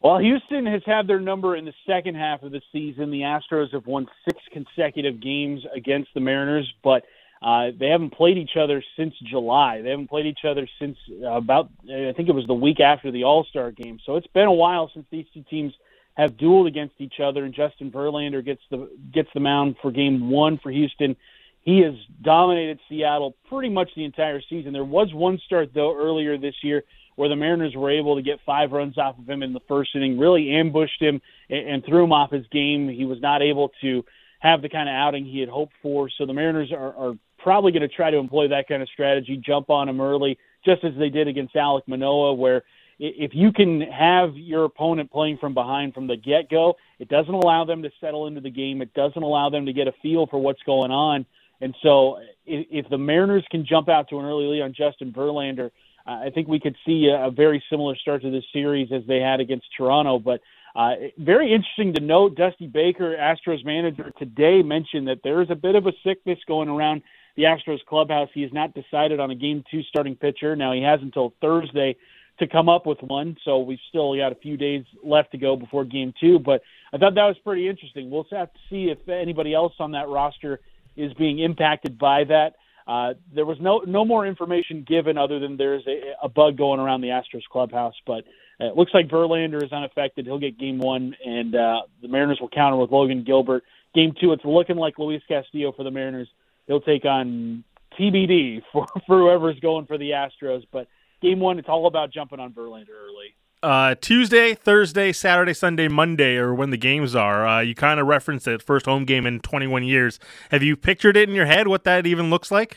Well, 0.00 0.18
Houston 0.18 0.66
has 0.66 0.82
had 0.84 1.06
their 1.06 1.20
number 1.20 1.56
in 1.56 1.64
the 1.64 1.72
second 1.86 2.16
half 2.16 2.42
of 2.42 2.52
the 2.52 2.60
season. 2.72 3.10
The 3.10 3.20
Astros 3.20 3.72
have 3.72 3.86
won 3.86 4.06
six 4.28 4.38
consecutive 4.52 5.20
games 5.22 5.62
against 5.74 6.10
the 6.12 6.20
Mariners, 6.20 6.70
but 6.82 7.04
uh, 7.40 7.68
they 7.78 7.86
haven't 7.86 8.12
played 8.12 8.36
each 8.36 8.56
other 8.60 8.82
since 8.96 9.14
July. 9.30 9.80
They 9.80 9.90
haven't 9.90 10.08
played 10.08 10.26
each 10.26 10.44
other 10.46 10.68
since 10.78 10.98
uh, 11.22 11.28
about 11.28 11.70
I 11.84 12.12
think 12.16 12.28
it 12.28 12.34
was 12.34 12.46
the 12.46 12.54
week 12.54 12.80
after 12.80 13.10
the 13.10 13.24
All 13.24 13.46
Star 13.48 13.70
game. 13.70 13.98
So 14.04 14.16
it's 14.16 14.26
been 14.26 14.46
a 14.46 14.52
while 14.52 14.90
since 14.92 15.06
these 15.10 15.26
two 15.32 15.44
teams 15.48 15.72
have 16.14 16.32
dueled 16.32 16.66
against 16.66 16.94
each 16.98 17.20
other. 17.22 17.44
And 17.44 17.54
Justin 17.54 17.90
Verlander 17.90 18.44
gets 18.44 18.62
the 18.70 18.90
gets 19.12 19.28
the 19.34 19.40
mound 19.40 19.76
for 19.80 19.90
Game 19.90 20.30
One 20.30 20.58
for 20.62 20.70
Houston 20.70 21.16
he 21.64 21.80
has 21.80 21.94
dominated 22.22 22.78
Seattle 22.88 23.34
pretty 23.48 23.70
much 23.70 23.90
the 23.96 24.04
entire 24.04 24.40
season. 24.48 24.72
There 24.72 24.84
was 24.84 25.12
one 25.12 25.38
start 25.44 25.70
though 25.74 25.96
earlier 25.96 26.38
this 26.38 26.54
year 26.62 26.84
where 27.16 27.28
the 27.28 27.36
Mariners 27.36 27.74
were 27.74 27.90
able 27.90 28.16
to 28.16 28.22
get 28.22 28.38
five 28.44 28.72
runs 28.72 28.98
off 28.98 29.18
of 29.18 29.28
him 29.28 29.42
in 29.42 29.52
the 29.52 29.60
first 29.68 29.90
inning, 29.94 30.18
really 30.18 30.50
ambushed 30.50 31.00
him 31.00 31.20
and, 31.48 31.68
and 31.68 31.84
threw 31.84 32.04
him 32.04 32.12
off 32.12 32.30
his 32.30 32.46
game. 32.48 32.88
He 32.88 33.04
was 33.04 33.20
not 33.20 33.40
able 33.40 33.70
to 33.80 34.04
have 34.40 34.62
the 34.62 34.68
kind 34.68 34.88
of 34.88 34.94
outing 34.94 35.24
he 35.24 35.40
had 35.40 35.48
hoped 35.48 35.72
for. 35.80 36.10
So 36.10 36.26
the 36.26 36.34
Mariners 36.34 36.70
are, 36.72 36.94
are 36.96 37.14
probably 37.38 37.72
going 37.72 37.82
to 37.82 37.88
try 37.88 38.10
to 38.10 38.16
employ 38.18 38.48
that 38.48 38.68
kind 38.68 38.82
of 38.82 38.88
strategy, 38.88 39.40
jump 39.44 39.70
on 39.70 39.88
him 39.88 40.00
early, 40.00 40.38
just 40.64 40.84
as 40.84 40.92
they 40.98 41.08
did 41.08 41.28
against 41.28 41.54
Alek 41.54 41.82
Manoah, 41.86 42.34
where 42.34 42.62
if 42.98 43.32
you 43.34 43.52
can 43.52 43.80
have 43.80 44.36
your 44.36 44.64
opponent 44.64 45.10
playing 45.10 45.38
from 45.38 45.54
behind 45.54 45.94
from 45.94 46.06
the 46.06 46.16
get 46.16 46.48
go, 46.50 46.74
it 46.98 47.08
doesn't 47.08 47.34
allow 47.34 47.64
them 47.64 47.82
to 47.82 47.90
settle 48.00 48.26
into 48.26 48.40
the 48.40 48.50
game. 48.50 48.82
It 48.82 48.94
doesn't 48.94 49.22
allow 49.22 49.50
them 49.50 49.66
to 49.66 49.72
get 49.72 49.88
a 49.88 49.92
feel 50.02 50.26
for 50.26 50.38
what's 50.38 50.62
going 50.62 50.90
on. 50.90 51.26
And 51.60 51.74
so, 51.82 52.18
if, 52.46 52.84
if 52.84 52.90
the 52.90 52.98
Mariners 52.98 53.44
can 53.50 53.64
jump 53.66 53.88
out 53.88 54.08
to 54.10 54.18
an 54.18 54.24
early 54.24 54.46
lead 54.46 54.62
on 54.62 54.74
Justin 54.74 55.12
Verlander, 55.12 55.70
I 56.06 56.30
think 56.34 56.48
we 56.48 56.60
could 56.60 56.76
see 56.84 57.06
a, 57.06 57.28
a 57.28 57.30
very 57.30 57.62
similar 57.70 57.96
start 57.96 58.22
to 58.22 58.30
this 58.30 58.44
series 58.52 58.92
as 58.92 59.02
they 59.06 59.20
had 59.20 59.40
against 59.40 59.66
Toronto. 59.76 60.18
But 60.18 60.40
uh, 60.76 60.94
very 61.18 61.52
interesting 61.52 61.94
to 61.94 62.00
note, 62.00 62.36
Dusty 62.36 62.66
Baker, 62.66 63.16
Astros 63.16 63.64
manager, 63.64 64.12
today 64.18 64.62
mentioned 64.62 65.08
that 65.08 65.20
there 65.22 65.40
is 65.40 65.48
a 65.50 65.54
bit 65.54 65.76
of 65.76 65.86
a 65.86 65.92
sickness 66.04 66.38
going 66.46 66.68
around 66.68 67.02
the 67.36 67.44
Astros 67.44 67.84
clubhouse. 67.86 68.28
He 68.34 68.42
has 68.42 68.52
not 68.52 68.74
decided 68.74 69.20
on 69.20 69.30
a 69.30 69.34
game 69.34 69.64
two 69.70 69.82
starting 69.84 70.16
pitcher. 70.16 70.56
Now 70.56 70.72
he 70.72 70.82
has 70.82 71.00
until 71.00 71.32
Thursday 71.40 71.96
to 72.40 72.48
come 72.48 72.68
up 72.68 72.84
with 72.84 73.00
one, 73.00 73.36
so 73.44 73.60
we've 73.60 73.78
still 73.88 74.16
got 74.16 74.32
a 74.32 74.34
few 74.34 74.56
days 74.56 74.84
left 75.04 75.30
to 75.30 75.38
go 75.38 75.54
before 75.54 75.84
game 75.84 76.12
two. 76.20 76.40
But 76.40 76.62
I 76.92 76.98
thought 76.98 77.14
that 77.14 77.26
was 77.26 77.36
pretty 77.44 77.68
interesting. 77.68 78.10
We'll 78.10 78.26
have 78.32 78.52
to 78.52 78.60
see 78.68 78.90
if 78.90 79.08
anybody 79.08 79.54
else 79.54 79.72
on 79.78 79.92
that 79.92 80.08
roster 80.08 80.60
is 80.96 81.12
being 81.14 81.38
impacted 81.38 81.98
by 81.98 82.24
that. 82.24 82.54
Uh, 82.86 83.14
there 83.32 83.46
was 83.46 83.58
no 83.60 83.78
no 83.86 84.04
more 84.04 84.26
information 84.26 84.84
given 84.86 85.16
other 85.16 85.38
than 85.38 85.56
there's 85.56 85.86
a, 85.86 86.12
a 86.22 86.28
bug 86.28 86.56
going 86.56 86.80
around 86.80 87.00
the 87.00 87.08
Astros 87.08 87.44
clubhouse, 87.50 87.94
but 88.06 88.24
it 88.60 88.76
looks 88.76 88.92
like 88.94 89.08
Verlander 89.08 89.62
is 89.64 89.72
unaffected. 89.72 90.26
He'll 90.26 90.38
get 90.38 90.58
game 90.58 90.78
one, 90.78 91.16
and 91.24 91.54
uh, 91.54 91.82
the 92.02 92.08
Mariners 92.08 92.38
will 92.40 92.48
counter 92.48 92.76
with 92.76 92.90
Logan 92.90 93.24
Gilbert. 93.24 93.64
Game 93.94 94.14
two, 94.20 94.32
it's 94.32 94.44
looking 94.44 94.76
like 94.76 94.98
Luis 94.98 95.22
Castillo 95.26 95.72
for 95.72 95.82
the 95.82 95.90
Mariners. 95.90 96.28
He'll 96.66 96.80
take 96.80 97.04
on 97.04 97.64
TBD 97.98 98.62
for, 98.72 98.86
for 99.06 99.18
whoever's 99.18 99.58
going 99.60 99.86
for 99.86 99.98
the 99.98 100.10
Astros, 100.10 100.64
but 100.70 100.88
game 101.22 101.40
one, 101.40 101.58
it's 101.58 101.68
all 101.68 101.86
about 101.86 102.12
jumping 102.12 102.40
on 102.40 102.52
Verlander 102.52 102.90
early. 102.90 103.34
Uh, 103.64 103.94
Tuesday, 103.98 104.54
Thursday, 104.54 105.10
Saturday, 105.10 105.54
Sunday, 105.54 105.88
Monday 105.88 106.36
or 106.36 106.54
when 106.54 106.68
the 106.68 106.76
games 106.76 107.16
are. 107.16 107.48
Uh, 107.48 107.60
you 107.60 107.74
kind 107.74 107.98
of 107.98 108.06
referenced 108.06 108.46
it, 108.46 108.60
first 108.60 108.84
home 108.84 109.06
game 109.06 109.24
in 109.24 109.40
21 109.40 109.84
years. 109.84 110.20
Have 110.50 110.62
you 110.62 110.76
pictured 110.76 111.16
it 111.16 111.30
in 111.30 111.34
your 111.34 111.46
head 111.46 111.66
what 111.66 111.84
that 111.84 112.06
even 112.06 112.28
looks 112.28 112.50
like? 112.50 112.76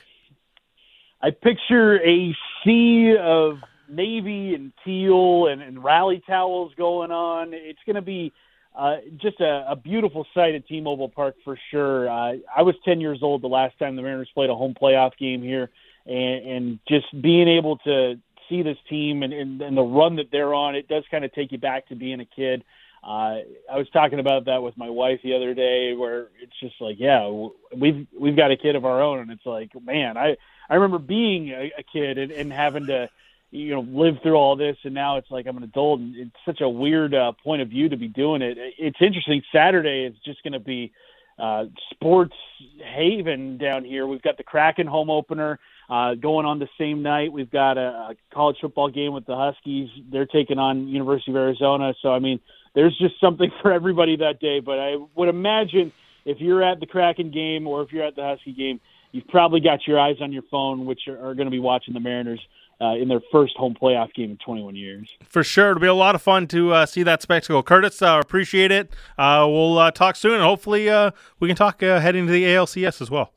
I 1.22 1.32
picture 1.32 2.02
a 2.02 2.34
sea 2.64 3.16
of 3.20 3.58
navy 3.90 4.56
and 4.56 4.72
teal 4.86 5.48
and, 5.48 5.62
and 5.62 5.84
rally 5.84 6.24
towels 6.26 6.72
going 6.78 7.12
on. 7.12 7.50
It's 7.52 7.80
going 7.86 7.98
to 7.98 8.02
be 8.02 8.32
uh, 8.74 8.98
just 9.18 9.42
a, 9.42 9.66
a 9.72 9.76
beautiful 9.76 10.26
sight 10.34 10.56
at 10.56 10.66
T-Mobile 10.68 11.10
Park 11.10 11.36
for 11.44 11.60
sure. 11.70 12.10
Uh, 12.10 12.38
I 12.56 12.62
was 12.62 12.76
10 12.86 13.02
years 13.02 13.20
old 13.22 13.42
the 13.42 13.48
last 13.48 13.78
time 13.78 13.98
the 13.98 14.04
Mariners 14.04 14.30
played 14.34 14.50
a 14.50 14.56
home 14.56 14.74
playoff 14.82 15.18
game 15.20 15.42
here, 15.42 15.70
and, 16.06 16.48
and 16.48 16.80
just 16.88 17.08
being 17.22 17.50
able 17.50 17.76
to 17.80 18.22
see 18.50 18.62
this 18.62 18.78
team 18.90 19.24
and, 19.24 19.34
and, 19.34 19.62
and 19.62 19.78
the 19.78 19.84
run 19.84 20.18
that 20.18 20.32
they're 20.32 20.54
on, 20.54 20.76
it 20.76 20.88
does 20.88 21.04
kind 21.10 21.26
of 21.26 21.34
take 21.34 21.52
you 21.52 21.58
back 21.58 21.88
to 21.88 21.96
being 21.96 22.20
a 22.20 22.26
kid. 22.26 22.64
Uh, 23.04 23.40
I 23.72 23.78
was 23.78 23.88
talking 23.94 24.20
about 24.20 24.46
that 24.46 24.64
with 24.64 24.78
my 24.78 24.90
wife 24.90 25.22
the 25.24 25.36
other 25.36 25.54
day, 25.54 25.94
where 25.94 26.28
it's 26.42 26.60
just 26.60 26.76
like, 26.82 26.98
yeah, 27.00 27.30
we've 27.76 28.08
we've 28.20 28.36
got 28.36 28.52
a 28.52 28.58
kid 28.58 28.76
of 28.76 28.86
our 28.86 29.02
own, 29.02 29.20
and 29.20 29.32
it's 29.32 29.46
like, 29.46 29.72
man, 29.82 30.18
I 30.18 30.36
I 30.70 30.76
remember 30.76 31.00
being 31.00 31.50
a, 31.50 31.72
a 31.78 31.84
kid 31.84 32.18
and, 32.18 32.32
and 32.32 32.52
having 32.52 32.88
to 32.88 33.10
you 33.52 33.74
know 33.74 33.82
live 33.82 34.16
through 34.22 34.36
all 34.36 34.56
this 34.58 34.76
and 34.84 34.94
now 34.94 35.16
it's 35.16 35.32
like 35.32 35.48
i'm 35.48 35.56
an 35.56 35.64
adult 35.64 36.02
and 36.02 36.16
it's 36.18 36.36
such 36.46 36.60
a 36.60 36.68
weird 36.68 37.14
uh, 37.16 37.32
point 37.32 37.62
of 37.62 37.70
view 37.70 37.88
to 37.88 37.96
be 37.96 38.10
doing 38.10 38.42
it. 38.42 38.58
It's 38.78 38.98
interesting. 39.00 39.42
Saturday 39.54 40.04
is 40.04 40.16
just 40.26 40.44
going 40.44 40.54
to 40.54 40.60
be 40.60 40.92
uh 41.40 41.66
sports 41.92 42.36
haven 42.84 43.58
down 43.58 43.86
here. 43.86 44.06
We've 44.06 44.22
got 44.22 44.38
the 44.38 44.44
kraken 44.44 44.88
home 44.88 45.10
opener 45.10 45.60
uh 45.90 46.16
going 46.16 46.46
on 46.46 46.60
the 46.60 46.68
same 46.78 47.02
night 47.02 47.32
we've 47.32 47.52
got 47.52 47.78
a, 47.78 47.82
a 47.82 48.16
college 48.34 48.58
football 48.62 48.90
game 48.90 49.14
with 49.14 49.26
the 49.26 49.36
huskies 49.36 49.90
they're 50.12 50.26
taking 50.26 50.60
on 50.60 50.88
university 50.88 51.32
of 51.32 51.38
arizona 51.38 51.94
so 52.02 52.10
i 52.10 52.20
mean 52.20 52.40
there's 52.76 52.98
just 52.98 53.20
something 53.20 53.52
for 53.62 53.72
everybody 53.72 54.18
that 54.18 54.40
day 54.40 54.60
but 54.60 54.80
i 54.80 54.96
would 55.16 55.30
imagine 55.30 55.92
if 56.26 56.40
you're 56.40 56.64
at 56.64 56.80
the 56.80 56.86
kraken 56.86 57.32
game 57.32 57.68
or 57.68 57.82
if 57.82 57.92
you're 57.92 58.06
at 58.06 58.16
the 58.16 58.24
husky 58.24 58.54
game 58.54 58.80
you've 59.12 59.28
probably 59.28 59.60
got 59.60 59.88
your 59.88 60.00
eyes 60.00 60.18
on 60.22 60.32
your 60.32 60.44
phone 60.52 60.86
which 60.86 61.08
are, 61.08 61.18
are 61.18 61.36
going 61.36 61.48
to 61.48 61.52
be 61.52 61.60
watching 61.60 61.94
the 61.94 62.00
mariners 62.00 62.40
uh, 62.80 62.96
in 62.96 63.08
their 63.08 63.22
first 63.32 63.56
home 63.58 63.76
playoff 63.80 64.14
game 64.14 64.32
in 64.32 64.38
21 64.38 64.76
years. 64.76 65.10
For 65.28 65.44
sure. 65.44 65.72
It'll 65.72 65.82
be 65.82 65.88
a 65.88 65.94
lot 65.94 66.16
of 66.16 66.22
fun 66.22 66.48
to 66.48 66.74
uh, 66.74 66.86
see 66.86 67.04
that 67.04 67.22
spectacle. 67.22 67.64
Curtis, 67.64 68.02
uh, 68.02 68.20
appreciate 68.22 68.72
it. 68.72 68.92
Uh, 69.18 69.46
we'll 69.48 69.78
uh, 69.78 69.92
talk 69.92 70.16
soon, 70.16 70.34
and 70.34 70.44
hopefully 70.44 70.90
uh, 70.90 71.12
we 71.40 71.48
can 71.48 71.58
talk 71.58 71.82
heading 71.82 72.28
to 72.28 72.32
the 72.32 72.44
ALCS 72.44 73.02
as 73.02 73.10
well. 73.10 73.32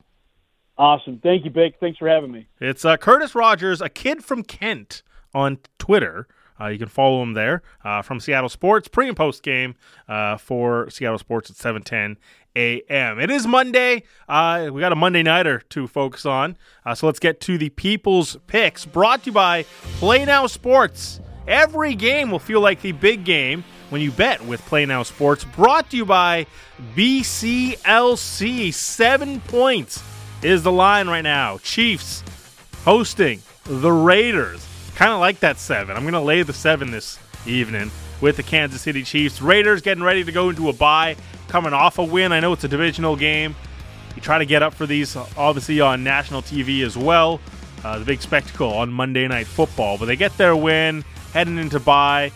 Awesome. 0.81 1.19
Thank 1.21 1.45
you, 1.45 1.51
Bik. 1.51 1.75
Thanks 1.79 1.99
for 1.99 2.09
having 2.09 2.31
me. 2.31 2.47
It's 2.59 2.83
Curtis 3.01 3.35
Rogers, 3.35 3.81
a 3.81 3.89
kid 3.89 4.25
from 4.25 4.41
Kent 4.41 5.03
on 5.31 5.59
Twitter. 5.77 6.27
Uh, 6.59 6.69
you 6.69 6.79
can 6.79 6.87
follow 6.87 7.21
him 7.21 7.33
there 7.33 7.61
uh, 7.83 8.01
from 8.01 8.19
Seattle 8.19 8.49
Sports 8.49 8.87
pre 8.87 9.07
and 9.07 9.15
post 9.15 9.43
game 9.43 9.75
uh, 10.09 10.37
for 10.37 10.89
Seattle 10.89 11.19
Sports 11.19 11.51
at 11.51 11.55
7:10 11.55 12.17
a.m. 12.55 13.19
It 13.19 13.29
is 13.29 13.45
Monday. 13.45 14.01
Uh, 14.27 14.69
we 14.71 14.81
got 14.81 14.91
a 14.91 14.95
Monday 14.95 15.21
nighter 15.21 15.59
to 15.69 15.85
focus 15.87 16.25
on. 16.25 16.57
Uh, 16.83 16.95
so 16.95 17.05
let's 17.05 17.19
get 17.19 17.39
to 17.41 17.59
the 17.59 17.69
people's 17.69 18.37
picks 18.47 18.83
brought 18.83 19.21
to 19.21 19.27
you 19.27 19.33
by 19.33 19.65
Play 19.99 20.25
Now 20.25 20.47
Sports. 20.47 21.19
Every 21.47 21.93
game 21.93 22.31
will 22.31 22.39
feel 22.39 22.59
like 22.59 22.81
the 22.81 22.93
big 22.93 23.23
game 23.23 23.63
when 23.91 24.01
you 24.01 24.09
bet 24.11 24.43
with 24.45 24.65
Play 24.65 24.87
Now 24.87 25.03
Sports. 25.03 25.43
Brought 25.43 25.91
to 25.91 25.97
you 25.97 26.05
by 26.05 26.47
BCLC. 26.95 28.73
Seven 28.73 29.41
points 29.41 30.03
is 30.43 30.63
the 30.63 30.71
line 30.71 31.07
right 31.07 31.21
now. 31.21 31.57
Chiefs 31.59 32.23
hosting 32.83 33.41
the 33.65 33.91
Raiders. 33.91 34.67
Kind 34.95 35.11
of 35.11 35.19
like 35.19 35.39
that 35.39 35.57
seven. 35.57 35.95
I'm 35.95 36.03
going 36.03 36.13
to 36.13 36.19
lay 36.19 36.43
the 36.43 36.53
seven 36.53 36.91
this 36.91 37.19
evening 37.45 37.91
with 38.21 38.37
the 38.37 38.43
Kansas 38.43 38.81
City 38.81 39.03
Chiefs. 39.03 39.41
Raiders 39.41 39.81
getting 39.81 40.03
ready 40.03 40.23
to 40.23 40.31
go 40.31 40.49
into 40.49 40.69
a 40.69 40.73
bye 40.73 41.15
coming 41.47 41.73
off 41.73 41.99
a 41.99 42.03
win. 42.03 42.31
I 42.31 42.39
know 42.39 42.53
it's 42.53 42.63
a 42.63 42.67
divisional 42.67 43.15
game. 43.15 43.55
You 44.15 44.21
try 44.21 44.39
to 44.39 44.45
get 44.45 44.61
up 44.61 44.73
for 44.73 44.85
these, 44.85 45.15
obviously, 45.15 45.79
on 45.79 46.03
national 46.03 46.41
TV 46.41 46.83
as 46.83 46.97
well. 46.97 47.39
Uh, 47.83 47.99
the 47.99 48.05
big 48.05 48.21
spectacle 48.21 48.71
on 48.73 48.91
Monday 48.91 49.27
Night 49.27 49.47
Football. 49.47 49.97
But 49.97 50.05
they 50.05 50.15
get 50.15 50.37
their 50.37 50.55
win, 50.55 51.03
heading 51.33 51.57
into 51.57 51.79
bye. 51.79 52.31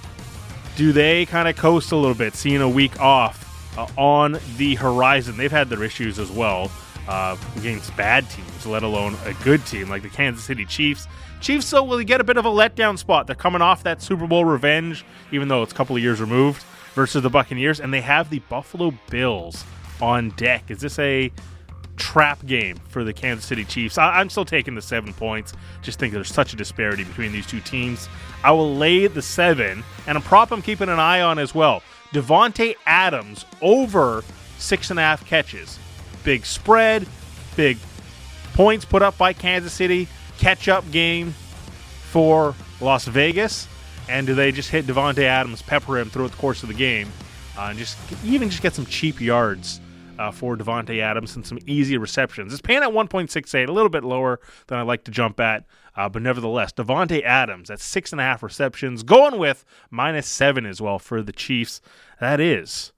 Do 0.76 0.92
they 0.92 1.26
kind 1.26 1.48
of 1.48 1.56
coast 1.56 1.92
a 1.92 1.96
little 1.96 2.16
bit, 2.16 2.36
seeing 2.36 2.62
a 2.62 2.70
week 2.70 3.00
off 3.00 3.78
uh, 3.78 3.88
on 3.98 4.40
the 4.58 4.76
horizon? 4.76 5.38
They've 5.38 5.52
had 5.52 5.70
their 5.70 5.84
issues 5.84 6.18
as 6.18 6.32
well 6.32 6.72
uh, 7.08 7.38
against 7.58 7.96
bad 7.96 8.30
teams, 8.30 8.66
let 8.66 8.84
alone 8.84 9.16
a 9.26 9.34
good 9.44 9.66
team 9.66 9.90
like 9.90 10.02
the 10.02 10.10
Kansas 10.10 10.44
City 10.44 10.66
Chiefs. 10.66 11.08
Chiefs, 11.42 11.70
though, 11.70 11.84
will 11.84 12.04
get 12.04 12.22
a 12.22 12.24
bit 12.24 12.38
of 12.38 12.46
a 12.46 12.50
letdown 12.50 12.98
spot. 12.98 13.28
They're 13.28 13.36
coming 13.36 13.62
off 13.62 13.84
that 13.84 14.02
Super 14.02 14.26
Bowl 14.28 14.46
revenge, 14.46 15.06
even 15.32 15.48
though 15.48 15.62
it's 15.64 15.74
a 15.74 15.76
couple 15.76 15.96
of 15.96 16.02
years 16.02 16.20
removed 16.20 16.64
versus 16.94 17.22
the 17.22 17.30
Buccaneers, 17.30 17.80
and 17.80 17.94
they 17.94 18.02
have 18.02 18.30
the 18.30 18.40
Buffalo 18.40 18.94
Bills 19.10 19.64
on 20.02 20.30
deck. 20.32 20.72
Is 20.72 20.80
this 20.80 20.98
a 20.98 21.32
trap 21.98 22.46
game 22.46 22.78
for 22.90 23.04
the 23.04 23.14
Kansas 23.14 23.46
City 23.46 23.64
Chiefs? 23.66 23.98
I- 23.98 24.22
am 24.22 24.30
still 24.30 24.46
taking 24.46 24.76
the 24.76 24.82
seven 24.82 25.14
points. 25.14 25.54
Just 25.82 26.00
think 26.00 26.14
there's 26.14 26.34
such 26.34 26.54
a 26.54 26.56
disparity 26.56 27.04
between 27.04 27.32
these 27.32 27.46
two 27.46 27.60
teams. 27.60 28.10
I 28.44 28.52
will 28.52 28.76
lay 28.76 29.08
the 29.08 29.22
seven, 29.22 29.84
and 30.08 30.18
a 30.18 30.22
prop 30.22 30.52
I'm 30.52 30.62
keeping 30.62 30.90
an 30.90 31.00
eye 31.00 31.22
on 31.22 31.38
as 31.38 31.54
well. 31.54 31.84
Davante 32.14 32.76
Adams 32.86 33.46
over 33.62 34.24
six 34.58 34.90
and 34.90 34.98
a 35.00 35.02
half 35.02 35.26
catches. 35.26 35.78
Big 36.26 36.46
spread, 36.46 37.08
big 37.56 37.78
points 38.54 38.84
put 38.84 39.02
up 39.02 39.18
by 39.18 39.32
Kansas 39.32 39.72
City. 39.72 40.10
Catch 40.38 40.68
up 40.68 40.90
game 40.92 41.32
for 42.12 42.54
Las 42.82 43.06
Vegas 43.06 43.70
and 44.08 44.28
do 44.28 44.36
they 44.36 44.52
just 44.52 44.70
hit 44.70 44.86
Davante 44.86 45.24
Adams, 45.24 45.62
pepper 45.62 45.98
him 45.98 46.10
throughout 46.10 46.32
the 46.32 46.38
course 46.38 46.64
of 46.64 46.70
the 46.70 46.76
game, 46.76 47.12
uh, 47.58 47.68
and 47.70 47.78
just 47.78 47.98
even 48.24 48.50
just 48.50 48.62
get 48.62 48.74
some 48.74 48.86
cheap 48.86 49.20
yards 49.20 49.82
uh, 50.20 50.32
for 50.32 50.56
Davante 50.56 51.00
Adams 51.02 51.36
and 51.36 51.46
some 51.46 51.60
easy 51.66 51.98
receptions? 51.98 52.54
It's 52.54 52.62
paying 52.62 52.84
at 52.84 52.90
1.68, 52.90 53.68
a 53.68 53.72
little 53.72 53.90
bit 53.90 54.04
lower 54.04 54.40
than 54.68 54.78
I 54.78 54.84
like 54.84 55.04
to 55.06 55.12
jump 55.12 55.40
at, 55.40 55.66
uh, 55.96 56.10
but 56.10 56.22
nevertheless, 56.22 56.72
Davante 56.74 57.24
Adams 57.24 57.70
at 57.70 57.80
six 57.80 58.12
and 58.12 58.22
a 58.22 58.24
half 58.24 58.44
receptions, 58.44 59.04
going 59.04 59.40
with 59.40 59.66
minus 59.90 60.28
seven 60.28 60.66
as 60.66 60.82
well 60.82 61.00
for 61.00 61.22
the 61.22 61.34
Chiefs. 61.34 61.82
That 62.20 62.40
is 62.40 62.92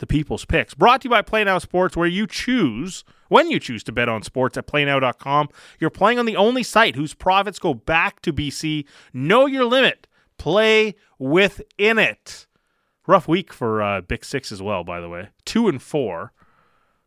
the 0.00 0.06
people's 0.06 0.44
picks. 0.44 0.74
Brought 0.74 1.02
to 1.02 1.06
you 1.06 1.10
by 1.10 1.22
Play 1.22 1.44
Now 1.44 1.58
Sports, 1.58 1.96
where 1.96 2.08
you 2.08 2.26
choose 2.26 3.04
when 3.28 3.50
you 3.50 3.60
choose 3.60 3.84
to 3.84 3.92
bet 3.92 4.08
on 4.08 4.22
sports 4.22 4.58
at 4.58 4.66
playnow.com. 4.66 5.48
You're 5.78 5.90
playing 5.90 6.18
on 6.18 6.26
the 6.26 6.36
only 6.36 6.62
site 6.62 6.96
whose 6.96 7.14
profits 7.14 7.58
go 7.58 7.72
back 7.72 8.20
to 8.22 8.32
BC. 8.32 8.84
Know 9.12 9.46
your 9.46 9.64
limit 9.64 10.08
play 10.38 10.96
within 11.18 11.98
it. 11.98 12.46
Rough 13.06 13.28
week 13.28 13.52
for 13.52 13.82
uh, 13.82 14.00
Big 14.00 14.24
Six 14.24 14.50
as 14.50 14.62
well, 14.62 14.84
by 14.84 15.00
the 15.00 15.08
way. 15.08 15.28
Two 15.44 15.68
and 15.68 15.80
four. 15.80 16.32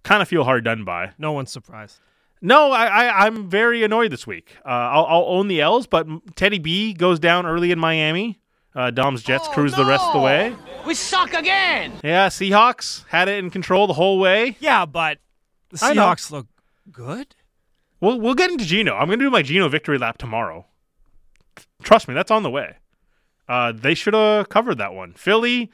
Kind 0.03 0.21
of 0.21 0.27
feel 0.27 0.43
hard 0.43 0.63
done 0.63 0.83
by. 0.83 1.11
No 1.17 1.31
one's 1.31 1.51
surprised. 1.51 1.99
No, 2.41 2.71
I, 2.71 3.05
I 3.05 3.27
am 3.27 3.49
very 3.49 3.83
annoyed 3.83 4.11
this 4.11 4.27
week. 4.27 4.57
Uh, 4.65 4.69
I'll, 4.69 5.05
I'll, 5.05 5.25
own 5.27 5.47
the 5.47 5.61
L's, 5.61 5.87
but 5.87 6.05
Teddy 6.35 6.59
B 6.59 6.93
goes 6.93 7.17
down 7.17 7.45
early 7.45 7.71
in 7.71 7.79
Miami. 7.79 8.41
Uh, 8.75 8.91
Dom's 8.91 9.23
Jets 9.23 9.47
oh, 9.47 9.53
cruise 9.53 9.71
no. 9.71 9.83
the 9.83 9.89
rest 9.89 10.03
of 10.03 10.13
the 10.13 10.19
way. 10.19 10.53
We 10.85 10.95
suck 10.95 11.33
again. 11.33 11.93
Yeah, 12.03 12.27
Seahawks 12.27 13.05
had 13.07 13.29
it 13.29 13.39
in 13.39 13.49
control 13.49 13.87
the 13.87 13.93
whole 13.93 14.19
way. 14.19 14.57
Yeah, 14.59 14.85
but 14.85 15.19
the 15.69 15.77
Seahawks 15.77 16.29
look 16.31 16.47
good. 16.91 17.35
We'll 18.01 18.19
we'll 18.19 18.35
get 18.35 18.51
into 18.51 18.65
Geno. 18.65 18.93
I'm 18.95 19.07
going 19.07 19.19
to 19.19 19.25
do 19.25 19.31
my 19.31 19.41
Geno 19.41 19.69
victory 19.69 19.97
lap 19.97 20.17
tomorrow. 20.17 20.65
Trust 21.83 22.07
me, 22.07 22.13
that's 22.13 22.31
on 22.31 22.43
the 22.43 22.49
way. 22.49 22.75
Uh, 23.47 23.71
they 23.71 23.93
should 23.93 24.13
have 24.13 24.49
covered 24.49 24.77
that 24.77 24.93
one. 24.93 25.13
Philly 25.13 25.71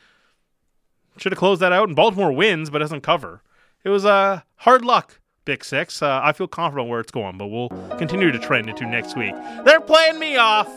should 1.17 1.31
have 1.31 1.39
closed 1.39 1.61
that 1.61 1.71
out, 1.71 1.87
and 1.87 1.95
Baltimore 1.95 2.31
wins 2.31 2.69
but 2.69 2.79
doesn't 2.79 3.01
cover. 3.01 3.41
It 3.83 3.89
was 3.89 4.05
uh, 4.05 4.41
hard 4.57 4.83
luck, 4.85 5.19
Big 5.45 5.63
Six. 5.63 6.01
Uh, 6.01 6.19
I 6.23 6.33
feel 6.33 6.47
confident 6.47 6.89
where 6.89 6.99
it's 6.99 7.11
going, 7.11 7.37
but 7.37 7.47
we'll 7.47 7.69
continue 7.97 8.31
to 8.31 8.39
trend 8.39 8.69
into 8.69 8.85
next 8.85 9.17
week. 9.17 9.33
They're 9.65 9.81
playing 9.81 10.19
me 10.19 10.37
off, 10.37 10.69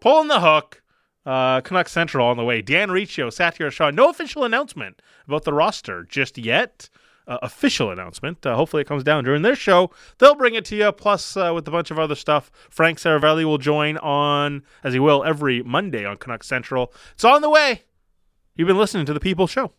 pulling 0.00 0.28
the 0.28 0.40
hook. 0.40 0.82
Uh, 1.26 1.60
Canuck 1.60 1.88
Central 1.88 2.26
on 2.26 2.36
the 2.36 2.44
way. 2.44 2.62
Dan 2.62 2.90
Riccio, 2.90 3.28
Satiar 3.28 3.70
Shah. 3.70 3.90
No 3.90 4.08
official 4.08 4.44
announcement 4.44 5.02
about 5.26 5.44
the 5.44 5.52
roster 5.52 6.04
just 6.04 6.38
yet 6.38 6.88
uh, 7.26 7.38
official 7.42 7.90
announcement. 7.90 8.44
Uh, 8.44 8.56
hopefully, 8.56 8.82
it 8.82 8.88
comes 8.88 9.04
down 9.04 9.24
during 9.24 9.42
their 9.42 9.54
show. 9.54 9.90
They'll 10.18 10.34
bring 10.34 10.54
it 10.54 10.64
to 10.66 10.76
you, 10.76 10.92
plus 10.92 11.36
uh, 11.36 11.52
with 11.54 11.66
a 11.68 11.70
bunch 11.70 11.90
of 11.90 11.98
other 11.98 12.14
stuff. 12.14 12.50
Frank 12.68 12.98
Seravalli 12.98 13.44
will 13.44 13.58
join 13.58 13.96
on, 13.98 14.62
as 14.82 14.92
he 14.92 14.98
will 14.98 15.24
every 15.24 15.62
Monday 15.62 16.04
on 16.04 16.16
Canuck 16.16 16.42
Central. 16.42 16.92
It's 17.12 17.24
on 17.24 17.42
the 17.42 17.50
way. 17.50 17.82
You've 18.56 18.68
been 18.68 18.78
listening 18.78 19.06
to 19.06 19.12
The 19.12 19.20
People 19.20 19.46
Show. 19.46 19.72